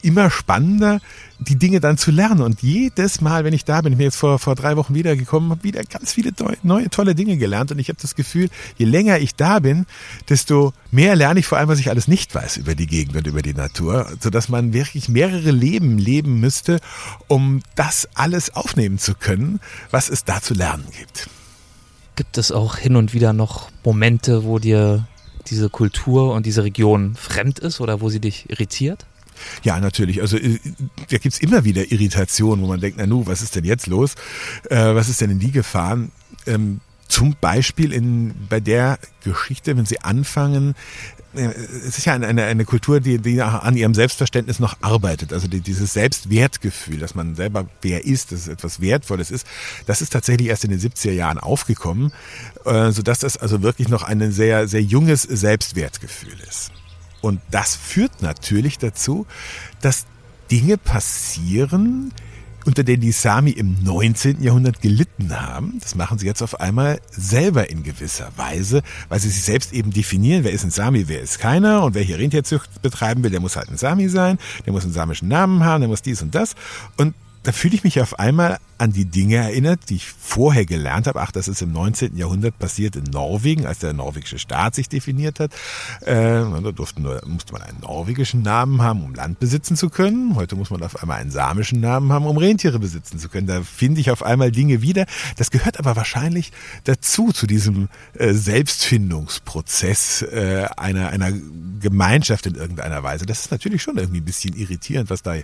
immer 0.02 0.30
spannender, 0.30 1.00
die 1.38 1.56
Dinge 1.56 1.80
dann 1.80 1.98
zu 1.98 2.10
lernen. 2.10 2.42
Und 2.42 2.62
jedes 2.62 3.20
Mal, 3.20 3.44
wenn 3.44 3.54
ich 3.54 3.64
da 3.64 3.80
bin, 3.80 3.92
ich 3.92 3.98
bin 3.98 4.04
jetzt 4.04 4.16
vor, 4.16 4.38
vor 4.38 4.54
drei 4.54 4.76
Wochen 4.76 4.94
wiedergekommen, 4.94 5.50
habe 5.50 5.64
wieder 5.64 5.82
ganz 5.82 6.12
viele 6.12 6.32
neue, 6.62 6.90
tolle 6.90 7.14
Dinge 7.14 7.36
gelernt. 7.36 7.72
Und 7.72 7.78
ich 7.78 7.88
habe 7.88 7.98
das 8.00 8.14
Gefühl, 8.14 8.48
je 8.76 8.86
länger 8.86 9.18
ich 9.18 9.34
da 9.34 9.58
bin, 9.58 9.86
desto 10.28 10.72
mehr 10.90 11.16
lerne 11.16 11.40
ich 11.40 11.46
vor 11.46 11.58
allem, 11.58 11.68
was 11.68 11.80
ich 11.80 11.90
alles 11.90 12.06
nicht 12.06 12.34
weiß 12.34 12.58
über 12.58 12.74
die 12.74 12.86
Gegend 12.86 13.16
und 13.16 13.26
über 13.26 13.42
die 13.42 13.54
Natur, 13.54 14.08
sodass 14.20 14.48
man 14.48 14.72
wirklich 14.72 15.08
mehrere 15.08 15.50
Leben 15.50 15.98
leben 15.98 16.38
müsste, 16.38 16.80
um 17.26 17.62
das 17.74 18.08
alles 18.14 18.54
aufnehmen 18.54 18.98
zu 18.98 19.14
können, 19.14 19.60
was 19.90 20.08
es 20.08 20.24
da 20.24 20.40
zu 20.40 20.54
lernen 20.54 20.86
gibt. 20.96 21.28
Gibt 22.16 22.38
es 22.38 22.52
auch 22.52 22.76
hin 22.76 22.96
und 22.96 23.12
wieder 23.12 23.32
noch 23.32 23.70
Momente, 23.84 24.44
wo 24.44 24.58
dir 24.58 25.06
diese 25.48 25.68
Kultur 25.68 26.32
und 26.34 26.46
diese 26.46 26.64
Region 26.64 27.16
fremd 27.16 27.58
ist 27.58 27.80
oder 27.80 28.00
wo 28.00 28.08
sie 28.08 28.20
dich 28.20 28.48
irritiert? 28.48 29.06
Ja, 29.62 29.80
natürlich. 29.80 30.20
Also 30.20 30.36
äh, 30.36 30.58
da 31.10 31.18
gibt's 31.18 31.38
immer 31.38 31.64
wieder 31.64 31.90
Irritationen, 31.90 32.64
wo 32.64 32.68
man 32.68 32.80
denkt, 32.80 32.98
na 32.98 33.06
nu, 33.06 33.26
was 33.26 33.42
ist 33.42 33.56
denn 33.56 33.64
jetzt 33.64 33.86
los? 33.86 34.14
Äh, 34.70 34.94
was 34.94 35.08
ist 35.08 35.20
denn 35.20 35.30
in 35.30 35.40
die 35.40 35.50
gefahren? 35.50 36.12
Ähm, 36.46 36.80
zum 37.08 37.36
Beispiel 37.40 37.92
in, 37.92 38.34
bei 38.48 38.60
der 38.60 38.98
Geschichte, 39.22 39.76
wenn 39.76 39.86
sie 39.86 40.00
anfangen, 40.00 40.74
es 41.34 41.98
ist 41.98 42.04
ja 42.04 42.14
eine, 42.14 42.26
eine, 42.26 42.44
eine 42.44 42.64
Kultur, 42.64 43.00
die, 43.00 43.18
die 43.18 43.40
an 43.42 43.76
ihrem 43.76 43.94
Selbstverständnis 43.94 44.60
noch 44.60 44.76
arbeitet. 44.80 45.32
Also 45.32 45.48
die, 45.48 45.60
dieses 45.60 45.92
Selbstwertgefühl, 45.92 46.98
dass 46.98 47.14
man 47.14 47.34
selber 47.34 47.66
wer 47.82 48.04
ist, 48.04 48.32
dass 48.32 48.40
es 48.40 48.48
etwas 48.48 48.80
Wertvolles 48.80 49.30
ist, 49.30 49.46
das 49.86 50.00
ist 50.00 50.12
tatsächlich 50.12 50.48
erst 50.48 50.64
in 50.64 50.70
den 50.70 50.80
70er 50.80 51.12
Jahren 51.12 51.38
aufgekommen, 51.38 52.12
äh, 52.64 52.90
sodass 52.90 53.20
das 53.20 53.36
also 53.36 53.62
wirklich 53.62 53.88
noch 53.88 54.02
ein 54.02 54.32
sehr, 54.32 54.68
sehr 54.68 54.82
junges 54.82 55.22
Selbstwertgefühl 55.22 56.36
ist. 56.48 56.72
Und 57.20 57.40
das 57.50 57.74
führt 57.74 58.22
natürlich 58.22 58.78
dazu, 58.78 59.26
dass 59.80 60.06
Dinge 60.50 60.76
passieren, 60.76 62.12
unter 62.64 62.84
denen 62.84 63.02
die 63.02 63.12
Sami 63.12 63.50
im 63.50 63.76
19. 63.82 64.42
Jahrhundert 64.42 64.80
gelitten 64.80 65.40
haben. 65.40 65.78
Das 65.80 65.94
machen 65.94 66.18
sie 66.18 66.26
jetzt 66.26 66.42
auf 66.42 66.60
einmal 66.60 67.00
selber 67.10 67.70
in 67.70 67.82
gewisser 67.82 68.30
Weise, 68.36 68.82
weil 69.08 69.20
sie 69.20 69.28
sich 69.28 69.42
selbst 69.42 69.72
eben 69.72 69.92
definieren, 69.92 70.44
wer 70.44 70.52
ist 70.52 70.64
ein 70.64 70.70
Sami, 70.70 71.08
wer 71.08 71.20
ist 71.20 71.38
keiner 71.38 71.84
und 71.84 71.94
wer 71.94 72.02
hier 72.02 72.18
Rentierzucht 72.18 72.82
betreiben 72.82 73.22
will, 73.22 73.30
der 73.30 73.40
muss 73.40 73.56
halt 73.56 73.68
ein 73.68 73.76
Sami 73.76 74.08
sein, 74.08 74.38
der 74.66 74.72
muss 74.72 74.84
einen 74.84 74.92
samischen 74.92 75.28
Namen 75.28 75.64
haben, 75.64 75.80
der 75.80 75.88
muss 75.88 76.02
dies 76.02 76.22
und 76.22 76.34
das. 76.34 76.54
Und 76.96 77.14
da 77.44 77.52
fühle 77.52 77.74
ich 77.74 77.84
mich 77.84 78.00
auf 78.00 78.18
einmal 78.18 78.58
an 78.78 78.92
die 78.92 79.04
Dinge 79.04 79.36
erinnert, 79.36 79.88
die 79.88 79.96
ich 79.96 80.06
vorher 80.08 80.64
gelernt 80.64 81.06
habe. 81.06 81.20
Ach, 81.20 81.30
das 81.30 81.46
ist 81.46 81.62
im 81.62 81.72
19. 81.72 82.16
Jahrhundert 82.16 82.58
passiert 82.58 82.96
in 82.96 83.04
Norwegen, 83.04 83.66
als 83.66 83.78
der 83.78 83.92
norwegische 83.92 84.38
Staat 84.38 84.74
sich 84.74 84.88
definiert 84.88 85.38
hat. 85.40 85.52
Äh, 86.00 86.42
da 86.42 86.72
durften 86.72 87.02
nur, 87.02 87.20
musste 87.26 87.52
man 87.52 87.62
einen 87.62 87.80
norwegischen 87.80 88.42
Namen 88.42 88.82
haben, 88.82 89.04
um 89.04 89.14
Land 89.14 89.38
besitzen 89.38 89.76
zu 89.76 89.90
können. 89.90 90.34
Heute 90.34 90.56
muss 90.56 90.70
man 90.70 90.82
auf 90.82 91.00
einmal 91.00 91.20
einen 91.20 91.30
samischen 91.30 91.80
Namen 91.80 92.12
haben, 92.12 92.26
um 92.26 92.36
Rentiere 92.36 92.78
besitzen 92.78 93.18
zu 93.18 93.28
können. 93.28 93.46
Da 93.46 93.62
finde 93.62 94.00
ich 94.00 94.10
auf 94.10 94.22
einmal 94.22 94.50
Dinge 94.50 94.82
wieder. 94.82 95.06
Das 95.36 95.50
gehört 95.50 95.78
aber 95.78 95.94
wahrscheinlich 95.96 96.50
dazu, 96.84 97.30
zu 97.30 97.46
diesem 97.46 97.88
äh, 98.14 98.32
Selbstfindungsprozess 98.32 100.22
äh, 100.22 100.66
einer, 100.76 101.10
einer 101.10 101.32
Gemeinschaft 101.80 102.46
in 102.46 102.54
irgendeiner 102.54 103.02
Weise. 103.02 103.26
Das 103.26 103.40
ist 103.40 103.50
natürlich 103.50 103.82
schon 103.82 103.98
irgendwie 103.98 104.20
ein 104.20 104.24
bisschen 104.24 104.56
irritierend, 104.56 105.10
was 105.10 105.22
da, 105.22 105.34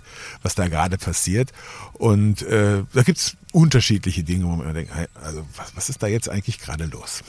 was 0.41 0.55
da 0.55 0.67
gerade 0.67 0.97
passiert. 0.97 1.53
Und 1.93 2.41
äh, 2.43 2.83
da 2.93 3.03
gibt's 3.03 3.37
unterschiedliche 3.51 4.23
Dinge, 4.23 4.45
wo 4.45 4.55
man 4.55 4.73
denkt, 4.73 4.91
also 5.21 5.45
was, 5.55 5.75
was 5.75 5.89
ist 5.89 6.01
da 6.01 6.07
jetzt 6.07 6.29
eigentlich 6.29 6.59
gerade 6.59 6.85
los? 6.85 7.23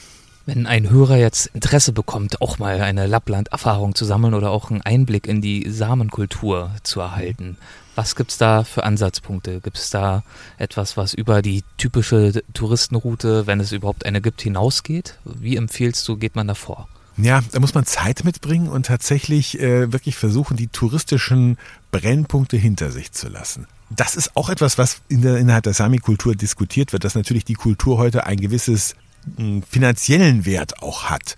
Wenn 0.45 0.67
ein 0.67 0.91
Hörer 0.91 1.19
jetzt 1.19 1.47
Interesse 1.55 1.93
bekommt, 1.93 2.41
auch 2.41 2.59
mal 2.59 2.81
eine 2.81 3.07
Lappland-Erfahrung 3.07 3.95
zu 3.95 4.05
sammeln 4.05 4.35
oder 4.35 4.51
auch 4.51 4.71
einen 4.71 4.83
Einblick 4.83 5.29
in 5.29 5.41
die 5.41 5.71
Samenkultur 5.71 6.73
zu 6.83 7.01
erhalten, 7.01 7.57
was 7.95 8.17
gibt's 8.17 8.39
da 8.39 8.65
für 8.65 8.83
Ansatzpunkte? 8.83 9.61
Gibt 9.61 9.79
es 9.79 9.91
da 9.91 10.25
etwas, 10.59 10.97
was 10.97 11.15
über 11.15 11.43
die 11.43 11.63
typische 11.77 12.43
Touristenroute, 12.55 13.47
wenn 13.47 13.61
es 13.61 13.71
überhaupt 13.71 14.05
eine 14.05 14.21
gibt, 14.21 14.43
hinausgeht? 14.43 15.19
Wie 15.25 15.57
empfiehlst 15.57 16.09
du, 16.09 16.17
geht 16.17 16.35
man 16.35 16.49
da 16.49 16.55
vor? 16.55 16.89
Ja, 17.19 17.43
da 17.53 17.61
muss 17.61 17.75
man 17.75 17.85
Zeit 17.85 18.25
mitbringen 18.25 18.69
und 18.69 18.87
tatsächlich 18.87 19.61
äh, 19.61 19.93
wirklich 19.93 20.17
versuchen, 20.17 20.57
die 20.57 20.69
touristischen 20.69 21.59
Brennpunkte 21.91 22.57
hinter 22.57 22.91
sich 22.91 23.13
zu 23.13 23.29
lassen 23.29 23.67
das 23.97 24.17
ist 24.17 24.37
auch 24.37 24.49
etwas, 24.49 24.79
was 24.79 25.03
in 25.09 25.23
der, 25.23 25.37
innerhalb 25.39 25.65
der 25.65 25.75
Sami-Kultur 25.75 26.35
diskutiert 26.35 26.93
wird, 26.93 27.05
dass 27.05 27.15
natürlich 27.15 27.45
die 27.45 27.55
Kultur 27.55 27.99
heute 27.99 28.27
ein 28.27 28.39
gewisses 28.39 28.95
hm, 29.37 29.63
finanziellen 29.63 30.45
Wert 30.45 30.83
auch 30.83 31.05
hat, 31.05 31.37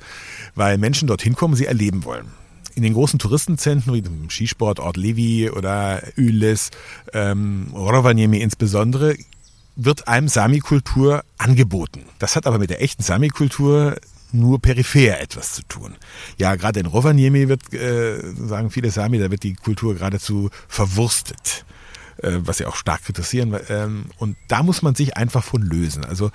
weil 0.55 0.79
Menschen 0.79 1.09
dorthin 1.09 1.35
kommen, 1.35 1.55
sie 1.55 1.67
erleben 1.67 2.05
wollen. 2.05 2.27
In 2.75 2.83
den 2.83 2.95
großen 2.95 3.19
Touristenzentren 3.19 3.95
wie 3.95 4.03
dem 4.03 4.31
Skisportort 4.31 4.97
Levi 4.97 5.49
oder 5.51 6.03
Ylis, 6.17 6.71
ähm, 7.13 7.69
Rovaniemi 7.73 8.39
insbesondere, 8.39 9.17
wird 9.77 10.09
einem 10.09 10.29
Sami-Kultur 10.29 11.25
angeboten. 11.39 12.03
Das 12.19 12.37
hat 12.37 12.47
aber 12.47 12.59
mit 12.59 12.71
der 12.71 12.83
echten 12.83 13.03
Sami-Kultur 13.03 13.97
nur 14.33 14.61
peripher 14.61 15.21
etwas 15.21 15.55
zu 15.55 15.63
tun. 15.63 15.95
Ja, 16.39 16.57
gerade 16.57 16.81
in 16.81 16.87
Rovaniemi 16.87 17.49
wird, 17.49 17.73
äh, 17.73 18.21
sagen 18.35 18.71
viele 18.71 18.91
Sami, 18.91 19.19
da 19.19 19.31
wird 19.31 19.45
die 19.45 19.55
Kultur 19.55 19.95
geradezu 19.95 20.51
verwurstet. 20.69 21.65
Äh, 22.23 22.39
was 22.41 22.59
sie 22.59 22.67
auch 22.67 22.77
stark 22.77 23.05
kritisieren. 23.05 23.57
Ähm, 23.69 24.07
und 24.19 24.37
da 24.49 24.63
muss 24.63 24.83
man 24.83 24.95
sich 24.95 25.17
einfach 25.17 25.43
von 25.43 25.63
lösen. 25.63 26.05
Also 26.05 26.31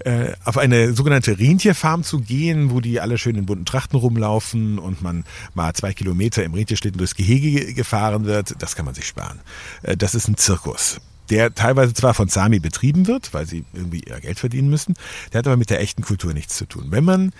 äh, 0.00 0.32
auf 0.44 0.58
eine 0.58 0.92
sogenannte 0.92 1.38
Rentierfarm 1.38 2.02
zu 2.02 2.20
gehen, 2.20 2.70
wo 2.70 2.80
die 2.80 3.00
alle 3.00 3.16
schön 3.16 3.36
in 3.36 3.46
bunten 3.46 3.64
Trachten 3.64 3.96
rumlaufen 3.98 4.78
und 4.78 5.02
man 5.02 5.24
mal 5.54 5.72
zwei 5.74 5.92
Kilometer 5.92 6.42
im 6.42 6.54
Rentierschlitten 6.54 6.98
durchs 6.98 7.14
Gehege 7.14 7.74
gefahren 7.74 8.24
wird, 8.24 8.56
das 8.58 8.74
kann 8.74 8.84
man 8.84 8.94
sich 8.94 9.06
sparen. 9.06 9.40
Äh, 9.82 9.96
das 9.96 10.14
ist 10.14 10.28
ein 10.28 10.36
Zirkus 10.36 11.00
der 11.28 11.54
teilweise 11.54 11.94
zwar 11.94 12.12
von 12.12 12.26
Sami 12.26 12.58
betrieben 12.58 13.06
wird, 13.06 13.32
weil 13.32 13.46
sie 13.46 13.64
irgendwie 13.72 14.00
ihr 14.00 14.18
Geld 14.18 14.40
verdienen 14.40 14.68
müssen, 14.68 14.94
der 15.32 15.38
hat 15.38 15.46
aber 15.46 15.56
mit 15.56 15.70
der 15.70 15.80
echten 15.80 16.02
Kultur 16.02 16.34
nichts 16.34 16.56
zu 16.56 16.66
tun. 16.66 16.86
Wenn 16.88 17.04
man 17.04 17.30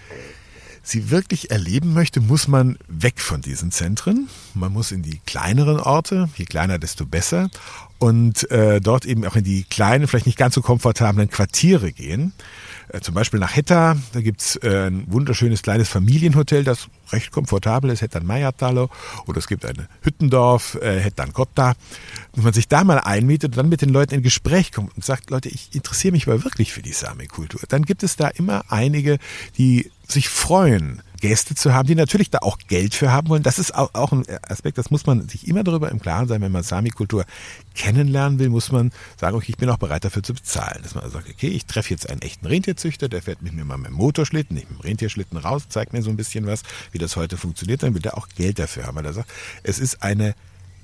sie 0.82 1.10
wirklich 1.10 1.50
erleben 1.50 1.92
möchte, 1.92 2.20
muss 2.20 2.48
man 2.48 2.78
weg 2.88 3.20
von 3.20 3.40
diesen 3.40 3.70
Zentren. 3.70 4.28
Man 4.54 4.72
muss 4.72 4.92
in 4.92 5.02
die 5.02 5.20
kleineren 5.26 5.78
Orte, 5.78 6.28
je 6.36 6.44
kleiner, 6.44 6.78
desto 6.78 7.06
besser. 7.06 7.50
Und 7.98 8.50
äh, 8.50 8.80
dort 8.80 9.04
eben 9.04 9.26
auch 9.26 9.36
in 9.36 9.44
die 9.44 9.64
kleinen, 9.64 10.08
vielleicht 10.08 10.24
nicht 10.24 10.38
ganz 10.38 10.54
so 10.54 10.62
komfortablen 10.62 11.28
Quartiere 11.28 11.92
gehen. 11.92 12.32
Äh, 12.88 13.00
zum 13.00 13.14
Beispiel 13.14 13.38
nach 13.38 13.54
Hetta, 13.54 13.96
da 14.12 14.22
gibt's 14.22 14.56
äh, 14.56 14.86
ein 14.86 15.04
wunderschönes 15.08 15.60
kleines 15.60 15.90
Familienhotel, 15.90 16.64
das 16.64 16.88
recht 17.12 17.30
komfortabel 17.30 17.90
ist, 17.90 18.00
Hettan 18.00 18.24
Mayatalo. 18.24 18.88
Oder 19.26 19.38
es 19.38 19.46
gibt 19.46 19.66
ein 19.66 19.86
Hüttendorf, 20.00 20.78
äh, 20.80 20.98
Hettan 20.98 21.34
Kotta. 21.34 21.74
Wenn 22.34 22.44
man 22.44 22.52
sich 22.54 22.68
da 22.68 22.84
mal 22.84 23.00
einmietet 23.00 23.50
und 23.52 23.58
dann 23.58 23.68
mit 23.68 23.82
den 23.82 23.90
Leuten 23.90 24.14
in 24.14 24.22
Gespräch 24.22 24.72
kommt 24.72 24.96
und 24.96 25.04
sagt, 25.04 25.28
Leute, 25.28 25.50
ich 25.50 25.74
interessiere 25.74 26.12
mich 26.12 26.26
mal 26.26 26.42
wirklich 26.42 26.72
für 26.72 26.82
die 26.82 26.92
Sami-Kultur, 26.92 27.60
dann 27.68 27.82
gibt 27.82 28.02
es 28.02 28.16
da 28.16 28.28
immer 28.28 28.64
einige, 28.70 29.18
die 29.58 29.90
sich 30.10 30.28
freuen, 30.28 31.02
Gäste 31.20 31.54
zu 31.54 31.74
haben, 31.74 31.86
die 31.86 31.94
natürlich 31.94 32.30
da 32.30 32.38
auch 32.38 32.58
Geld 32.58 32.94
für 32.94 33.12
haben 33.12 33.28
wollen. 33.28 33.42
Das 33.42 33.58
ist 33.58 33.74
auch, 33.74 34.12
ein 34.12 34.24
Aspekt, 34.48 34.78
das 34.78 34.90
muss 34.90 35.06
man 35.06 35.28
sich 35.28 35.46
immer 35.46 35.62
darüber 35.62 35.90
im 35.90 36.00
Klaren 36.00 36.28
sein, 36.28 36.40
wenn 36.40 36.50
man 36.50 36.62
Sami-Kultur 36.62 37.24
kennenlernen 37.74 38.38
will, 38.38 38.48
muss 38.48 38.72
man 38.72 38.90
sagen, 39.18 39.36
okay, 39.36 39.50
ich 39.50 39.56
bin 39.56 39.68
auch 39.68 39.76
bereit 39.76 40.04
dafür 40.04 40.22
zu 40.22 40.34
bezahlen. 40.34 40.80
Dass 40.82 40.94
man 40.94 41.08
sagt, 41.10 41.28
okay, 41.28 41.48
ich 41.48 41.66
treffe 41.66 41.90
jetzt 41.90 42.08
einen 42.08 42.22
echten 42.22 42.46
Rentierzüchter, 42.46 43.08
der 43.08 43.22
fährt 43.22 43.42
mit 43.42 43.52
mir 43.52 43.64
mal 43.64 43.76
mit 43.76 43.88
dem 43.88 43.94
Motorschlitten, 43.94 44.56
nicht 44.56 44.70
mit 44.70 44.78
dem 44.78 44.82
Rentierschlitten 44.82 45.36
raus, 45.38 45.68
zeigt 45.68 45.92
mir 45.92 46.02
so 46.02 46.10
ein 46.10 46.16
bisschen 46.16 46.46
was, 46.46 46.62
wie 46.92 46.98
das 46.98 47.16
heute 47.16 47.36
funktioniert, 47.36 47.82
dann 47.82 47.94
will 47.94 48.04
er 48.04 48.16
auch 48.16 48.28
Geld 48.28 48.58
dafür 48.58 48.86
haben, 48.86 48.96
weil 48.96 49.06
er 49.06 49.12
sagt, 49.12 49.30
es 49.62 49.78
ist 49.78 50.02
eine 50.02 50.34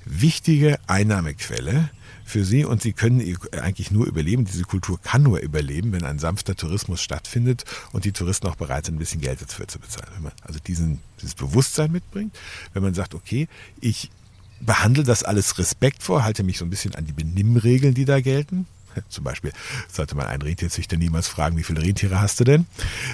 wichtige 0.05 0.79
Einnahmequelle 0.87 1.89
für 2.27 2.43
sie 2.43 2.65
und 2.65 2.81
sie 2.81 2.93
können 2.93 3.37
eigentlich 3.53 3.89
nur 3.89 4.05
überleben. 4.05 4.45
Diese 4.45 4.63
Kultur 4.63 4.99
kann 5.01 5.23
nur 5.23 5.39
überleben, 5.39 5.93
wenn 5.93 6.03
ein 6.03 6.19
sanfter 6.19 6.55
Tourismus 6.55 7.01
stattfindet 7.01 7.63
und 7.93 8.05
die 8.05 8.11
Touristen 8.11 8.47
auch 8.47 8.57
bereit 8.57 8.85
sind, 8.85 8.95
ein 8.95 8.99
bisschen 8.99 9.21
Geld 9.21 9.41
dafür 9.41 9.67
zu 9.67 9.79
bezahlen. 9.79 10.11
Wenn 10.15 10.23
man 10.23 10.33
also 10.41 10.59
diesen, 10.59 10.99
dieses 11.21 11.35
Bewusstsein 11.35 11.91
mitbringt, 11.91 12.37
wenn 12.73 12.83
man 12.83 12.93
sagt, 12.93 13.15
okay, 13.15 13.47
ich 13.79 14.11
behandle 14.59 15.03
das 15.03 15.23
alles 15.23 15.57
respektvoll, 15.57 16.23
halte 16.23 16.43
mich 16.43 16.57
so 16.57 16.65
ein 16.65 16.69
bisschen 16.69 16.95
an 16.95 17.05
die 17.05 17.13
Benimmregeln, 17.13 17.93
die 17.93 18.05
da 18.05 18.19
gelten. 18.19 18.67
Zum 19.09 19.23
Beispiel 19.23 19.53
sollte 19.87 20.15
man 20.15 20.25
einen 20.25 20.41
Rentierzüchter 20.41 20.97
niemals 20.97 21.29
fragen, 21.29 21.55
wie 21.57 21.63
viele 21.63 21.81
Rentiere 21.81 22.19
hast 22.19 22.41
du 22.41 22.43
denn? 22.43 22.65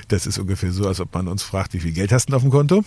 Das 0.08 0.26
ist 0.26 0.40
ungefähr 0.40 0.72
so, 0.72 0.88
als 0.88 1.00
ob 1.00 1.14
man 1.14 1.28
uns 1.28 1.44
fragt, 1.44 1.74
wie 1.74 1.80
viel 1.80 1.92
Geld 1.92 2.12
hast 2.12 2.30
du 2.30 2.36
auf 2.36 2.42
dem 2.42 2.52
Konto? 2.52 2.84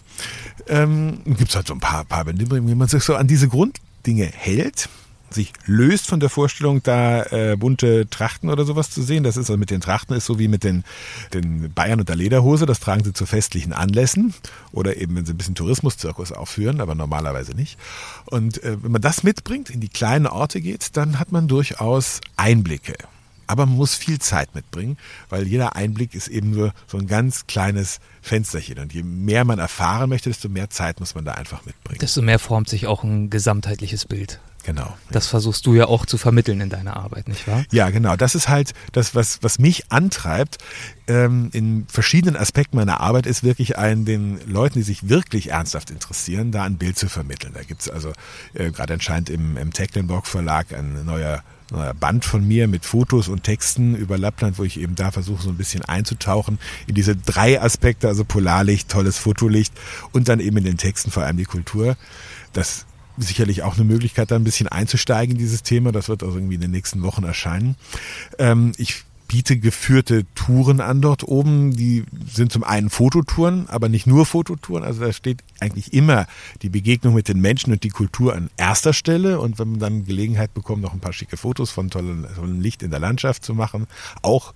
Ähm, 0.66 1.20
Gibt 1.24 1.50
es 1.50 1.56
halt 1.56 1.68
so 1.68 1.74
ein 1.74 1.80
paar, 1.80 2.04
paar 2.04 2.24
Benimmregeln, 2.24 2.68
wie 2.68 2.74
man 2.74 2.88
sich 2.88 3.04
so 3.04 3.14
an 3.14 3.28
diese 3.28 3.48
Grunddinge 3.48 4.24
hält 4.24 4.88
sich 5.30 5.52
löst 5.66 6.06
von 6.06 6.20
der 6.20 6.30
Vorstellung, 6.30 6.82
da 6.82 7.22
äh, 7.24 7.56
bunte 7.56 8.08
Trachten 8.08 8.50
oder 8.50 8.64
sowas 8.64 8.90
zu 8.90 9.02
sehen. 9.02 9.24
Das 9.24 9.36
ist 9.36 9.50
also 9.50 9.56
mit 9.56 9.70
den 9.70 9.80
Trachten 9.80 10.14
ist 10.14 10.26
so 10.26 10.38
wie 10.38 10.48
mit 10.48 10.64
den, 10.64 10.84
den 11.32 11.72
Bayern 11.72 12.00
und 12.00 12.08
der 12.08 12.16
Lederhose. 12.16 12.66
Das 12.66 12.80
tragen 12.80 13.04
sie 13.04 13.12
zu 13.12 13.26
festlichen 13.26 13.72
Anlässen 13.72 14.34
oder 14.72 14.96
eben, 14.96 15.16
wenn 15.16 15.26
sie 15.26 15.34
ein 15.34 15.38
bisschen 15.38 15.54
Tourismuszirkus 15.54 16.32
aufführen, 16.32 16.80
aber 16.80 16.94
normalerweise 16.94 17.52
nicht. 17.52 17.78
Und 18.26 18.62
äh, 18.62 18.82
wenn 18.82 18.92
man 18.92 19.02
das 19.02 19.22
mitbringt, 19.22 19.70
in 19.70 19.80
die 19.80 19.88
kleinen 19.88 20.26
Orte 20.26 20.60
geht, 20.60 20.96
dann 20.96 21.18
hat 21.18 21.32
man 21.32 21.48
durchaus 21.48 22.20
Einblicke. 22.36 22.94
Aber 23.46 23.66
man 23.66 23.76
muss 23.76 23.94
viel 23.94 24.18
Zeit 24.18 24.54
mitbringen, 24.54 24.96
weil 25.28 25.46
jeder 25.46 25.76
Einblick 25.76 26.14
ist 26.14 26.28
eben 26.28 26.50
nur 26.50 26.72
so 26.86 26.98
ein 26.98 27.06
ganz 27.06 27.46
kleines 27.46 28.00
Fensterchen. 28.20 28.78
Und 28.80 28.92
je 28.92 29.02
mehr 29.02 29.44
man 29.44 29.58
erfahren 29.58 30.08
möchte, 30.08 30.30
desto 30.30 30.48
mehr 30.48 30.68
Zeit 30.70 30.98
muss 30.98 31.14
man 31.14 31.24
da 31.24 31.32
einfach 31.32 31.64
mitbringen. 31.64 32.00
Desto 32.00 32.22
mehr 32.22 32.38
formt 32.38 32.68
sich 32.68 32.86
auch 32.86 33.04
ein 33.04 33.30
gesamtheitliches 33.30 34.04
Bild. 34.06 34.40
Genau. 34.66 34.96
Das 35.12 35.28
versuchst 35.28 35.64
du 35.66 35.74
ja 35.74 35.86
auch 35.86 36.06
zu 36.06 36.18
vermitteln 36.18 36.60
in 36.60 36.68
deiner 36.68 36.96
Arbeit, 36.96 37.28
nicht 37.28 37.46
wahr? 37.46 37.64
Ja, 37.70 37.90
genau. 37.90 38.16
Das 38.16 38.34
ist 38.34 38.48
halt 38.48 38.74
das, 38.90 39.14
was, 39.14 39.38
was 39.40 39.60
mich 39.60 39.92
antreibt 39.92 40.58
ähm, 41.06 41.50
in 41.52 41.86
verschiedenen 41.86 42.36
Aspekten 42.36 42.76
meiner 42.76 42.98
Arbeit, 42.98 43.26
ist 43.26 43.44
wirklich 43.44 43.78
ein, 43.78 44.04
den 44.04 44.40
Leuten, 44.44 44.80
die 44.80 44.82
sich 44.82 45.08
wirklich 45.08 45.52
ernsthaft 45.52 45.92
interessieren, 45.92 46.50
da 46.50 46.64
ein 46.64 46.78
Bild 46.78 46.98
zu 46.98 47.08
vermitteln. 47.08 47.52
Da 47.54 47.62
gibt's 47.62 47.88
also 47.88 48.10
äh, 48.54 48.72
gerade 48.72 48.94
anscheinend 48.94 49.30
im, 49.30 49.56
im 49.56 49.72
Tecklenburg 49.72 50.26
Verlag 50.26 50.72
ein 50.72 51.04
neuer 51.04 51.44
neuer 51.70 51.94
Band 51.94 52.24
von 52.24 52.46
mir 52.46 52.68
mit 52.68 52.84
Fotos 52.84 53.26
und 53.26 53.42
Texten 53.42 53.96
über 53.96 54.18
Lappland, 54.18 54.56
wo 54.58 54.62
ich 54.62 54.78
eben 54.78 54.94
da 54.94 55.10
versuche, 55.10 55.42
so 55.42 55.48
ein 55.48 55.56
bisschen 55.56 55.84
einzutauchen 55.84 56.60
in 56.86 56.94
diese 56.94 57.16
drei 57.16 57.60
Aspekte, 57.60 58.06
also 58.06 58.24
Polarlicht, 58.24 58.88
tolles 58.88 59.18
Fotolicht 59.18 59.74
und 60.12 60.28
dann 60.28 60.38
eben 60.38 60.56
in 60.58 60.64
den 60.64 60.76
Texten 60.76 61.10
vor 61.10 61.24
allem 61.24 61.36
die 61.36 61.44
Kultur. 61.44 61.96
Das 62.52 62.86
sicherlich 63.16 63.62
auch 63.62 63.76
eine 63.76 63.84
Möglichkeit, 63.84 64.30
da 64.30 64.36
ein 64.36 64.44
bisschen 64.44 64.68
einzusteigen 64.68 65.36
in 65.36 65.38
dieses 65.38 65.62
Thema. 65.62 65.92
Das 65.92 66.08
wird 66.08 66.22
also 66.22 66.36
irgendwie 66.36 66.56
in 66.56 66.60
den 66.60 66.70
nächsten 66.70 67.02
Wochen 67.02 67.24
erscheinen. 67.24 67.76
Ähm, 68.38 68.72
ich 68.76 69.04
biete 69.28 69.58
geführte 69.58 70.24
Touren 70.34 70.80
an 70.80 71.00
dort 71.00 71.24
oben. 71.24 71.76
Die 71.76 72.04
sind 72.32 72.52
zum 72.52 72.64
einen 72.64 72.90
Fototouren, 72.90 73.68
aber 73.68 73.88
nicht 73.88 74.06
nur 74.06 74.26
Fototouren. 74.26 74.84
Also 74.84 75.00
da 75.00 75.12
steht 75.12 75.42
eigentlich 75.60 75.92
immer 75.92 76.26
die 76.62 76.68
Begegnung 76.68 77.14
mit 77.14 77.28
den 77.28 77.40
Menschen 77.40 77.72
und 77.72 77.82
die 77.82 77.88
Kultur 77.88 78.34
an 78.34 78.50
erster 78.56 78.92
Stelle. 78.92 79.40
Und 79.40 79.58
wenn 79.58 79.72
man 79.72 79.80
dann 79.80 80.04
Gelegenheit 80.04 80.54
bekommt, 80.54 80.82
noch 80.82 80.92
ein 80.92 81.00
paar 81.00 81.12
schicke 81.12 81.36
Fotos 81.36 81.70
von 81.70 81.90
tollem, 81.90 82.26
tollem 82.34 82.60
Licht 82.60 82.82
in 82.82 82.90
der 82.90 83.00
Landschaft 83.00 83.44
zu 83.44 83.54
machen, 83.54 83.86
auch 84.22 84.54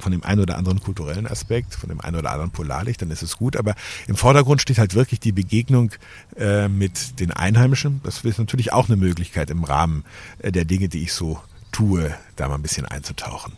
von 0.00 0.12
dem 0.12 0.24
einen 0.24 0.40
oder 0.40 0.56
anderen 0.58 0.80
kulturellen 0.80 1.26
Aspekt, 1.26 1.74
von 1.74 1.88
dem 1.88 2.00
einen 2.00 2.16
oder 2.16 2.30
anderen 2.30 2.50
Polarlicht, 2.50 3.02
dann 3.02 3.10
ist 3.10 3.22
es 3.22 3.36
gut. 3.36 3.56
Aber 3.56 3.74
im 4.06 4.16
Vordergrund 4.16 4.60
steht 4.60 4.78
halt 4.78 4.94
wirklich 4.94 5.20
die 5.20 5.32
Begegnung 5.32 5.92
äh, 6.36 6.68
mit 6.68 7.20
den 7.20 7.30
Einheimischen. 7.30 8.00
Das 8.04 8.24
ist 8.24 8.38
natürlich 8.38 8.72
auch 8.72 8.88
eine 8.88 8.96
Möglichkeit 8.96 9.50
im 9.50 9.64
Rahmen 9.64 10.04
äh, 10.38 10.52
der 10.52 10.64
Dinge, 10.64 10.88
die 10.88 11.02
ich 11.02 11.12
so 11.12 11.40
tue, 11.72 12.14
da 12.36 12.48
mal 12.48 12.56
ein 12.56 12.62
bisschen 12.62 12.86
einzutauchen. 12.86 13.52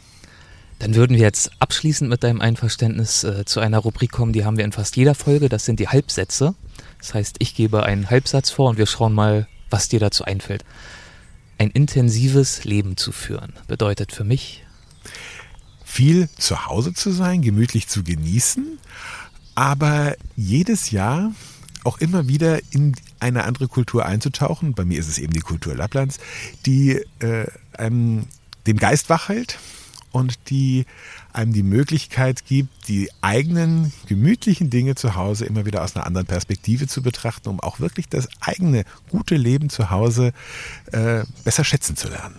Dann 0.78 0.96
würden 0.96 1.16
wir 1.16 1.22
jetzt 1.22 1.52
abschließend 1.60 2.10
mit 2.10 2.24
deinem 2.24 2.40
Einverständnis 2.40 3.22
äh, 3.22 3.44
zu 3.44 3.60
einer 3.60 3.78
Rubrik 3.78 4.10
kommen, 4.10 4.32
die 4.32 4.44
haben 4.44 4.56
wir 4.56 4.64
in 4.64 4.72
fast 4.72 4.96
jeder 4.96 5.14
Folge. 5.14 5.48
Das 5.48 5.64
sind 5.64 5.78
die 5.78 5.88
Halbsätze. 5.88 6.54
Das 6.98 7.14
heißt, 7.14 7.36
ich 7.38 7.54
gebe 7.54 7.84
einen 7.84 8.10
Halbsatz 8.10 8.50
vor 8.50 8.70
und 8.70 8.78
wir 8.78 8.86
schauen 8.86 9.12
mal, 9.12 9.46
was 9.70 9.88
dir 9.88 10.00
dazu 10.00 10.24
einfällt. 10.24 10.64
Ein 11.58 11.70
intensives 11.70 12.64
Leben 12.64 12.96
zu 12.96 13.12
führen 13.12 13.52
bedeutet 13.68 14.10
für 14.10 14.24
mich 14.24 14.61
viel 15.92 16.30
zu 16.38 16.66
Hause 16.66 16.94
zu 16.94 17.10
sein, 17.10 17.42
gemütlich 17.42 17.86
zu 17.86 18.02
genießen, 18.02 18.78
aber 19.54 20.16
jedes 20.36 20.90
Jahr 20.90 21.32
auch 21.84 21.98
immer 21.98 22.28
wieder 22.28 22.60
in 22.70 22.96
eine 23.20 23.44
andere 23.44 23.68
Kultur 23.68 24.06
einzutauchen. 24.06 24.72
Bei 24.72 24.86
mir 24.86 24.98
ist 24.98 25.08
es 25.08 25.18
eben 25.18 25.34
die 25.34 25.40
Kultur 25.40 25.74
Lapplands, 25.74 26.18
die 26.64 27.02
äh, 27.18 27.46
einem 27.76 28.24
den 28.66 28.78
Geist 28.78 29.10
wach 29.10 29.28
hält 29.28 29.58
und 30.12 30.38
die 30.48 30.86
einem 31.34 31.52
die 31.52 31.62
Möglichkeit 31.62 32.46
gibt, 32.46 32.88
die 32.88 33.10
eigenen 33.20 33.92
gemütlichen 34.06 34.70
Dinge 34.70 34.94
zu 34.94 35.14
Hause 35.14 35.44
immer 35.44 35.66
wieder 35.66 35.82
aus 35.82 35.94
einer 35.94 36.06
anderen 36.06 36.26
Perspektive 36.26 36.86
zu 36.86 37.02
betrachten, 37.02 37.50
um 37.50 37.60
auch 37.60 37.80
wirklich 37.80 38.08
das 38.08 38.28
eigene 38.40 38.84
gute 39.10 39.36
Leben 39.36 39.68
zu 39.68 39.90
Hause 39.90 40.32
äh, 40.92 41.24
besser 41.44 41.64
schätzen 41.64 41.96
zu 41.96 42.08
lernen. 42.08 42.36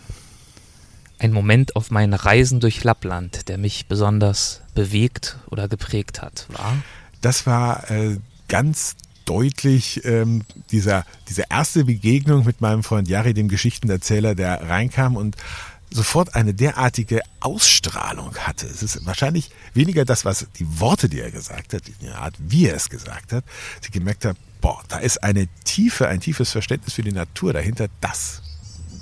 Ein 1.23 1.31
Moment 1.31 1.77
auf 1.77 1.89
meinen 1.89 2.13
Reisen 2.13 2.59
durch 2.59 2.83
Lappland, 2.83 3.47
der 3.47 3.57
mich 3.57 3.87
besonders 3.87 4.59
bewegt 4.75 5.37
oder 5.49 5.69
geprägt 5.69 6.21
hat, 6.21 6.47
war? 6.49 6.75
Das 7.21 7.47
war 7.47 7.89
äh, 7.89 8.17
ganz 8.49 8.97
deutlich 9.23 10.03
ähm, 10.03 10.41
dieser, 10.71 11.05
diese 11.29 11.45
erste 11.49 11.85
Begegnung 11.85 12.43
mit 12.43 12.59
meinem 12.59 12.83
Freund 12.83 13.07
Jari, 13.07 13.33
dem 13.33 13.47
Geschichtenerzähler, 13.47 14.35
der 14.35 14.67
reinkam 14.67 15.15
und 15.15 15.37
sofort 15.89 16.35
eine 16.35 16.53
derartige 16.53 17.21
Ausstrahlung 17.39 18.35
hatte. 18.35 18.65
Es 18.65 18.83
ist 18.83 19.05
wahrscheinlich 19.05 19.49
weniger 19.73 20.03
das, 20.03 20.25
was 20.25 20.45
die 20.59 20.81
Worte, 20.81 21.07
die 21.07 21.21
er 21.21 21.31
gesagt 21.31 21.73
hat, 21.73 21.83
die 22.01 22.09
Art, 22.09 22.35
wie 22.37 22.67
er 22.67 22.75
es 22.75 22.89
gesagt 22.89 23.31
hat, 23.31 23.45
sie 23.79 23.91
gemerkt 23.91 24.25
hat, 24.25 24.35
boah, 24.59 24.83
da 24.89 24.97
ist 24.97 25.23
eine 25.23 25.47
Tiefe, 25.63 26.09
ein 26.09 26.19
tiefes 26.19 26.51
Verständnis 26.51 26.95
für 26.95 27.01
die 27.01 27.13
Natur 27.13 27.53
dahinter. 27.53 27.87
Das 28.01 28.41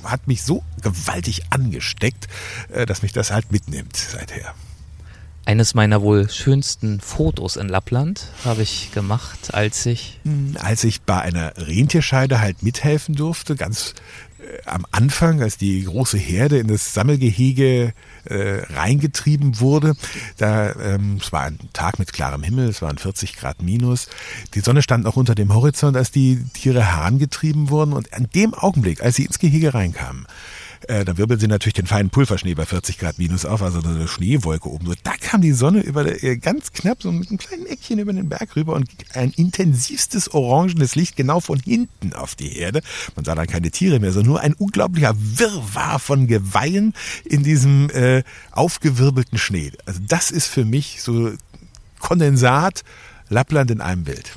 hat 0.04 0.28
mich 0.28 0.44
so 0.44 0.64
gewaltig 0.82 1.44
angesteckt, 1.50 2.28
äh, 2.72 2.86
dass 2.86 3.02
mich 3.02 3.14
das 3.14 3.32
halt 3.32 3.52
mitnimmt 3.52 3.96
seither. 3.96 4.54
Eines 5.44 5.74
meiner 5.74 6.04
wohl 6.04 6.30
schönsten 6.30 7.00
Fotos 7.00 7.56
in 7.56 7.68
Lappland 7.68 8.28
habe 8.46 8.62
ich 8.62 8.92
gemacht, 8.92 9.56
als 9.56 9.86
ich. 9.88 10.20
Hm, 10.24 10.56
als 10.60 10.84
ich 10.84 11.02
bei 11.02 11.20
einer 11.20 11.54
Rentierscheide 11.58 12.40
halt 12.40 12.62
mithelfen 12.62 13.16
durfte, 13.16 13.56
ganz 13.56 13.96
am 14.66 14.86
Anfang, 14.92 15.42
als 15.42 15.58
die 15.58 15.84
große 15.84 16.18
Herde 16.18 16.58
in 16.58 16.68
das 16.68 16.94
Sammelgehege 16.94 17.94
äh, 18.26 18.62
reingetrieben 18.74 19.60
wurde. 19.60 19.96
Da, 20.38 20.74
ähm, 20.76 21.18
es 21.22 21.32
war 21.32 21.44
ein 21.44 21.60
Tag 21.74 22.00
mit 22.00 22.14
klarem 22.14 22.44
Himmel, 22.44 22.70
es 22.70 22.82
waren 22.82 22.98
40 22.98 23.36
Grad 23.36 23.62
minus. 23.62 24.08
Die 24.54 24.62
Sonne 24.62 24.82
stand 24.82 25.04
noch 25.04 25.16
unter 25.16 25.36
dem 25.36 25.54
Horizont, 25.54 25.98
als 25.98 26.12
die 26.12 26.44
Tiere 26.54 26.86
herangetrieben 26.86 27.70
wurden. 27.70 27.94
Und 27.94 28.14
an 28.14 28.28
dem 28.34 28.54
Augenblick, 28.54 29.02
als 29.02 29.16
sie 29.16 29.26
ins 29.26 29.40
Gehege 29.40 29.74
reinkamen, 29.74 30.28
äh, 30.88 31.06
da 31.06 31.18
wirbeln 31.18 31.40
sie 31.40 31.48
natürlich 31.48 31.74
den 31.74 31.88
feinen 31.88 32.10
Pulverschnee 32.10 32.54
bei 32.54 32.66
40 32.66 32.98
Grad 32.98 33.18
minus 33.18 33.46
auf, 33.46 33.62
also 33.62 33.80
eine 33.82 34.08
Schneewolke 34.08 34.70
oben. 34.70 34.88
So, 34.88 34.94
da 35.04 35.14
kam 35.20 35.42
die 35.42 35.52
Sonne 35.52 35.82
über 35.82 36.24
äh, 36.24 36.38
ganz 36.38 36.74
knapp 36.74 37.02
so 37.02 37.12
mit 37.12 37.30
einem 37.30 37.38
kleinen 37.38 37.66
Eckchen 37.66 38.00
über 38.00 38.14
den 38.14 38.30
Berg 38.30 38.56
rüber 38.56 38.74
und 38.74 38.90
ein 39.14 39.32
intensivstes 39.32 40.34
orangenes 40.34 40.96
Licht 40.96 41.16
genau 41.16 41.40
von 41.40 41.60
hinten 41.60 42.14
auf 42.14 42.36
die 42.36 42.58
Erde. 42.58 42.82
Man 43.16 43.26
sah 43.26 43.36
dann 43.36 43.48
keine 43.48 43.72
Tiere 43.72 44.00
mehr, 44.00 44.12
sondern 44.12 44.32
nur 44.32 44.40
ein 44.42 44.54
unglaublicher 44.54 45.14
Wirrwarr 45.18 46.00
von 46.00 46.28
Geweihen 46.28 46.94
in 47.26 47.44
diesem 47.44 47.90
äh, 47.92 48.24
aufgewirbelten 48.52 49.38
Schnee. 49.38 49.72
Also 49.86 50.00
das 50.08 50.32
ist 50.32 50.48
für 50.48 50.66
mich 50.66 51.02
so 51.02 51.32
Kondensat 52.00 52.84
Lappland 53.30 53.72
in 53.72 53.82
einem 53.82 54.04
Bild. 54.04 54.32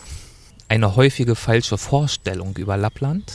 Eine 0.75 0.97
häufige 0.97 1.37
falsche 1.37 1.79
Vorstellung 1.79 2.57
über 2.57 2.77
Lappland 2.77 3.33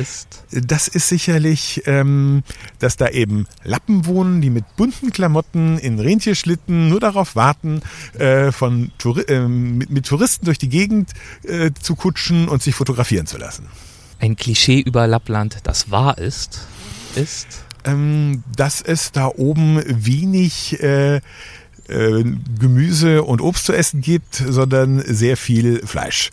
ist? 0.00 0.42
Das 0.50 0.88
ist 0.88 1.06
sicherlich, 1.06 1.82
ähm, 1.86 2.42
dass 2.80 2.96
da 2.96 3.06
eben 3.10 3.46
Lappen 3.62 4.06
wohnen, 4.06 4.40
die 4.40 4.50
mit 4.50 4.64
bunten 4.74 5.12
Klamotten 5.12 5.78
in 5.78 6.00
Rentierschlitten 6.00 6.88
nur 6.88 6.98
darauf 6.98 7.36
warten, 7.36 7.82
äh, 8.18 8.50
von 8.50 8.90
Touri 8.98 9.20
äh, 9.28 9.46
mit, 9.46 9.90
mit, 9.90 10.06
Touristen 10.06 10.46
durch 10.46 10.58
die 10.58 10.68
Gegend 10.68 11.12
äh, 11.44 11.70
zu 11.80 11.94
kutschen 11.94 12.48
und 12.48 12.60
sich 12.60 12.74
fotografieren 12.74 13.28
zu 13.28 13.38
lassen. 13.38 13.68
Ein 14.18 14.34
Klischee 14.34 14.80
über 14.80 15.06
Lappland, 15.06 15.58
das 15.62 15.92
wahr 15.92 16.18
ist, 16.18 16.66
ist? 17.14 17.46
Ähm, 17.84 18.42
dass 18.56 18.82
es 18.82 19.12
da 19.12 19.26
oben 19.28 19.80
wenig 19.86 20.82
äh, 20.82 21.20
äh, 21.86 22.24
Gemüse 22.58 23.22
und 23.22 23.40
Obst 23.40 23.66
zu 23.66 23.74
essen 23.74 24.00
gibt, 24.00 24.34
sondern 24.34 24.98
sehr 25.06 25.36
viel 25.36 25.86
Fleisch 25.86 26.30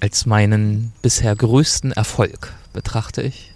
als 0.00 0.26
meinen 0.26 0.92
bisher 1.02 1.34
größten 1.34 1.92
Erfolg 1.92 2.52
betrachte 2.72 3.22
ich? 3.22 3.52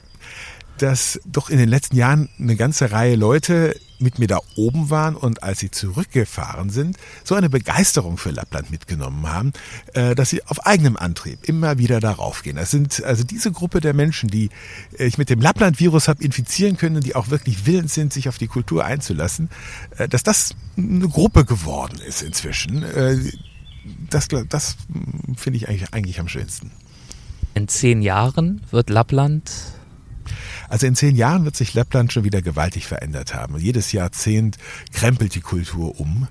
Dass 0.78 1.20
doch 1.26 1.50
in 1.50 1.58
den 1.58 1.68
letzten 1.68 1.96
Jahren 1.96 2.28
eine 2.38 2.56
ganze 2.56 2.90
Reihe 2.90 3.16
Leute 3.16 3.74
mit 4.00 4.18
mir 4.18 4.26
da 4.26 4.40
oben 4.56 4.90
waren 4.90 5.14
und 5.14 5.42
als 5.42 5.60
sie 5.60 5.70
zurückgefahren 5.70 6.70
sind, 6.70 6.96
so 7.22 7.34
eine 7.34 7.50
Begeisterung 7.50 8.16
für 8.16 8.30
Lappland 8.30 8.70
mitgenommen 8.70 9.28
haben, 9.30 9.52
äh, 9.94 10.14
dass 10.14 10.30
sie 10.30 10.44
auf 10.46 10.66
eigenem 10.66 10.96
Antrieb 10.96 11.46
immer 11.46 11.78
wieder 11.78 12.00
darauf 12.00 12.42
gehen. 12.42 12.56
Das 12.56 12.70
sind 12.70 13.04
also 13.04 13.24
diese 13.24 13.52
Gruppe 13.52 13.80
der 13.80 13.94
Menschen, 13.94 14.30
die 14.30 14.50
äh, 14.98 15.04
ich 15.04 15.18
mit 15.18 15.28
dem 15.28 15.40
Lappland-Virus 15.40 16.08
habe 16.08 16.22
infizieren 16.24 16.76
können, 16.76 17.02
die 17.02 17.14
auch 17.14 17.28
wirklich 17.28 17.66
willens 17.66 17.94
sind, 17.94 18.12
sich 18.12 18.28
auf 18.28 18.38
die 18.38 18.48
Kultur 18.48 18.84
einzulassen, 18.84 19.50
äh, 19.98 20.08
dass 20.08 20.22
das 20.22 20.54
eine 20.76 21.08
Gruppe 21.08 21.44
geworden 21.44 22.00
ist 22.00 22.22
inzwischen, 22.22 22.84
das, 24.08 24.28
das 24.48 24.76
finde 25.36 25.56
ich 25.56 25.68
eigentlich, 25.68 25.92
eigentlich 25.92 26.20
am 26.20 26.28
schönsten. 26.28 26.70
In 27.54 27.68
zehn 27.68 28.02
Jahren 28.02 28.62
wird 28.70 28.90
Lappland 28.90 29.50
also 30.68 30.86
in 30.86 30.94
zehn 30.94 31.16
Jahren 31.16 31.44
wird 31.44 31.56
sich 31.56 31.74
Lappland 31.74 32.12
schon 32.12 32.22
wieder 32.22 32.42
gewaltig 32.42 32.86
verändert 32.86 33.34
haben. 33.34 33.58
Jedes 33.58 33.90
Jahrzehnt 33.90 34.56
krempelt 34.92 35.34
die 35.34 35.40
Kultur 35.40 35.98
um. 35.98 36.28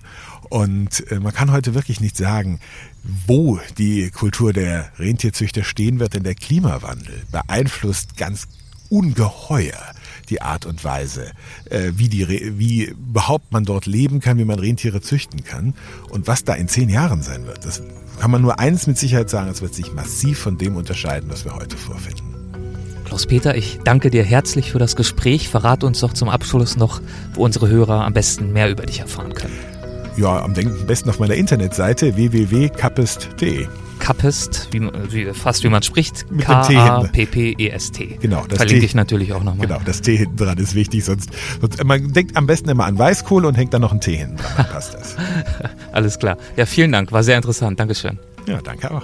Und 0.50 1.12
äh, 1.12 1.20
man 1.20 1.34
kann 1.34 1.52
heute 1.52 1.76
wirklich 1.76 2.00
nicht 2.00 2.16
sagen, 2.16 2.60
wo 3.04 3.60
die 3.78 4.10
Kultur 4.12 4.54
der 4.54 4.92
Rentierzüchter 4.98 5.66
stehen 5.66 6.00
wird, 6.00 6.14
denn 6.14 6.24
der 6.24 6.36
Klimawandel 6.36 7.24
beeinflusst 7.32 8.16
ganz 8.16 8.48
ungeheuer 8.90 9.94
die 10.30 10.42
Art 10.42 10.66
und 10.66 10.84
Weise, 10.84 11.32
äh, 11.70 11.92
wie, 11.96 12.10
die, 12.10 12.58
wie 12.58 12.86
überhaupt 12.86 13.52
man 13.52 13.66
dort 13.66 13.86
leben 13.86 14.20
kann, 14.20 14.38
wie 14.38 14.46
man 14.46 14.60
Rentiere 14.60 15.02
züchten 15.02 15.44
kann 15.44 15.74
und 16.10 16.28
was 16.28 16.44
da 16.44 16.54
in 16.54 16.68
zehn 16.68 16.90
Jahren 16.90 17.22
sein 17.22 17.46
wird. 17.46 17.66
Das 17.66 17.82
kann 18.20 18.32
man 18.32 18.42
nur 18.42 18.60
eins 18.60 18.88
mit 18.88 18.98
Sicherheit 18.98 19.30
sagen, 19.30 19.50
es 19.50 19.62
wird 19.62 19.74
sich 19.74 19.94
massiv 19.94 20.40
von 20.40 20.58
dem 20.58 20.76
unterscheiden, 20.76 21.30
was 21.30 21.46
wir 21.46 21.56
heute 21.56 21.78
vorfinden. 21.78 22.36
Klaus-Peter, 23.06 23.56
ich 23.56 23.80
danke 23.84 24.12
dir 24.12 24.24
herzlich 24.24 24.72
für 24.72 24.78
das 24.78 24.96
Gespräch. 24.96 25.50
Verrat 25.50 25.84
uns 25.84 26.00
doch 26.02 26.14
zum 26.14 26.30
Abschluss 26.30 26.78
noch, 26.78 27.02
wo 27.34 27.44
unsere 27.44 27.68
Hörer 27.68 28.06
am 28.06 28.14
besten 28.14 28.54
mehr 28.54 28.70
über 28.70 28.86
dich 28.86 29.00
erfahren 29.00 29.34
können. 29.34 29.58
Ja, 30.16 30.44
am 30.44 30.54
besten 30.54 31.10
auf 31.10 31.18
meiner 31.18 31.34
Internetseite 31.34 32.16
www.kappest.de. 32.16 33.68
Kappest, 34.00 34.70
wie, 34.72 34.82
wie, 35.10 35.34
fast 35.34 35.64
wie 35.64 35.70
man 35.70 35.84
spricht, 35.84 36.26
K-A-P-P-E-S-T. 36.40 38.18
Genau. 38.22 38.46
Das 38.48 38.58
Verlinke 38.58 38.82
T, 38.82 38.86
ich 38.86 38.96
natürlich 38.96 39.34
auch 39.34 39.44
nochmal. 39.44 39.68
Genau, 39.68 39.80
das 39.84 40.02
T 40.02 40.18
hinten 40.18 40.38
dran 40.38 40.58
ist 40.58 40.76
wichtig, 40.76 41.06
sonst, 41.06 41.30
sonst, 41.62 41.84
man 41.84 42.12
denkt 42.14 42.36
am 42.38 42.48
besten 42.48 42.70
immer 42.70 42.86
an 42.86 42.98
Weißkohle 42.98 43.48
und 43.48 43.56
hängt 43.56 43.74
dann 43.74 43.82
noch 43.82 43.92
ein 43.92 44.02
T 44.02 44.16
hinten 44.16 44.38
dran, 44.38 44.52
dann 44.58 44.70
passt 44.70 44.94
das. 44.94 45.16
Alles 45.92 46.18
klar. 46.20 46.38
Ja, 46.56 46.66
vielen 46.66 46.92
Dank, 46.92 47.12
war 47.12 47.24
sehr 47.24 47.38
interessant. 47.38 47.80
Dankeschön. 47.80 48.18
Ja, 48.48 48.62
danke 48.62 48.92
auch. 48.92 49.04